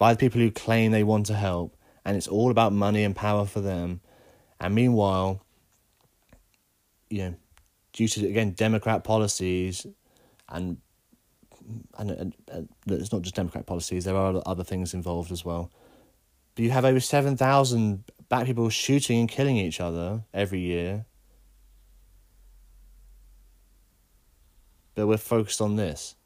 by 0.00 0.14
the 0.14 0.18
people 0.18 0.40
who 0.40 0.50
claim 0.50 0.90
they 0.90 1.04
want 1.04 1.26
to 1.26 1.34
help 1.34 1.76
and 2.04 2.16
it's 2.16 2.26
all 2.26 2.50
about 2.50 2.72
money 2.72 3.04
and 3.04 3.14
power 3.14 3.44
for 3.44 3.60
them. 3.60 4.00
And 4.58 4.74
meanwhile, 4.74 5.44
you 7.10 7.18
know, 7.18 7.34
due 7.92 8.08
to 8.08 8.26
again 8.26 8.52
Democrat 8.52 9.04
policies, 9.04 9.86
and 10.48 10.78
and, 11.98 12.10
and, 12.10 12.34
and 12.50 12.68
it's 12.86 13.12
not 13.12 13.22
just 13.22 13.34
Democrat 13.34 13.66
policies. 13.66 14.04
There 14.04 14.16
are 14.16 14.42
other 14.46 14.64
things 14.64 14.94
involved 14.94 15.30
as 15.30 15.44
well. 15.44 15.70
But 16.54 16.64
you 16.64 16.70
have 16.70 16.86
over 16.86 17.00
seven 17.00 17.36
thousand 17.36 18.04
black 18.30 18.46
people 18.46 18.70
shooting 18.70 19.20
and 19.20 19.28
killing 19.28 19.58
each 19.58 19.80
other 19.80 20.24
every 20.32 20.60
year. 20.60 21.04
But 24.94 25.06
we're 25.06 25.18
focused 25.18 25.60
on 25.60 25.76
this. 25.76 26.16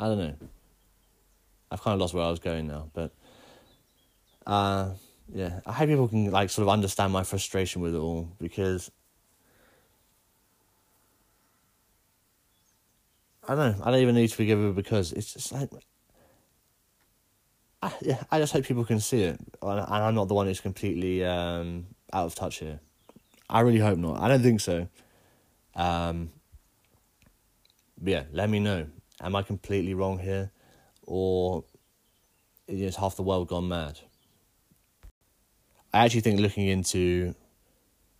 I 0.00 0.06
don't 0.06 0.18
know. 0.18 0.34
I've 1.70 1.82
kind 1.82 1.92
of 1.94 2.00
lost 2.00 2.14
where 2.14 2.24
I 2.24 2.30
was 2.30 2.38
going 2.40 2.66
now, 2.66 2.90
but 2.94 3.12
uh, 4.46 4.94
yeah, 5.32 5.60
I 5.66 5.72
hope 5.72 5.88
people 5.88 6.08
can 6.08 6.30
like 6.30 6.48
sort 6.48 6.66
of 6.66 6.72
understand 6.72 7.12
my 7.12 7.22
frustration 7.22 7.82
with 7.82 7.94
it 7.94 7.98
all 7.98 8.32
because 8.38 8.90
I 13.46 13.54
don't 13.54 13.78
know. 13.78 13.84
I 13.84 13.90
don't 13.90 14.00
even 14.00 14.14
need 14.14 14.28
to 14.28 14.34
forgive 14.34 14.58
her 14.58 14.72
because 14.72 15.12
it's 15.12 15.34
just 15.34 15.52
like. 15.52 15.68
I, 17.82 17.92
yeah, 18.00 18.22
I 18.30 18.38
just 18.38 18.52
hope 18.52 18.64
people 18.64 18.84
can 18.84 19.00
see 19.00 19.22
it, 19.22 19.38
and 19.62 19.80
I'm 19.80 20.14
not 20.14 20.28
the 20.28 20.34
one 20.34 20.46
who's 20.46 20.60
completely 20.60 21.24
um, 21.24 21.86
out 22.12 22.26
of 22.26 22.34
touch 22.34 22.56
here. 22.58 22.80
I 23.48 23.60
really 23.60 23.78
hope 23.78 23.98
not. 23.98 24.20
I 24.20 24.28
don't 24.28 24.42
think 24.42 24.60
so. 24.60 24.88
Um, 25.74 26.30
yeah, 28.02 28.24
let 28.32 28.48
me 28.48 28.60
know. 28.60 28.86
Am 29.20 29.36
I 29.36 29.42
completely 29.42 29.94
wrong 29.94 30.18
here? 30.18 30.50
or 31.10 31.64
is 32.68 32.96
half 32.96 33.16
the 33.16 33.22
world 33.22 33.48
gone 33.48 33.68
mad? 33.68 33.98
I 35.92 36.04
actually 36.04 36.20
think 36.20 36.40
looking 36.40 36.68
into 36.68 37.34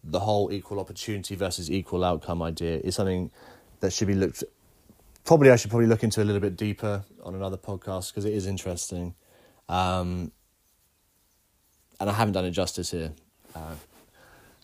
the 0.03 0.19
whole 0.19 0.53
equal 0.53 0.81
opportunity 0.81 1.37
versus 1.37 1.71
equal 1.71 2.05
outcome 2.05 2.43
idea 2.43 2.79
is 2.79 2.97
something 2.97 3.31
that 3.79 3.93
should 3.93 4.09
be 4.09 4.15
looked. 4.15 4.43
Probably, 5.25 5.51
I 5.51 5.57
should 5.57 5.71
probably 5.71 5.87
look 5.87 6.03
into 6.03 6.21
a 6.21 6.25
little 6.25 6.41
bit 6.41 6.57
deeper 6.57 7.05
on 7.23 7.37
another 7.37 7.57
podcast 7.57 8.11
because 8.11 8.25
it 8.25 8.33
is 8.33 8.47
interesting, 8.47 9.15
um, 9.69 10.33
and 12.01 12.11
I 12.11 12.13
haven't 12.13 12.33
done 12.33 12.45
it 12.45 12.51
justice 12.51 12.91
here 12.91 13.13
uh, 13.55 13.75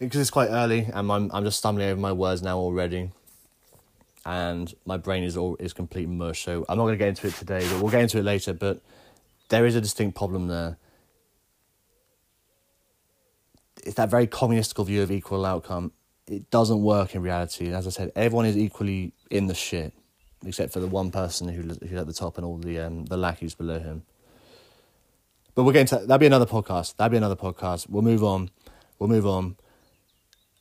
because 0.00 0.20
it's 0.20 0.30
quite 0.30 0.48
early 0.48 0.88
and 0.92 1.12
I'm 1.12 1.30
I'm 1.32 1.44
just 1.44 1.58
stumbling 1.58 1.90
over 1.90 2.00
my 2.00 2.12
words 2.12 2.42
now 2.42 2.58
already 2.58 3.12
and 4.26 4.74
my 4.84 4.96
brain 4.96 5.22
is 5.22 5.36
all 5.36 5.56
is 5.60 5.72
complete 5.72 6.08
mush. 6.08 6.44
So 6.44 6.66
I'm 6.68 6.76
not 6.76 6.84
going 6.84 6.94
to 6.94 6.98
get 6.98 7.08
into 7.08 7.28
it 7.28 7.34
today, 7.34 7.66
but 7.70 7.80
we'll 7.80 7.92
get 7.92 8.02
into 8.02 8.18
it 8.18 8.24
later. 8.24 8.52
But 8.52 8.82
there 9.48 9.64
is 9.64 9.76
a 9.76 9.80
distinct 9.80 10.16
problem 10.16 10.48
there. 10.48 10.76
It's 13.84 13.94
that 13.94 14.10
very 14.10 14.26
communistical 14.26 14.84
view 14.84 15.02
of 15.02 15.12
equal 15.12 15.46
outcome. 15.46 15.92
It 16.26 16.50
doesn't 16.50 16.82
work 16.82 17.14
in 17.14 17.22
reality. 17.22 17.72
As 17.72 17.86
I 17.86 17.90
said, 17.90 18.10
everyone 18.16 18.46
is 18.46 18.56
equally 18.56 19.12
in 19.30 19.46
the 19.46 19.54
shit, 19.54 19.92
except 20.44 20.72
for 20.72 20.80
the 20.80 20.88
one 20.88 21.12
person 21.12 21.48
who 21.48 21.62
who's 21.86 21.92
at 21.92 22.08
the 22.08 22.12
top 22.12 22.36
and 22.36 22.44
all 22.44 22.58
the 22.58 22.80
um, 22.80 23.04
the 23.04 23.16
lackeys 23.16 23.54
below 23.54 23.78
him. 23.78 24.02
But 25.54 25.62
we're 25.62 25.72
getting 25.72 25.98
to 25.98 26.04
that'll 26.04 26.18
be 26.18 26.26
another 26.26 26.46
podcast. 26.46 26.96
That'll 26.96 27.12
be 27.12 27.16
another 27.16 27.36
podcast. 27.36 27.88
We'll 27.88 28.02
move 28.02 28.24
on. 28.24 28.50
We'll 28.98 29.08
move 29.08 29.26
on. 29.26 29.54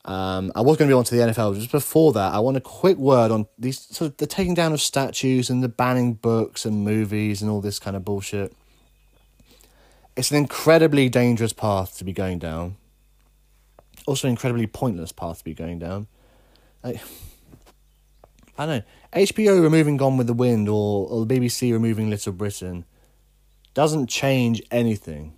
Um, 0.05 0.51
I 0.55 0.61
was 0.61 0.77
going 0.77 0.87
to 0.87 0.93
be 0.93 0.97
on 0.97 1.03
to 1.05 1.15
the 1.15 1.21
NFL. 1.21 1.55
Just 1.55 1.71
before 1.71 2.13
that, 2.13 2.33
I 2.33 2.39
want 2.39 2.57
a 2.57 2.61
quick 2.61 2.97
word 2.97 3.31
on 3.31 3.47
these 3.57 3.79
sort 3.79 4.11
of 4.11 4.17
the 4.17 4.27
taking 4.27 4.53
down 4.53 4.71
of 4.71 4.79
statues 4.79 5.49
and 5.49 5.63
the 5.63 5.67
banning 5.67 6.13
books 6.13 6.63
and 6.63 6.85
movies 6.85 7.41
and 7.41 7.49
all 7.49 7.59
this 7.59 7.79
kind 7.79 7.97
of 7.97 8.05
bullshit. 8.05 8.53
It's 10.15 10.29
an 10.29 10.37
incredibly 10.37 11.09
dangerous 11.09 11.53
path 11.53 11.97
to 11.97 12.03
be 12.03 12.13
going 12.13 12.37
down. 12.37 12.77
Also, 14.05 14.27
an 14.27 14.31
incredibly 14.31 14.67
pointless 14.67 15.11
path 15.11 15.39
to 15.39 15.43
be 15.43 15.55
going 15.55 15.79
down. 15.79 16.05
I, 16.83 17.01
I 18.59 18.65
don't 18.67 18.77
know. 18.77 18.83
HBO 19.13 19.61
removing 19.61 19.97
Gone 19.97 20.17
with 20.17 20.27
the 20.27 20.33
Wind 20.33 20.69
or, 20.69 21.07
or 21.07 21.25
the 21.25 21.39
BBC 21.39 21.73
removing 21.73 22.11
Little 22.11 22.31
Britain 22.31 22.85
doesn't 23.73 24.07
change 24.07 24.61
anything. 24.69 25.33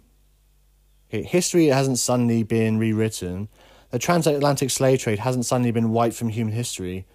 History 1.08 1.68
hasn't 1.68 2.00
suddenly 2.00 2.44
been 2.44 2.78
rewritten 2.78 3.48
the 3.92 4.00
transatlantic 4.00 4.70
slave 4.70 5.00
trade 5.00 5.20
hasn't 5.20 5.46
suddenly 5.46 5.72
been 5.72 5.92
wiped 5.92 6.16
from 6.16 6.30
human 6.30 6.54
history 6.54 7.06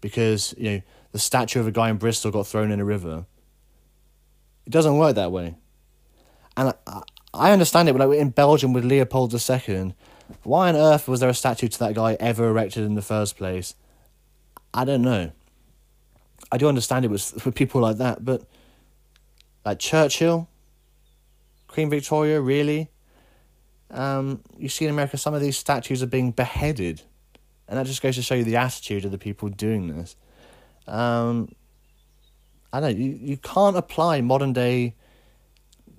because 0.00 0.54
you 0.58 0.70
know 0.70 0.82
the 1.12 1.18
statue 1.18 1.60
of 1.60 1.66
a 1.66 1.72
guy 1.72 1.88
in 1.88 1.96
Bristol 1.96 2.30
got 2.30 2.46
thrown 2.46 2.70
in 2.70 2.80
a 2.80 2.84
river. 2.84 3.26
It 4.66 4.70
doesn't 4.70 4.98
work 4.98 5.14
that 5.14 5.32
way, 5.32 5.56
and 6.56 6.74
I, 7.32 7.52
understand 7.52 7.88
it. 7.88 7.96
But 7.96 8.08
like 8.08 8.18
in 8.18 8.30
Belgium 8.30 8.72
with 8.72 8.84
Leopold 8.84 9.32
II, 9.32 9.94
why 10.42 10.68
on 10.68 10.76
earth 10.76 11.08
was 11.08 11.20
there 11.20 11.30
a 11.30 11.34
statue 11.34 11.68
to 11.68 11.78
that 11.78 11.94
guy 11.94 12.14
ever 12.20 12.48
erected 12.48 12.84
in 12.84 12.94
the 12.94 13.02
first 13.02 13.36
place? 13.36 13.74
I 14.74 14.84
don't 14.84 15.02
know. 15.02 15.32
I 16.52 16.58
do 16.58 16.68
understand 16.68 17.04
it 17.04 17.10
was 17.10 17.30
for 17.38 17.50
people 17.50 17.80
like 17.80 17.96
that, 17.96 18.24
but 18.24 18.42
like 19.64 19.78
Churchill, 19.78 20.48
Queen 21.66 21.88
Victoria, 21.88 22.40
really? 22.40 22.90
Um, 23.90 24.42
you 24.58 24.68
see 24.68 24.84
in 24.84 24.90
America 24.90 25.16
some 25.16 25.34
of 25.34 25.40
these 25.40 25.56
statues 25.56 26.02
are 26.02 26.06
being 26.06 26.30
beheaded, 26.30 27.02
and 27.66 27.78
that 27.78 27.86
just 27.86 28.02
goes 28.02 28.16
to 28.16 28.22
show 28.22 28.34
you 28.34 28.44
the 28.44 28.56
attitude 28.56 29.04
of 29.04 29.10
the 29.10 29.18
people 29.18 29.48
doing 29.48 29.88
this. 29.88 30.16
Um, 30.86 31.50
I 32.72 32.80
don't 32.80 32.92
know 32.92 32.98
you, 32.98 33.18
you 33.20 33.36
can't 33.36 33.76
apply 33.76 34.20
modern 34.20 34.52
day 34.52 34.94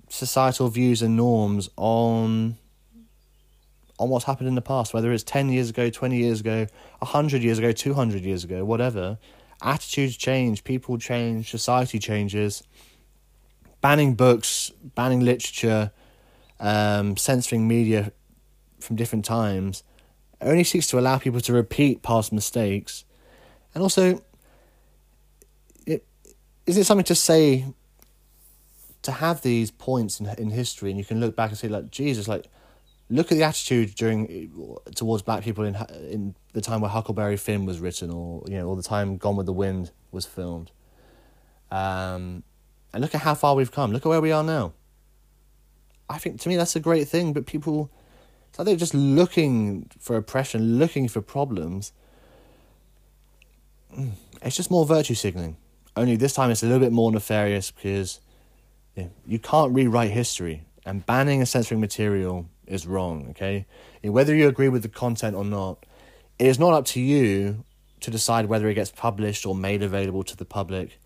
societal 0.08 0.68
views 0.68 1.02
and 1.02 1.16
norms 1.16 1.68
on 1.76 2.56
on 3.98 4.08
what's 4.08 4.24
happened 4.24 4.48
in 4.48 4.54
the 4.54 4.62
past, 4.62 4.94
whether 4.94 5.12
it's 5.12 5.22
ten 5.22 5.50
years 5.50 5.70
ago, 5.70 5.90
twenty 5.90 6.18
years 6.18 6.40
ago, 6.40 6.66
hundred 7.02 7.42
years 7.42 7.58
ago, 7.58 7.72
two 7.72 7.94
hundred 7.94 8.22
years 8.22 8.44
ago, 8.44 8.64
whatever. 8.64 9.18
Attitudes 9.62 10.16
change, 10.16 10.64
people 10.64 10.96
change, 10.96 11.50
society 11.50 11.98
changes. 11.98 12.62
Banning 13.82 14.14
books, 14.14 14.72
banning 14.94 15.20
literature, 15.20 15.92
um, 16.60 17.16
censoring 17.16 17.66
media 17.66 18.12
from 18.78 18.96
different 18.96 19.24
times 19.24 19.82
only 20.40 20.64
seeks 20.64 20.86
to 20.88 20.98
allow 20.98 21.18
people 21.18 21.40
to 21.40 21.52
repeat 21.52 22.02
past 22.02 22.32
mistakes. 22.32 23.04
And 23.74 23.82
also, 23.82 24.22
it, 25.86 26.06
is 26.66 26.76
it 26.76 26.84
something 26.84 27.04
to 27.04 27.14
say 27.14 27.66
to 29.02 29.12
have 29.12 29.42
these 29.42 29.70
points 29.70 30.20
in 30.20 30.26
in 30.38 30.50
history, 30.50 30.90
and 30.90 30.98
you 30.98 31.04
can 31.04 31.20
look 31.20 31.36
back 31.36 31.50
and 31.50 31.58
say, 31.58 31.68
like 31.68 31.90
Jesus, 31.90 32.28
like 32.28 32.46
look 33.08 33.32
at 33.32 33.38
the 33.38 33.44
attitude 33.44 33.94
during 33.94 34.50
towards 34.94 35.22
black 35.22 35.42
people 35.42 35.64
in 35.64 35.74
in 36.10 36.34
the 36.52 36.60
time 36.60 36.80
where 36.80 36.90
Huckleberry 36.90 37.36
Finn 37.36 37.66
was 37.66 37.80
written, 37.80 38.10
or 38.10 38.42
you 38.46 38.56
know, 38.58 38.68
or 38.68 38.76
the 38.76 38.82
time 38.82 39.16
Gone 39.16 39.36
with 39.36 39.46
the 39.46 39.52
Wind 39.52 39.90
was 40.10 40.26
filmed. 40.26 40.70
Um, 41.70 42.42
and 42.92 43.00
look 43.00 43.14
at 43.14 43.20
how 43.20 43.34
far 43.34 43.54
we've 43.54 43.70
come. 43.70 43.92
Look 43.92 44.04
at 44.04 44.08
where 44.08 44.20
we 44.20 44.32
are 44.32 44.42
now. 44.42 44.72
I 46.10 46.18
think 46.18 46.40
to 46.40 46.48
me 46.48 46.56
that's 46.56 46.74
a 46.74 46.80
great 46.80 47.08
thing, 47.08 47.32
but 47.32 47.46
people, 47.46 47.88
it's 48.48 48.58
like 48.58 48.66
they're 48.66 48.76
just 48.76 48.94
looking 48.94 49.88
for 50.00 50.16
oppression, 50.16 50.78
looking 50.78 51.06
for 51.06 51.22
problems. 51.22 51.92
Mm, 53.96 54.12
it's 54.42 54.56
just 54.56 54.70
more 54.70 54.84
virtue 54.84 55.14
signaling. 55.14 55.56
Only 55.96 56.16
this 56.16 56.32
time 56.34 56.50
it's 56.50 56.62
a 56.62 56.66
little 56.66 56.80
bit 56.80 56.92
more 56.92 57.12
nefarious 57.12 57.70
because 57.70 58.20
yeah, 58.96 59.06
you 59.24 59.38
can't 59.38 59.72
rewrite 59.72 60.10
history, 60.10 60.64
and 60.84 61.06
banning 61.06 61.38
and 61.38 61.48
censoring 61.48 61.80
material 61.80 62.46
is 62.66 62.86
wrong. 62.86 63.28
Okay, 63.30 63.66
whether 64.02 64.34
you 64.34 64.48
agree 64.48 64.68
with 64.68 64.82
the 64.82 64.88
content 64.88 65.36
or 65.36 65.44
not, 65.44 65.86
it 66.40 66.46
is 66.46 66.58
not 66.58 66.72
up 66.72 66.86
to 66.86 67.00
you 67.00 67.64
to 68.00 68.10
decide 68.10 68.46
whether 68.46 68.68
it 68.68 68.74
gets 68.74 68.90
published 68.90 69.46
or 69.46 69.54
made 69.54 69.82
available 69.82 70.24
to 70.24 70.36
the 70.36 70.44
public. 70.44 70.98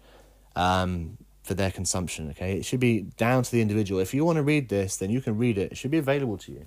Um, 0.57 1.19
for 1.45 1.55
their 1.55 1.71
consumption. 1.71 2.31
Okay, 2.31 2.57
it 2.57 2.65
should 2.65 2.81
be 2.81 3.03
down 3.17 3.45
to 3.45 3.51
the 3.51 3.61
individual. 3.61 4.01
If 4.01 4.13
you 4.13 4.25
want 4.25 4.37
to 4.37 4.43
read 4.43 4.69
this, 4.69 4.97
then 4.97 5.11
you 5.11 5.21
can 5.21 5.39
read 5.39 5.59
it. 5.59 5.73
It 5.73 5.79
should 5.79 5.91
be 5.91 5.99
available 5.99 6.39
to 6.39 6.53
you. 6.53 6.67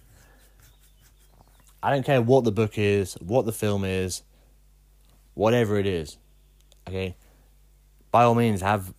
I 1.84 1.92
don't 1.92 2.06
care 2.06 2.22
what 2.22 2.44
the 2.44 2.52
book 2.52 2.78
is, 2.78 3.16
what 3.16 3.46
the 3.46 3.52
film 3.52 3.84
is, 3.84 4.24
whatever 5.34 5.78
it 5.78 5.86
is. 5.86 6.18
Okay, 6.88 7.18
by 8.12 8.24
all 8.24 8.36
means, 8.36 8.62
have 8.62 8.94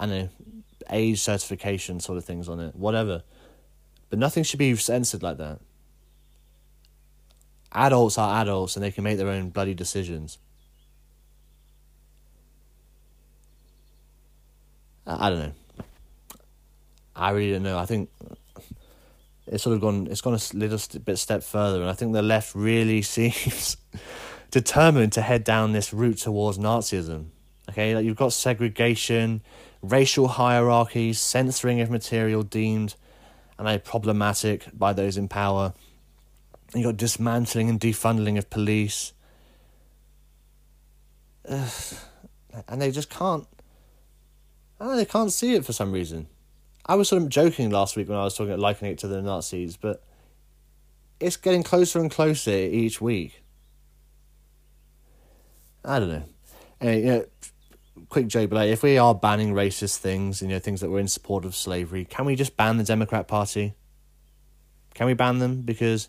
I 0.00 0.06
know 0.06 0.28
age 0.90 1.20
certification 1.20 2.00
sort 2.00 2.18
of 2.18 2.24
things 2.24 2.48
on 2.48 2.60
it, 2.60 2.74
whatever. 2.74 3.22
But 4.10 4.18
nothing 4.18 4.42
should 4.42 4.58
be 4.58 4.74
censored 4.76 5.22
like 5.22 5.38
that. 5.38 5.60
Adults 7.72 8.16
are 8.16 8.40
adults 8.40 8.76
and 8.76 8.82
they 8.82 8.90
can 8.90 9.04
make 9.04 9.18
their 9.18 9.28
own 9.28 9.50
bloody 9.50 9.74
decisions. 9.74 10.38
Uh, 15.08 15.16
I 15.18 15.30
don't 15.30 15.38
know. 15.38 15.52
I 17.16 17.30
really 17.30 17.52
don't 17.52 17.62
know. 17.62 17.78
I 17.78 17.86
think 17.86 18.10
it's 19.46 19.64
sort 19.64 19.74
of 19.74 19.80
gone. 19.80 20.06
It's 20.08 20.20
gone 20.20 20.34
a 20.34 20.56
little 20.56 21.00
bit 21.00 21.16
step 21.16 21.42
further, 21.42 21.80
and 21.80 21.90
I 21.90 21.94
think 21.94 22.12
the 22.12 22.22
left 22.22 22.54
really 22.54 23.02
seems 23.16 23.76
determined 24.50 25.12
to 25.14 25.22
head 25.22 25.42
down 25.42 25.72
this 25.72 25.92
route 25.92 26.18
towards 26.18 26.58
Nazism. 26.58 27.30
Okay, 27.70 27.94
like 27.94 28.04
you've 28.04 28.16
got 28.16 28.32
segregation, 28.32 29.42
racial 29.82 30.28
hierarchies, 30.28 31.18
censoring 31.18 31.80
of 31.80 31.90
material 31.90 32.42
deemed 32.42 32.94
and 33.58 33.84
problematic 33.84 34.66
by 34.72 34.92
those 34.92 35.16
in 35.16 35.28
power. 35.28 35.72
You've 36.74 36.84
got 36.84 36.96
dismantling 36.96 37.68
and 37.68 37.80
defunding 37.80 38.38
of 38.38 38.48
police. 38.50 39.12
Ugh. 41.48 41.72
And 42.68 42.80
they 42.80 42.90
just 42.90 43.10
can't 43.10 43.46
Oh, 44.80 44.96
they 44.96 45.04
can't 45.04 45.32
see 45.32 45.54
it 45.54 45.64
for 45.64 45.72
some 45.72 45.92
reason. 45.92 46.28
I 46.86 46.94
was 46.94 47.08
sort 47.08 47.22
of 47.22 47.28
joking 47.28 47.70
last 47.70 47.96
week 47.96 48.08
when 48.08 48.18
I 48.18 48.24
was 48.24 48.34
talking 48.34 48.50
about 48.50 48.60
likening 48.60 48.92
it 48.92 48.98
to 48.98 49.08
the 49.08 49.20
Nazis, 49.20 49.76
but 49.76 50.02
it's 51.20 51.36
getting 51.36 51.62
closer 51.62 51.98
and 51.98 52.10
closer 52.10 52.50
each 52.50 53.00
week. 53.00 53.42
I 55.84 55.98
don't 55.98 56.08
know. 56.08 56.22
Anyway, 56.80 57.00
you 57.00 57.06
know, 57.06 57.24
quick 58.08 58.28
joke, 58.28 58.52
like, 58.52 58.70
if 58.70 58.82
we 58.82 58.98
are 58.98 59.14
banning 59.14 59.52
racist 59.52 59.98
things, 59.98 60.40
you 60.40 60.48
know, 60.48 60.58
things 60.58 60.80
that 60.80 60.90
were 60.90 61.00
in 61.00 61.08
support 61.08 61.44
of 61.44 61.54
slavery, 61.54 62.04
can 62.04 62.24
we 62.24 62.36
just 62.36 62.56
ban 62.56 62.78
the 62.78 62.84
Democrat 62.84 63.26
Party? 63.26 63.74
Can 64.94 65.06
we 65.06 65.14
ban 65.14 65.38
them? 65.38 65.62
Because 65.62 66.08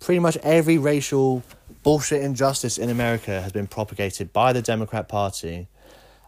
pretty 0.00 0.20
much 0.20 0.36
every 0.38 0.78
racial 0.78 1.42
bullshit 1.82 2.22
injustice 2.22 2.78
in 2.78 2.88
America 2.90 3.40
has 3.42 3.52
been 3.52 3.66
propagated 3.66 4.32
by 4.32 4.52
the 4.52 4.62
Democrat 4.62 5.08
Party 5.08 5.68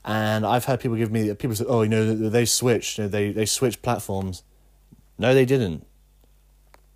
and 0.05 0.47
I've 0.47 0.65
heard 0.65 0.81
people 0.81 0.97
give 0.97 1.11
me 1.11 1.33
people 1.35 1.57
say, 1.57 1.65
"Oh, 1.69 1.83
you 1.83 1.89
know, 1.89 2.15
they 2.15 2.45
switched. 2.45 2.99
You 2.99 3.05
know, 3.05 3.09
they 3.09 3.33
they 3.33 3.47
switched 3.47 3.83
platforms." 3.83 4.43
No, 5.19 5.35
they 5.35 5.45
didn't. 5.45 5.87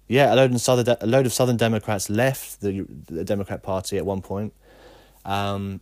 Yeah, 0.08 0.32
a 0.32 0.36
load 0.36 0.54
of 0.54 0.60
southern 0.60 0.96
a 1.00 1.06
load 1.06 1.26
of 1.26 1.32
Southern 1.32 1.56
Democrats 1.56 2.08
left 2.08 2.60
the 2.60 2.86
the 3.06 3.24
Democrat 3.24 3.62
Party 3.62 3.96
at 3.98 4.06
one 4.06 4.22
point, 4.22 4.54
um, 5.24 5.80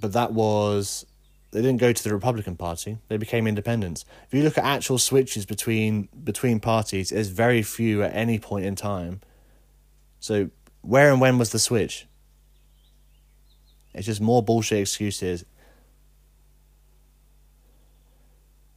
but 0.00 0.12
that 0.12 0.32
was 0.32 1.06
they 1.52 1.60
didn't 1.60 1.80
go 1.80 1.92
to 1.92 2.02
the 2.02 2.12
Republican 2.12 2.56
Party. 2.56 2.98
They 3.08 3.16
became 3.16 3.46
independents. 3.46 4.04
If 4.26 4.34
you 4.34 4.42
look 4.42 4.56
at 4.56 4.64
actual 4.64 4.98
switches 4.98 5.46
between 5.46 6.08
between 6.24 6.60
parties, 6.60 7.10
there's 7.10 7.28
very 7.28 7.62
few 7.62 8.02
at 8.02 8.14
any 8.14 8.38
point 8.38 8.64
in 8.64 8.74
time. 8.74 9.20
So 10.18 10.50
where 10.80 11.10
and 11.10 11.20
when 11.20 11.38
was 11.38 11.50
the 11.50 11.58
switch? 11.58 12.06
It's 13.94 14.06
just 14.06 14.20
more 14.20 14.42
bullshit 14.42 14.80
excuses 14.80 15.44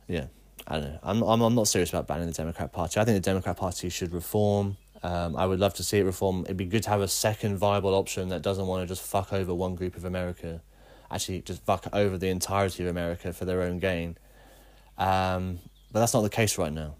yeah, 0.08 0.28
I 0.68 0.80
don't 0.80 0.84
know. 0.92 1.00
I'm 1.04 1.22
I'm 1.24 1.42
I'm 1.42 1.56
not 1.56 1.68
serious 1.68 1.90
about 1.90 2.08
banning 2.08 2.28
the 2.28 2.34
Democrat 2.34 2.72
Party. 2.72 3.00
I 3.00 3.06
think 3.06 3.16
the 3.16 3.30
Democrat 3.30 3.58
Party 3.58 3.90
should 3.90 4.14
reform. 4.14 4.78
Um, 5.04 5.36
I 5.36 5.46
would 5.46 5.60
love 5.60 5.74
to 5.76 5.84
see 5.84 6.00
it 6.00 6.04
reform. 6.04 6.44
It'd 6.46 6.58
be 6.58 6.66
good 6.66 6.84
to 6.84 6.90
have 6.90 7.02
a 7.02 7.08
second 7.08 7.58
viable 7.58 7.94
option 7.94 8.30
that 8.30 8.42
doesn't 8.42 8.66
want 8.66 8.82
to 8.82 8.88
just 8.88 9.04
fuck 9.04 9.34
over 9.34 9.54
one 9.54 9.76
group 9.76 9.96
of 9.96 10.06
America, 10.06 10.62
actually 11.12 11.42
just 11.42 11.64
fuck 11.64 11.88
over 11.94 12.18
the 12.18 12.30
entirety 12.30 12.84
of 12.84 12.90
America 12.90 13.32
for 13.34 13.46
their 13.46 13.62
own 13.62 13.80
gain. 13.80 14.18
Um, 14.98 15.60
but 15.92 16.00
that's 16.00 16.14
not 16.14 16.22
the 16.22 16.30
case 16.30 16.58
right 16.58 16.74
now. 16.74 16.96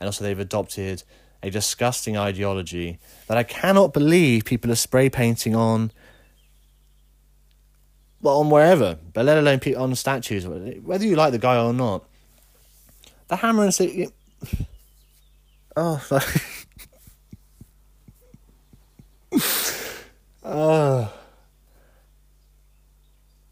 And 0.00 0.06
also, 0.06 0.22
they've 0.22 0.38
adopted 0.38 1.02
a 1.42 1.50
disgusting 1.50 2.16
ideology 2.16 2.98
that 3.26 3.36
I 3.36 3.42
cannot 3.42 3.92
believe 3.92 4.44
people 4.44 4.70
are 4.70 4.76
spray 4.76 5.08
painting 5.08 5.54
on 5.54 5.92
well, 8.20 8.40
on 8.40 8.50
wherever, 8.50 8.98
but 9.12 9.24
let 9.24 9.38
alone 9.38 9.60
on 9.76 9.94
statues, 9.94 10.46
whether 10.46 11.06
you 11.06 11.16
like 11.16 11.32
the 11.32 11.38
guy 11.38 11.56
or 11.56 11.72
not. 11.72 12.04
The 13.28 13.36
hammer 13.36 13.64
and 13.64 13.74
sickle. 13.74 14.12
Oh, 15.80 16.02
Uh, 20.42 21.08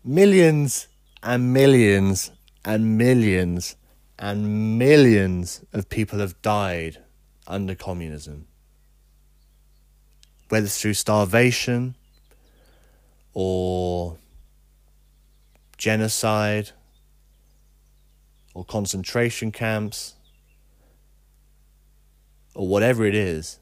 millions 0.05 0.89
and 1.23 1.53
millions 1.53 2.33
and 2.65 2.99
millions 2.99 3.77
and 4.19 4.79
millions 4.79 5.65
of 5.73 5.89
people 5.89 6.19
have 6.19 6.43
died 6.43 6.99
under 7.47 7.77
communism. 7.77 8.49
Whether 10.49 10.67
it's 10.67 10.81
through 10.81 10.95
starvation 10.95 11.95
or 13.35 14.19
genocide 15.77 16.71
or 18.55 18.65
concentration 18.65 19.53
camps 19.53 20.15
or 22.55 22.67
whatever 22.67 23.05
it 23.05 23.15
is, 23.15 23.59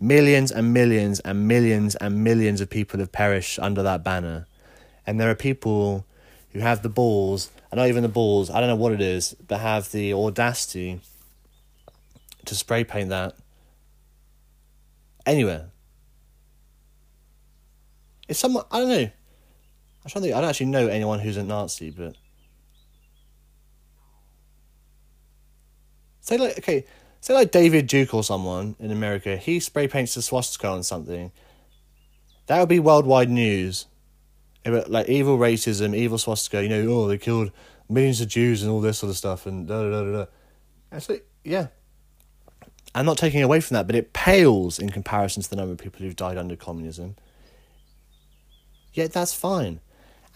millions 0.00 0.50
and 0.50 0.74
millions 0.74 1.20
and 1.20 1.46
millions 1.46 1.94
and 1.96 2.24
millions 2.24 2.60
of 2.60 2.68
people 2.68 2.98
have 3.00 3.12
perished 3.12 3.58
under 3.60 3.82
that 3.82 4.02
banner. 4.02 4.46
And 5.06 5.20
there 5.20 5.30
are 5.30 5.36
people 5.36 6.04
who 6.50 6.58
have 6.60 6.82
the 6.82 6.88
balls, 6.88 7.50
and 7.70 7.78
not 7.78 7.88
even 7.88 8.02
the 8.02 8.08
balls, 8.08 8.50
I 8.50 8.60
don't 8.60 8.68
know 8.68 8.76
what 8.76 8.92
it 8.92 9.00
is, 9.00 9.36
but 9.46 9.60
have 9.60 9.92
the 9.92 10.12
audacity 10.12 11.00
to 12.44 12.54
spray 12.54 12.82
paint 12.82 13.10
that 13.10 13.36
anywhere. 15.24 15.70
It's 18.28 18.40
someone, 18.40 18.64
I 18.72 18.80
don't 18.80 18.88
know. 18.88 19.10
I'm 20.06 20.10
trying 20.10 20.22
to 20.22 20.28
think, 20.28 20.36
I 20.36 20.40
don't 20.40 20.50
actually 20.50 20.66
know 20.66 20.86
anyone 20.86 21.18
who's 21.18 21.36
a 21.36 21.42
Nazi, 21.42 21.90
but. 21.90 22.14
Say, 26.20 26.38
like, 26.38 26.58
okay, 26.58 26.84
say 27.20 27.34
like 27.34 27.50
David 27.50 27.88
Duke 27.88 28.14
or 28.14 28.22
someone 28.22 28.76
in 28.78 28.92
America, 28.92 29.36
he 29.36 29.58
spray 29.58 29.88
paints 29.88 30.14
the 30.14 30.22
swastika 30.22 30.68
on 30.68 30.84
something. 30.84 31.32
That 32.46 32.60
would 32.60 32.68
be 32.68 32.78
worldwide 32.78 33.30
news 33.30 33.86
like 34.64 35.08
evil 35.08 35.38
racism, 35.38 35.92
evil 35.92 36.18
swastika, 36.18 36.62
you 36.62 36.68
know, 36.68 36.86
oh, 36.92 37.08
they 37.08 37.18
killed 37.18 37.50
millions 37.88 38.20
of 38.20 38.28
Jews 38.28 38.62
and 38.62 38.70
all 38.70 38.80
this 38.80 38.98
sort 38.98 39.10
of 39.10 39.16
stuff, 39.16 39.44
and 39.44 39.66
da 39.66 39.82
da 39.82 40.04
da 40.04 40.12
da. 40.12 40.26
Actually, 40.92 41.22
yeah. 41.42 41.66
I'm 42.94 43.06
not 43.06 43.18
taking 43.18 43.42
away 43.42 43.60
from 43.60 43.74
that, 43.74 43.88
but 43.88 43.96
it 43.96 44.12
pales 44.12 44.78
in 44.78 44.90
comparison 44.90 45.42
to 45.42 45.50
the 45.50 45.56
number 45.56 45.72
of 45.72 45.78
people 45.78 46.00
who've 46.00 46.14
died 46.14 46.38
under 46.38 46.54
communism. 46.54 47.16
Yet 48.92 49.12
that's 49.12 49.34
fine. 49.34 49.80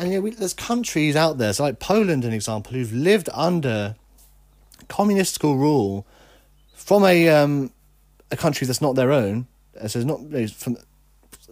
And 0.00 0.10
you 0.10 0.16
know, 0.16 0.22
we, 0.22 0.30
there's 0.30 0.54
countries 0.54 1.14
out 1.14 1.36
there, 1.36 1.52
so 1.52 1.62
like 1.62 1.78
Poland, 1.78 2.24
an 2.24 2.32
example, 2.32 2.72
who've 2.72 2.90
lived 2.90 3.28
under 3.34 3.96
communist 4.88 5.42
rule 5.42 6.06
from 6.74 7.04
a 7.04 7.28
um, 7.28 7.70
a 8.30 8.36
country 8.36 8.66
that's 8.66 8.80
not 8.80 8.94
their 8.94 9.12
own. 9.12 9.46
So 9.86 9.98
it's 9.98 10.06
not 10.06 10.20
from, 10.52 10.78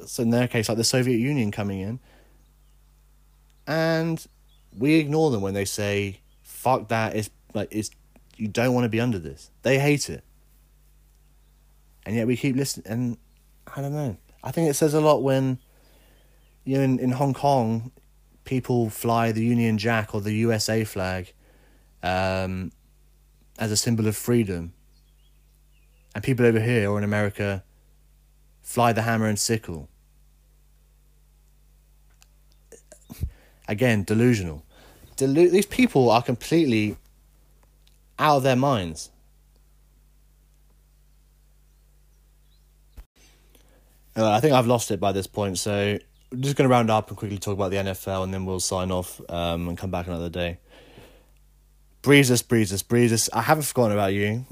so 0.06 0.22
in 0.22 0.30
their 0.30 0.48
case, 0.48 0.70
like 0.70 0.78
the 0.78 0.84
Soviet 0.84 1.18
Union 1.18 1.50
coming 1.50 1.80
in, 1.80 2.00
and 3.66 4.26
we 4.74 4.94
ignore 4.94 5.30
them 5.30 5.42
when 5.42 5.52
they 5.52 5.66
say 5.66 6.20
fuck 6.40 6.88
that 6.88 7.16
it's 7.16 7.28
like 7.52 7.68
it's 7.70 7.90
you 8.38 8.48
don't 8.48 8.72
want 8.72 8.86
to 8.86 8.88
be 8.88 8.98
under 8.98 9.18
this. 9.18 9.50
They 9.60 9.78
hate 9.78 10.08
it. 10.08 10.24
And 12.06 12.16
yet 12.16 12.26
we 12.26 12.34
keep 12.38 12.56
listening 12.56 12.86
and 12.86 13.18
i 13.76 13.82
don't 13.82 13.92
know. 13.92 14.16
I 14.42 14.52
think 14.52 14.70
it 14.70 14.74
says 14.74 14.94
a 14.94 15.02
lot 15.02 15.22
when 15.22 15.58
you 16.64 16.78
know 16.78 16.82
in, 16.82 16.98
in 16.98 17.10
hong 17.10 17.34
kong 17.34 17.92
people 18.48 18.88
fly 18.90 19.30
the 19.32 19.44
union 19.44 19.76
jack 19.78 20.14
or 20.14 20.20
the 20.20 20.32
usa 20.32 20.84
flag 20.84 21.32
um, 22.02 22.72
as 23.58 23.70
a 23.70 23.76
symbol 23.76 24.06
of 24.06 24.16
freedom 24.16 24.72
and 26.14 26.24
people 26.24 26.46
over 26.46 26.60
here 26.60 26.90
or 26.90 26.98
in 26.98 27.04
america 27.04 27.62
fly 28.62 28.92
the 28.92 29.02
hammer 29.02 29.26
and 29.26 29.38
sickle 29.38 29.88
Again, 33.68 34.02
delusional. 34.02 34.64
Delu- 35.18 35.50
these 35.50 35.66
people 35.66 36.10
are 36.10 36.22
completely 36.22 36.96
out 38.18 38.38
of 38.38 38.42
their 38.42 38.56
minds. 38.56 39.10
Uh, 44.16 44.32
I 44.32 44.40
think 44.40 44.54
I've 44.54 44.66
lost 44.66 44.90
it 44.90 44.98
by 44.98 45.12
this 45.12 45.26
point, 45.26 45.58
so 45.58 45.98
I'm 46.32 46.42
just 46.42 46.56
going 46.56 46.68
to 46.68 46.72
round 46.72 46.90
up 46.90 47.08
and 47.08 47.16
quickly 47.16 47.38
talk 47.38 47.54
about 47.54 47.70
the 47.70 47.78
NFL, 47.78 48.24
and 48.24 48.34
then 48.34 48.44
we'll 48.44 48.60
sign 48.60 48.90
off 48.90 49.20
um, 49.28 49.68
and 49.68 49.78
come 49.78 49.90
back 49.90 50.06
another 50.06 50.28
day. 50.28 50.58
Breezes, 52.02 52.42
Breezes, 52.42 52.82
Breezes. 52.82 53.30
I 53.32 53.42
haven't 53.42 53.64
forgotten 53.64 53.92
about 53.92 54.12
you. 54.12 54.44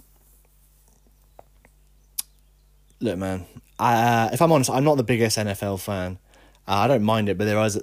Look, 3.00 3.18
man. 3.18 3.46
I, 3.78 3.94
uh, 3.94 4.30
if 4.32 4.40
I'm 4.40 4.52
honest, 4.52 4.70
I'm 4.70 4.84
not 4.84 4.96
the 4.96 5.04
biggest 5.04 5.36
NFL 5.36 5.80
fan. 5.80 6.18
Uh, 6.66 6.76
I 6.76 6.86
don't 6.86 7.02
mind 7.02 7.28
it, 7.28 7.36
but 7.36 7.44
there 7.44 7.62
is 7.64 7.76
a 7.76 7.82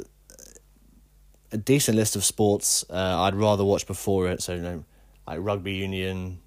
a 1.53 1.57
decent 1.57 1.95
list 1.95 2.15
of 2.15 2.23
sports 2.25 2.83
uh, 2.89 3.21
I'd 3.21 3.35
rather 3.35 3.63
watch 3.63 3.85
before 3.85 4.27
it. 4.27 4.41
So 4.41 4.55
you 4.55 4.61
know, 4.61 4.83
like 5.27 5.37
rugby 5.39 5.73
union, 5.73 6.39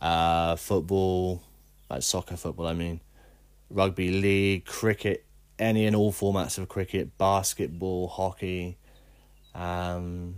uh, 0.00 0.56
football, 0.56 1.42
like 1.90 2.02
soccer 2.02 2.36
football. 2.36 2.66
I 2.66 2.74
mean, 2.74 3.00
rugby 3.70 4.10
league, 4.10 4.66
cricket, 4.66 5.24
any 5.58 5.86
and 5.86 5.94
all 5.94 6.12
formats 6.12 6.58
of 6.58 6.68
cricket, 6.68 7.16
basketball, 7.18 8.08
hockey. 8.08 8.78
Um, 9.54 10.36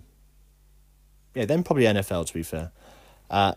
yeah, 1.34 1.44
then 1.44 1.62
probably 1.62 1.84
NFL. 1.84 2.26
To 2.26 2.34
be 2.34 2.42
fair, 2.42 2.72
uh, 3.30 3.54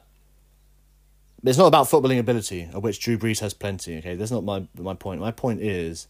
it's 1.43 1.57
not 1.57 1.67
about 1.67 1.87
footballing 1.87 2.19
ability, 2.19 2.69
of 2.73 2.83
which 2.83 2.99
Drew 2.99 3.17
Brees 3.17 3.39
has 3.39 3.53
plenty. 3.53 3.97
Okay, 3.97 4.15
that's 4.15 4.31
not 4.31 4.43
my 4.43 4.67
my 4.77 4.93
point. 4.93 5.21
My 5.21 5.31
point 5.31 5.61
is, 5.61 6.07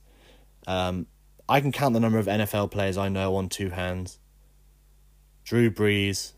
um, 0.68 1.08
I 1.48 1.62
can 1.62 1.72
count 1.72 1.94
the 1.94 2.00
number 2.00 2.20
of 2.20 2.28
NFL 2.28 2.72
players 2.72 2.98
I 2.98 3.10
know 3.10 3.36
on 3.36 3.50
two 3.50 3.70
hands. 3.70 4.20
Drew 5.44 5.72
Brees, 5.72 6.34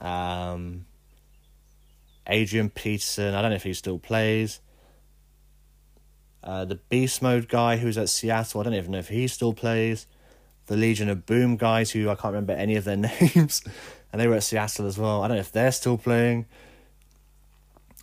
um, 0.00 0.86
Adrian 2.26 2.70
Peterson. 2.70 3.34
I 3.34 3.42
don't 3.42 3.50
know 3.50 3.56
if 3.56 3.62
he 3.62 3.74
still 3.74 3.98
plays. 3.98 4.60
Uh, 6.48 6.64
the 6.64 6.76
Beast 6.76 7.20
Mode 7.20 7.46
guy 7.46 7.76
who's 7.76 7.98
at 7.98 8.08
Seattle. 8.08 8.62
I 8.62 8.64
don't 8.64 8.72
even 8.72 8.92
know 8.92 8.98
if 9.00 9.08
he 9.08 9.28
still 9.28 9.52
plays. 9.52 10.06
The 10.64 10.78
Legion 10.78 11.10
of 11.10 11.26
Boom 11.26 11.58
guys 11.58 11.90
who 11.90 12.08
I 12.08 12.14
can't 12.14 12.32
remember 12.32 12.54
any 12.54 12.74
of 12.76 12.84
their 12.84 12.96
names, 13.20 13.62
and 14.10 14.18
they 14.18 14.26
were 14.26 14.36
at 14.36 14.42
Seattle 14.42 14.86
as 14.86 14.96
well. 14.96 15.22
I 15.22 15.28
don't 15.28 15.36
know 15.36 15.42
if 15.42 15.52
they're 15.52 15.72
still 15.72 15.98
playing. 15.98 16.46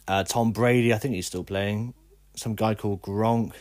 Uh, 0.08 0.24
Tom 0.26 0.52
Brady, 0.52 0.94
I 0.94 1.00
think 1.00 1.16
he's 1.16 1.26
still 1.26 1.44
playing. 1.44 1.96
Some 2.36 2.54
guy 2.54 2.76
called 2.76 3.02
Gronk. 3.02 3.54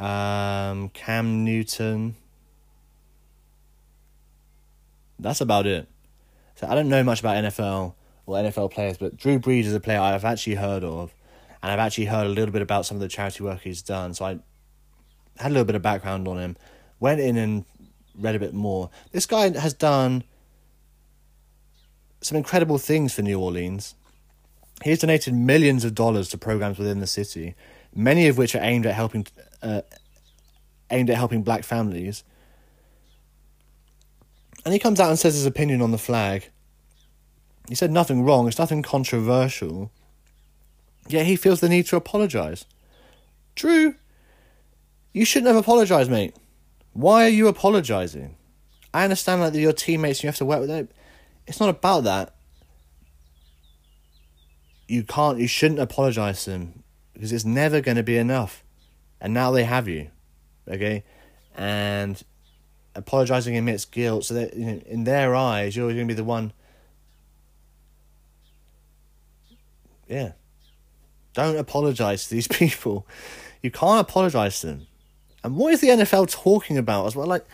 Um, 0.00 0.88
Cam 0.88 1.44
Newton. 1.44 2.16
That's 5.20 5.40
about 5.40 5.68
it. 5.68 5.86
So 6.56 6.66
I 6.66 6.74
don't 6.74 6.88
know 6.88 7.04
much 7.04 7.20
about 7.20 7.36
NFL 7.36 7.94
or 8.26 8.36
NFL 8.36 8.72
players, 8.72 8.98
but 8.98 9.16
Drew 9.16 9.38
Brees 9.38 9.66
is 9.66 9.74
a 9.74 9.80
player 9.80 10.00
I've 10.00 10.24
actually 10.24 10.56
heard 10.56 10.82
of, 10.82 11.14
and 11.66 11.72
I've 11.72 11.84
actually 11.84 12.04
heard 12.04 12.26
a 12.26 12.30
little 12.30 12.52
bit 12.52 12.62
about 12.62 12.86
some 12.86 12.96
of 12.96 13.00
the 13.00 13.08
charity 13.08 13.42
work 13.42 13.60
he's 13.60 13.82
done. 13.82 14.14
So 14.14 14.24
I 14.24 14.38
had 15.36 15.50
a 15.50 15.54
little 15.54 15.64
bit 15.64 15.74
of 15.74 15.82
background 15.82 16.28
on 16.28 16.38
him, 16.38 16.56
went 17.00 17.20
in 17.20 17.36
and 17.36 17.64
read 18.16 18.36
a 18.36 18.38
bit 18.38 18.54
more. 18.54 18.88
This 19.10 19.26
guy 19.26 19.50
has 19.58 19.74
done 19.74 20.22
some 22.20 22.38
incredible 22.38 22.78
things 22.78 23.14
for 23.14 23.22
New 23.22 23.40
Orleans. 23.40 23.96
He 24.84 24.90
has 24.90 25.00
donated 25.00 25.34
millions 25.34 25.84
of 25.84 25.92
dollars 25.92 26.28
to 26.28 26.38
programs 26.38 26.78
within 26.78 27.00
the 27.00 27.06
city, 27.08 27.56
many 27.92 28.28
of 28.28 28.38
which 28.38 28.54
are 28.54 28.62
aimed 28.62 28.86
at 28.86 28.94
helping 28.94 29.26
uh, 29.60 29.80
aimed 30.92 31.10
at 31.10 31.16
helping 31.16 31.42
black 31.42 31.64
families. 31.64 32.22
And 34.64 34.72
he 34.72 34.78
comes 34.78 35.00
out 35.00 35.10
and 35.10 35.18
says 35.18 35.34
his 35.34 35.46
opinion 35.46 35.82
on 35.82 35.90
the 35.90 35.98
flag. 35.98 36.48
He 37.68 37.74
said 37.74 37.90
nothing 37.90 38.22
wrong, 38.22 38.46
it's 38.46 38.60
nothing 38.60 38.82
controversial. 38.82 39.90
Yet 41.08 41.26
he 41.26 41.36
feels 41.36 41.60
the 41.60 41.68
need 41.68 41.86
to 41.86 41.96
apologise. 41.96 42.64
Drew, 43.54 43.94
you 45.12 45.24
shouldn't 45.24 45.48
have 45.48 45.56
apologised, 45.56 46.10
mate. 46.10 46.34
Why 46.92 47.24
are 47.24 47.30
you 47.30 47.48
apologising? 47.48 48.36
I 48.92 49.04
understand 49.04 49.42
that 49.42 49.54
your 49.54 49.72
teammates 49.72 50.22
you 50.22 50.28
have 50.28 50.36
to 50.36 50.44
work 50.44 50.60
with 50.60 50.68
them. 50.68 50.88
It's 51.46 51.60
not 51.60 51.68
about 51.68 52.04
that. 52.04 52.34
You 54.88 55.02
can't, 55.02 55.38
you 55.38 55.46
shouldn't 55.46 55.80
apologise 55.80 56.44
to 56.44 56.50
them 56.50 56.82
because 57.12 57.32
it's 57.32 57.44
never 57.44 57.80
going 57.80 57.96
to 57.96 58.02
be 58.02 58.16
enough. 58.16 58.62
And 59.20 59.32
now 59.34 59.50
they 59.50 59.64
have 59.64 59.88
you. 59.88 60.10
Okay? 60.68 61.04
And 61.54 62.22
apologizing 62.94 63.56
admits 63.56 63.84
guilt, 63.84 64.24
so 64.24 64.34
that 64.34 64.54
you 64.56 64.66
know, 64.66 64.80
in 64.86 65.04
their 65.04 65.34
eyes, 65.34 65.76
you're 65.76 65.88
going 65.88 66.08
to 66.08 66.12
be 66.12 66.14
the 66.14 66.24
one. 66.24 66.52
Yeah. 70.08 70.32
Don't 71.36 71.58
apologize 71.58 72.24
to 72.24 72.34
these 72.34 72.48
people. 72.62 73.06
You 73.62 73.70
can't 73.70 74.00
apologize 74.00 74.60
to 74.62 74.68
them. 74.68 74.86
And 75.44 75.56
what 75.56 75.72
is 75.74 75.82
the 75.82 75.88
NFL 75.88 76.30
talking 76.30 76.78
about 76.78 77.06
as 77.06 77.14
well? 77.14 77.26
Like, 77.26 77.44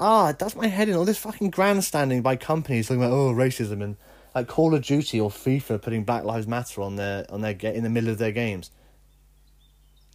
ah, 0.00 0.32
that's 0.32 0.56
my 0.56 0.66
head 0.66 0.88
in 0.88 0.96
all 0.96 1.04
this 1.04 1.18
fucking 1.18 1.50
grandstanding 1.50 2.22
by 2.22 2.34
companies 2.34 2.88
talking 2.88 3.02
about 3.02 3.14
oh 3.14 3.32
racism 3.32 3.82
and 3.82 3.96
like 4.34 4.48
Call 4.48 4.74
of 4.74 4.82
Duty 4.82 5.20
or 5.20 5.30
FIFA 5.30 5.80
putting 5.80 6.02
Black 6.02 6.24
Lives 6.24 6.48
Matter 6.48 6.82
on 6.82 6.96
their 6.96 7.24
on 7.30 7.40
their 7.40 7.52
in 7.52 7.84
the 7.84 7.88
middle 7.88 8.10
of 8.10 8.18
their 8.18 8.32
games. 8.32 8.72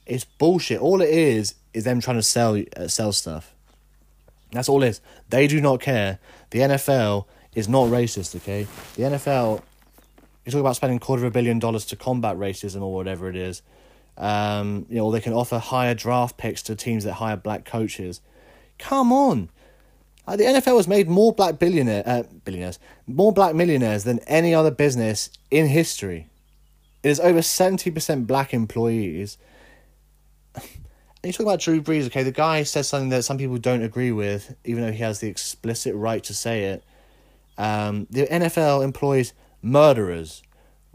It's 0.05 0.25
bullshit. 0.25 0.81
All 0.81 1.01
it 1.01 1.09
is 1.09 1.55
is 1.73 1.85
them 1.85 2.01
trying 2.01 2.17
to 2.17 2.23
sell 2.23 2.61
uh, 2.75 2.87
sell 2.89 3.13
stuff. 3.13 3.55
That's 4.51 4.67
all 4.67 4.83
it 4.83 4.89
is. 4.89 5.01
They 5.29 5.47
do 5.47 5.61
not 5.61 5.79
care. 5.79 6.19
The 6.49 6.59
NFL 6.59 7.25
is 7.55 7.69
not 7.69 7.87
racist. 7.87 8.35
Okay, 8.35 8.67
the 8.97 9.03
NFL. 9.03 9.61
You 10.49 10.53
talk 10.53 10.61
about 10.61 10.77
spending 10.77 10.97
quarter 10.97 11.27
of 11.27 11.27
a 11.27 11.31
billion 11.31 11.59
dollars 11.59 11.85
to 11.85 11.95
combat 11.95 12.35
racism 12.35 12.81
or 12.81 12.91
whatever 12.91 13.29
it 13.29 13.35
is. 13.35 13.61
Um, 14.17 14.87
you 14.89 14.95
know, 14.95 15.11
they 15.11 15.21
can 15.21 15.31
offer 15.31 15.59
higher 15.59 15.93
draft 15.93 16.37
picks 16.37 16.63
to 16.63 16.75
teams 16.75 17.03
that 17.03 17.13
hire 17.13 17.37
black 17.37 17.65
coaches. 17.65 18.19
Come 18.79 19.13
on. 19.13 19.51
Uh, 20.25 20.37
the 20.37 20.45
NFL 20.45 20.77
has 20.77 20.87
made 20.87 21.07
more 21.07 21.33
black 21.33 21.59
billionaire, 21.59 22.01
uh, 22.03 22.23
billionaires, 22.45 22.79
more 23.05 23.31
black 23.31 23.53
millionaires 23.53 24.05
than 24.05 24.17
any 24.21 24.55
other 24.55 24.71
business 24.71 25.29
in 25.51 25.67
history. 25.67 26.29
It 27.03 27.09
is 27.09 27.19
over 27.19 27.41
70% 27.41 28.25
black 28.25 28.51
employees. 28.51 29.37
And 30.55 30.63
you 31.25 31.31
talk 31.31 31.41
about 31.41 31.59
Drew 31.59 31.79
Brees, 31.79 32.07
okay, 32.07 32.23
the 32.23 32.31
guy 32.31 32.63
says 32.63 32.89
something 32.89 33.09
that 33.09 33.21
some 33.21 33.37
people 33.37 33.59
don't 33.59 33.83
agree 33.83 34.11
with, 34.11 34.55
even 34.65 34.83
though 34.83 34.91
he 34.91 35.03
has 35.03 35.19
the 35.19 35.27
explicit 35.27 35.93
right 35.93 36.23
to 36.23 36.33
say 36.33 36.63
it. 36.63 36.83
Um, 37.59 38.07
the 38.09 38.25
NFL 38.25 38.83
employs 38.83 39.33
murderers, 39.61 40.43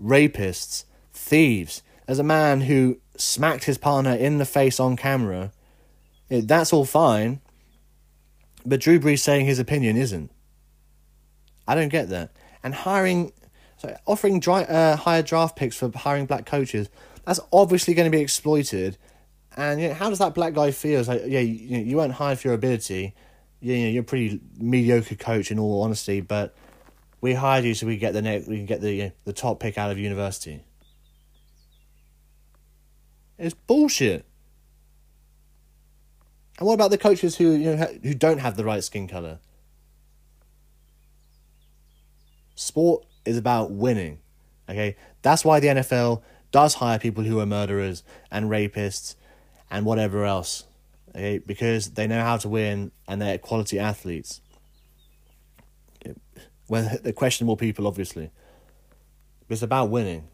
rapists, 0.00 0.84
thieves. 1.12 1.82
As 2.06 2.18
a 2.18 2.24
man 2.24 2.62
who 2.62 3.00
smacked 3.16 3.64
his 3.64 3.78
partner 3.78 4.14
in 4.14 4.38
the 4.38 4.44
face 4.44 4.78
on 4.78 4.96
camera, 4.96 5.52
it, 6.28 6.48
that's 6.48 6.72
all 6.72 6.84
fine. 6.84 7.40
But 8.66 8.80
Drew 8.80 8.98
Brees 8.98 9.20
saying 9.20 9.46
his 9.46 9.58
opinion 9.58 9.96
isn't. 9.96 10.30
I 11.66 11.74
don't 11.74 11.88
get 11.88 12.08
that. 12.10 12.32
And 12.62 12.74
hiring, 12.74 13.32
so 13.76 13.96
offering 14.06 14.40
dry, 14.40 14.64
uh, 14.64 14.96
higher 14.96 15.22
draft 15.22 15.56
picks 15.56 15.76
for 15.76 15.90
hiring 15.94 16.26
black 16.26 16.46
coaches, 16.46 16.88
that's 17.24 17.40
obviously 17.52 17.94
going 17.94 18.10
to 18.10 18.16
be 18.16 18.22
exploited. 18.22 18.98
And 19.56 19.80
you 19.80 19.88
know, 19.88 19.94
how 19.94 20.08
does 20.08 20.18
that 20.18 20.34
black 20.34 20.54
guy 20.54 20.70
feel? 20.70 21.00
It's 21.00 21.08
like, 21.08 21.22
yeah, 21.26 21.40
you, 21.40 21.78
you 21.78 21.96
weren't 21.96 22.12
hired 22.12 22.38
for 22.38 22.48
your 22.48 22.54
ability. 22.54 23.14
You 23.60 23.76
know, 23.78 23.88
you're 23.88 24.02
a 24.02 24.06
pretty 24.06 24.40
mediocre 24.58 25.14
coach 25.14 25.50
in 25.50 25.58
all 25.58 25.82
honesty, 25.82 26.20
but 26.20 26.54
we 27.24 27.32
hired 27.32 27.64
you 27.64 27.72
so 27.72 27.86
we 27.86 27.96
get 27.96 28.12
the 28.12 28.20
we 28.46 28.58
can 28.58 28.66
get 28.66 28.82
the 28.82 29.10
the 29.24 29.32
top 29.32 29.58
pick 29.58 29.78
out 29.78 29.90
of 29.90 29.96
university. 29.96 30.62
It's 33.38 33.54
bullshit. 33.54 34.26
And 36.58 36.66
what 36.66 36.74
about 36.74 36.90
the 36.90 36.98
coaches 36.98 37.36
who 37.36 37.52
you 37.52 37.76
know 37.76 37.88
who 38.02 38.12
don't 38.12 38.40
have 38.40 38.58
the 38.58 38.64
right 38.64 38.84
skin 38.84 39.08
color? 39.08 39.38
Sport 42.56 43.06
is 43.24 43.38
about 43.38 43.70
winning. 43.70 44.18
Okay? 44.68 44.94
That's 45.22 45.46
why 45.46 45.60
the 45.60 45.68
NFL 45.68 46.20
does 46.52 46.74
hire 46.74 46.98
people 46.98 47.24
who 47.24 47.40
are 47.40 47.46
murderers 47.46 48.02
and 48.30 48.50
rapists 48.50 49.14
and 49.70 49.86
whatever 49.86 50.26
else. 50.26 50.64
Okay? 51.16 51.38
Because 51.38 51.92
they 51.92 52.06
know 52.06 52.20
how 52.20 52.36
to 52.36 52.50
win 52.50 52.92
and 53.08 53.22
they're 53.22 53.38
quality 53.38 53.78
athletes. 53.78 54.42
Well, 56.68 56.98
they're 57.02 57.12
questionable 57.12 57.56
people, 57.56 57.86
obviously. 57.86 58.30
It's 59.48 59.62
about 59.62 59.90
winning. 59.90 60.28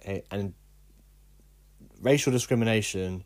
Okay? 0.00 0.22
And 0.30 0.54
racial 2.00 2.32
discrimination 2.32 3.24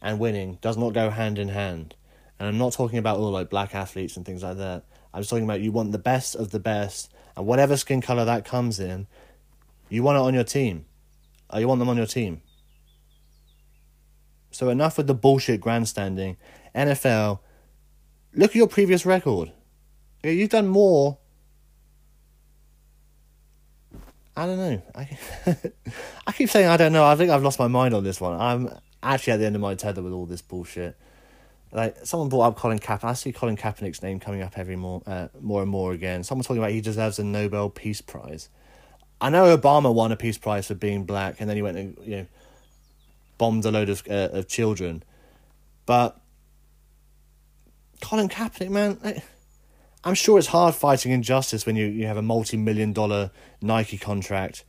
and 0.00 0.18
winning 0.18 0.58
does 0.60 0.76
not 0.76 0.92
go 0.92 1.10
hand 1.10 1.38
in 1.38 1.48
hand. 1.48 1.94
And 2.38 2.48
I'm 2.48 2.58
not 2.58 2.72
talking 2.72 2.98
about 2.98 3.18
all 3.18 3.30
like 3.30 3.50
black 3.50 3.74
athletes 3.74 4.16
and 4.16 4.24
things 4.24 4.42
like 4.42 4.58
that. 4.58 4.84
I'm 5.12 5.22
just 5.22 5.30
talking 5.30 5.44
about 5.44 5.60
you 5.60 5.72
want 5.72 5.92
the 5.92 5.98
best 5.98 6.34
of 6.34 6.50
the 6.50 6.60
best, 6.60 7.10
and 7.36 7.46
whatever 7.46 7.76
skin 7.76 8.02
color 8.02 8.24
that 8.26 8.44
comes 8.44 8.78
in, 8.78 9.06
you 9.88 10.02
want 10.02 10.16
it 10.16 10.20
on 10.20 10.34
your 10.34 10.44
team. 10.44 10.84
Or 11.50 11.60
you 11.60 11.68
want 11.68 11.78
them 11.78 11.88
on 11.88 11.96
your 11.96 12.06
team. 12.06 12.42
So 14.50 14.68
enough 14.68 14.98
with 14.98 15.06
the 15.06 15.14
bullshit 15.14 15.60
grandstanding. 15.60 16.36
NFL, 16.74 17.40
look 18.34 18.50
at 18.50 18.56
your 18.56 18.68
previous 18.68 19.06
record. 19.06 19.52
You've 20.22 20.50
done 20.50 20.66
more. 20.66 21.18
I 24.36 24.46
don't 24.46 24.58
know. 24.58 24.82
I, 24.94 25.18
I 26.26 26.32
keep 26.32 26.50
saying 26.50 26.68
I 26.68 26.76
don't 26.76 26.92
know. 26.92 27.04
I 27.04 27.16
think 27.16 27.30
I've 27.30 27.42
lost 27.42 27.58
my 27.58 27.68
mind 27.68 27.94
on 27.94 28.04
this 28.04 28.20
one. 28.20 28.38
I'm 28.38 28.70
actually 29.02 29.34
at 29.34 29.36
the 29.38 29.46
end 29.46 29.56
of 29.56 29.62
my 29.62 29.74
tether 29.74 30.02
with 30.02 30.12
all 30.12 30.26
this 30.26 30.42
bullshit. 30.42 30.96
Like 31.72 31.96
someone 32.04 32.28
brought 32.28 32.42
up 32.42 32.56
Colin 32.56 32.78
Kaepernick. 32.78 33.04
I 33.04 33.12
see 33.14 33.32
Colin 33.32 33.56
Kaepernick's 33.56 34.02
name 34.02 34.20
coming 34.20 34.42
up 34.42 34.58
every 34.58 34.76
more, 34.76 35.02
uh, 35.06 35.28
more 35.40 35.62
and 35.62 35.70
more 35.70 35.92
again. 35.92 36.22
Someone 36.22 36.44
talking 36.44 36.58
about 36.58 36.70
he 36.70 36.80
deserves 36.80 37.18
a 37.18 37.24
Nobel 37.24 37.70
Peace 37.70 38.00
Prize. 38.00 38.48
I 39.20 39.30
know 39.30 39.56
Obama 39.56 39.92
won 39.92 40.12
a 40.12 40.16
Peace 40.16 40.38
Prize 40.38 40.66
for 40.66 40.74
being 40.74 41.04
black, 41.04 41.40
and 41.40 41.48
then 41.48 41.56
he 41.56 41.62
went 41.62 41.78
and 41.78 41.96
you 42.02 42.16
know 42.16 42.26
bombed 43.38 43.64
a 43.64 43.70
load 43.70 43.88
of 43.88 44.02
uh, 44.08 44.28
of 44.32 44.48
children, 44.48 45.02
but 45.86 46.20
Colin 48.00 48.28
Kaepernick, 48.28 48.70
man. 48.70 48.98
Like, 49.02 49.22
I'm 50.06 50.14
sure 50.14 50.38
it's 50.38 50.46
hard 50.46 50.76
fighting 50.76 51.10
injustice 51.10 51.66
when 51.66 51.74
you, 51.74 51.86
you 51.86 52.06
have 52.06 52.16
a 52.16 52.22
multi 52.22 52.56
million 52.56 52.92
dollar 52.92 53.32
Nike 53.60 53.98
contract, 53.98 54.62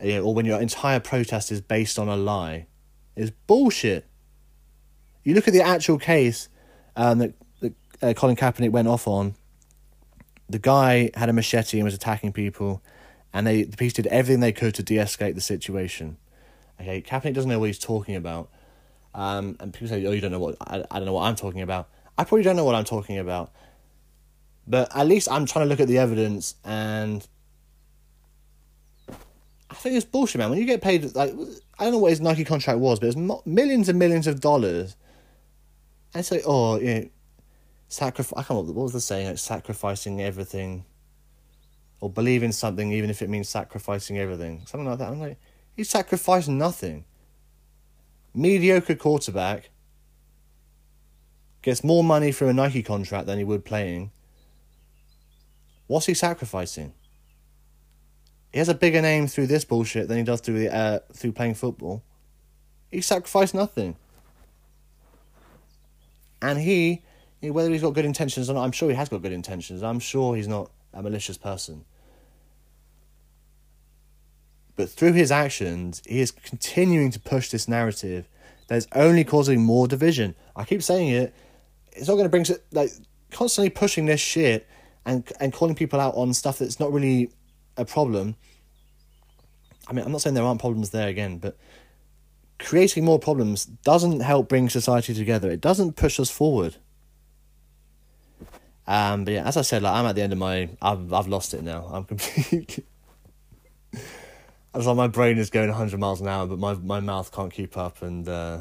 or 0.00 0.34
when 0.34 0.44
your 0.44 0.60
entire 0.60 0.98
protest 0.98 1.52
is 1.52 1.60
based 1.60 1.96
on 1.96 2.08
a 2.08 2.16
lie. 2.16 2.66
It's 3.14 3.30
bullshit. 3.46 4.04
You 5.22 5.34
look 5.34 5.46
at 5.46 5.54
the 5.54 5.62
actual 5.62 5.96
case 5.96 6.48
um, 6.96 7.18
that, 7.18 7.34
that 7.60 7.72
uh, 8.02 8.14
Colin 8.14 8.34
Kaepernick 8.34 8.72
went 8.72 8.88
off 8.88 9.06
on. 9.06 9.36
The 10.48 10.58
guy 10.58 11.12
had 11.14 11.28
a 11.28 11.32
machete 11.32 11.78
and 11.78 11.84
was 11.84 11.94
attacking 11.94 12.32
people, 12.32 12.82
and 13.32 13.46
they 13.46 13.62
the 13.62 13.76
police 13.76 13.92
did 13.92 14.08
everything 14.08 14.40
they 14.40 14.52
could 14.52 14.74
to 14.74 14.82
de-escalate 14.82 15.36
the 15.36 15.40
situation. 15.40 16.16
Okay, 16.80 17.00
Kaepernick 17.00 17.34
doesn't 17.34 17.48
know 17.48 17.60
what 17.60 17.66
he's 17.66 17.78
talking 17.78 18.16
about, 18.16 18.50
um, 19.14 19.56
and 19.60 19.72
people 19.72 19.86
say, 19.86 20.04
"Oh, 20.04 20.10
you 20.10 20.20
don't 20.20 20.32
know 20.32 20.40
what 20.40 20.56
I, 20.60 20.82
I 20.90 20.98
don't 20.98 21.06
know 21.06 21.12
what 21.12 21.28
I'm 21.28 21.36
talking 21.36 21.62
about." 21.62 21.88
I 22.18 22.24
probably 22.24 22.42
don't 22.42 22.56
know 22.56 22.64
what 22.64 22.74
I'm 22.74 22.84
talking 22.84 23.18
about, 23.18 23.52
but 24.70 24.94
at 24.96 25.06
least 25.08 25.28
I'm 25.30 25.46
trying 25.46 25.64
to 25.64 25.68
look 25.68 25.80
at 25.80 25.88
the 25.88 25.98
evidence, 25.98 26.54
and 26.64 27.26
I 29.68 29.74
think 29.74 29.96
it's 29.96 30.06
bullshit, 30.06 30.38
man. 30.38 30.48
When 30.48 30.60
you 30.60 30.64
get 30.64 30.80
paid, 30.80 31.12
like 31.16 31.34
I 31.78 31.84
don't 31.84 31.92
know 31.92 31.98
what 31.98 32.10
his 32.10 32.20
Nike 32.20 32.44
contract 32.44 32.78
was, 32.78 33.00
but 33.00 33.08
it's 33.08 33.16
millions 33.44 33.88
and 33.88 33.98
millions 33.98 34.28
of 34.28 34.40
dollars, 34.40 34.94
and 36.14 36.20
it's 36.20 36.30
like, 36.30 36.44
oh, 36.46 36.78
you 36.78 36.94
know, 36.94 37.08
sacrifice. 37.88 38.38
I 38.38 38.42
can't. 38.44 38.64
What 38.66 38.74
was 38.76 38.92
the 38.92 39.00
saying? 39.00 39.26
Like 39.26 39.38
sacrificing 39.38 40.22
everything, 40.22 40.84
or 42.00 42.08
believing 42.08 42.52
something, 42.52 42.92
even 42.92 43.10
if 43.10 43.22
it 43.22 43.28
means 43.28 43.48
sacrificing 43.48 44.18
everything, 44.18 44.64
something 44.66 44.88
like 44.88 44.98
that. 45.00 45.08
I'm 45.08 45.18
like, 45.18 45.38
he 45.76 45.82
sacrificed 45.82 46.48
nothing. 46.48 47.04
Mediocre 48.32 48.94
quarterback 48.94 49.70
gets 51.62 51.82
more 51.82 52.04
money 52.04 52.30
from 52.30 52.48
a 52.48 52.52
Nike 52.52 52.84
contract 52.84 53.26
than 53.26 53.38
he 53.38 53.44
would 53.44 53.64
playing. 53.64 54.12
What's 55.90 56.06
he 56.06 56.14
sacrificing? 56.14 56.92
He 58.52 58.60
has 58.60 58.68
a 58.68 58.74
bigger 58.74 59.02
name 59.02 59.26
through 59.26 59.48
this 59.48 59.64
bullshit 59.64 60.06
than 60.06 60.18
he 60.18 60.22
does 60.22 60.40
through 60.40 60.68
uh, 60.68 61.00
through 61.12 61.32
playing 61.32 61.54
football. 61.54 62.04
He 62.92 63.00
sacrificed 63.00 63.56
nothing. 63.56 63.96
And 66.40 66.60
he, 66.60 67.02
whether 67.40 67.72
he's 67.72 67.82
got 67.82 67.94
good 67.94 68.04
intentions 68.04 68.48
or 68.48 68.54
not, 68.54 68.62
I'm 68.62 68.70
sure 68.70 68.88
he 68.88 68.94
has 68.94 69.08
got 69.08 69.20
good 69.20 69.32
intentions. 69.32 69.82
I'm 69.82 69.98
sure 69.98 70.36
he's 70.36 70.46
not 70.46 70.70
a 70.94 71.02
malicious 71.02 71.36
person. 71.36 71.84
But 74.76 74.90
through 74.90 75.14
his 75.14 75.32
actions, 75.32 76.02
he 76.06 76.20
is 76.20 76.30
continuing 76.30 77.10
to 77.10 77.18
push 77.18 77.50
this 77.50 77.66
narrative 77.66 78.28
that 78.68 78.76
is 78.76 78.86
only 78.94 79.24
causing 79.24 79.60
more 79.60 79.88
division. 79.88 80.36
I 80.54 80.62
keep 80.62 80.84
saying 80.84 81.08
it. 81.08 81.34
It's 81.90 82.06
not 82.06 82.14
going 82.14 82.26
to 82.26 82.28
bring 82.28 82.46
like 82.70 82.92
constantly 83.32 83.70
pushing 83.70 84.06
this 84.06 84.20
shit 84.20 84.68
and 85.04 85.30
and 85.40 85.52
calling 85.52 85.74
people 85.74 86.00
out 86.00 86.14
on 86.14 86.34
stuff 86.34 86.58
that's 86.58 86.80
not 86.80 86.92
really 86.92 87.30
a 87.76 87.84
problem. 87.84 88.36
I 89.88 89.92
mean, 89.92 90.04
I'm 90.04 90.12
not 90.12 90.20
saying 90.20 90.34
there 90.34 90.44
aren't 90.44 90.60
problems 90.60 90.90
there 90.90 91.08
again, 91.08 91.38
but 91.38 91.56
creating 92.58 93.04
more 93.04 93.18
problems 93.18 93.64
doesn't 93.64 94.20
help 94.20 94.48
bring 94.48 94.68
society 94.68 95.14
together. 95.14 95.50
It 95.50 95.60
doesn't 95.60 95.96
push 95.96 96.20
us 96.20 96.30
forward. 96.30 96.76
Um, 98.86 99.24
but 99.24 99.34
yeah, 99.34 99.46
as 99.46 99.56
I 99.56 99.62
said, 99.62 99.82
like 99.82 99.94
I'm 99.94 100.06
at 100.06 100.14
the 100.14 100.22
end 100.22 100.32
of 100.32 100.38
my, 100.38 100.68
I've 100.82 101.12
I've 101.12 101.28
lost 101.28 101.54
it 101.54 101.62
now. 101.62 101.88
I'm 101.92 102.04
completely. 102.04 102.84
I 104.72 104.78
was 104.78 104.86
like 104.86 104.96
my 104.96 105.08
brain 105.08 105.38
is 105.38 105.50
going 105.50 105.68
100 105.68 105.98
miles 105.98 106.20
an 106.20 106.28
hour, 106.28 106.46
but 106.46 106.58
my 106.58 106.74
my 106.74 107.00
mouth 107.00 107.32
can't 107.32 107.52
keep 107.52 107.76
up, 107.76 108.02
and 108.02 108.28
uh, 108.28 108.60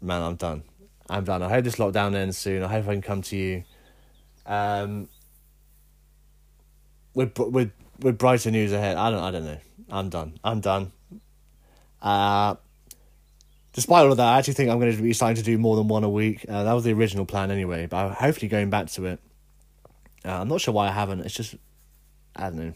man, 0.00 0.22
I'm 0.22 0.36
done. 0.36 0.62
I'm 1.08 1.24
done. 1.24 1.42
I 1.42 1.48
hope 1.48 1.64
this 1.64 1.76
lockdown 1.76 2.14
ends 2.14 2.38
soon. 2.38 2.62
I 2.62 2.68
hope 2.68 2.88
I 2.88 2.92
can 2.92 3.02
come 3.02 3.22
to 3.22 3.36
you. 3.36 3.64
Um, 4.44 5.08
with 7.16 7.36
with 7.38 7.72
with 8.00 8.18
brighter 8.18 8.50
news 8.50 8.72
ahead. 8.72 8.96
I 8.96 9.10
don't 9.10 9.22
I 9.22 9.30
don't 9.32 9.44
know. 9.44 9.58
I'm 9.88 10.08
done. 10.10 10.38
I'm 10.44 10.60
done. 10.60 10.92
Uh, 12.02 12.56
despite 13.72 14.04
all 14.04 14.12
of 14.12 14.18
that, 14.18 14.26
I 14.26 14.38
actually 14.38 14.54
think 14.54 14.70
I'm 14.70 14.78
going 14.78 14.94
to 14.94 15.02
be 15.02 15.12
starting 15.12 15.36
to 15.36 15.42
do 15.42 15.58
more 15.58 15.76
than 15.76 15.88
one 15.88 16.04
a 16.04 16.10
week. 16.10 16.44
Uh, 16.48 16.64
that 16.64 16.72
was 16.74 16.84
the 16.84 16.92
original 16.92 17.24
plan 17.24 17.50
anyway, 17.50 17.86
but 17.86 17.96
I'm 17.96 18.12
hopefully 18.12 18.48
going 18.48 18.70
back 18.70 18.88
to 18.88 19.06
it. 19.06 19.20
Uh, 20.24 20.40
I'm 20.40 20.48
not 20.48 20.60
sure 20.60 20.74
why 20.74 20.88
I 20.88 20.92
haven't. 20.92 21.20
It's 21.20 21.34
just 21.34 21.56
I 22.36 22.44
don't 22.50 22.56
know. 22.56 22.72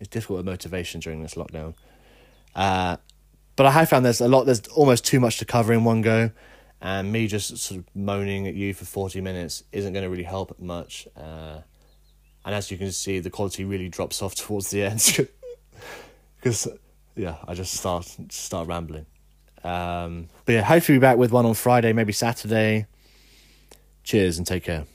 It's 0.00 0.08
difficult 0.08 0.38
with 0.38 0.46
motivation 0.46 1.00
during 1.00 1.22
this 1.22 1.34
lockdown. 1.34 1.74
Uh, 2.54 2.96
but 3.56 3.66
I 3.66 3.72
have 3.72 3.88
found 3.88 4.04
there's 4.04 4.20
a 4.20 4.28
lot. 4.28 4.44
There's 4.44 4.66
almost 4.68 5.04
too 5.04 5.18
much 5.18 5.38
to 5.38 5.44
cover 5.44 5.72
in 5.72 5.82
one 5.82 6.00
go, 6.02 6.30
and 6.80 7.10
me 7.10 7.26
just 7.26 7.58
sort 7.58 7.80
of 7.80 7.86
moaning 7.96 8.46
at 8.46 8.54
you 8.54 8.72
for 8.72 8.84
forty 8.84 9.20
minutes 9.20 9.64
isn't 9.72 9.92
going 9.92 10.04
to 10.04 10.10
really 10.10 10.22
help 10.22 10.60
much. 10.60 11.08
Uh, 11.16 11.62
and 12.48 12.54
as 12.54 12.70
you 12.70 12.78
can 12.78 12.90
see, 12.92 13.18
the 13.20 13.28
quality 13.28 13.66
really 13.66 13.90
drops 13.90 14.22
off 14.22 14.34
towards 14.46 14.70
the 14.70 14.82
end 14.82 15.28
because 16.40 16.66
yeah, 17.14 17.36
I 17.46 17.52
just 17.52 17.74
start 17.74 18.06
start 18.30 18.66
rambling. 18.68 19.04
Um, 19.62 20.28
but 20.46 20.52
yeah, 20.54 20.62
hopefully 20.62 20.96
be 20.96 21.02
back 21.02 21.18
with 21.18 21.30
one 21.30 21.44
on 21.44 21.52
Friday, 21.52 21.92
maybe 21.92 22.14
Saturday. 22.14 22.86
Cheers 24.02 24.38
and 24.38 24.46
take 24.46 24.64
care. 24.64 24.86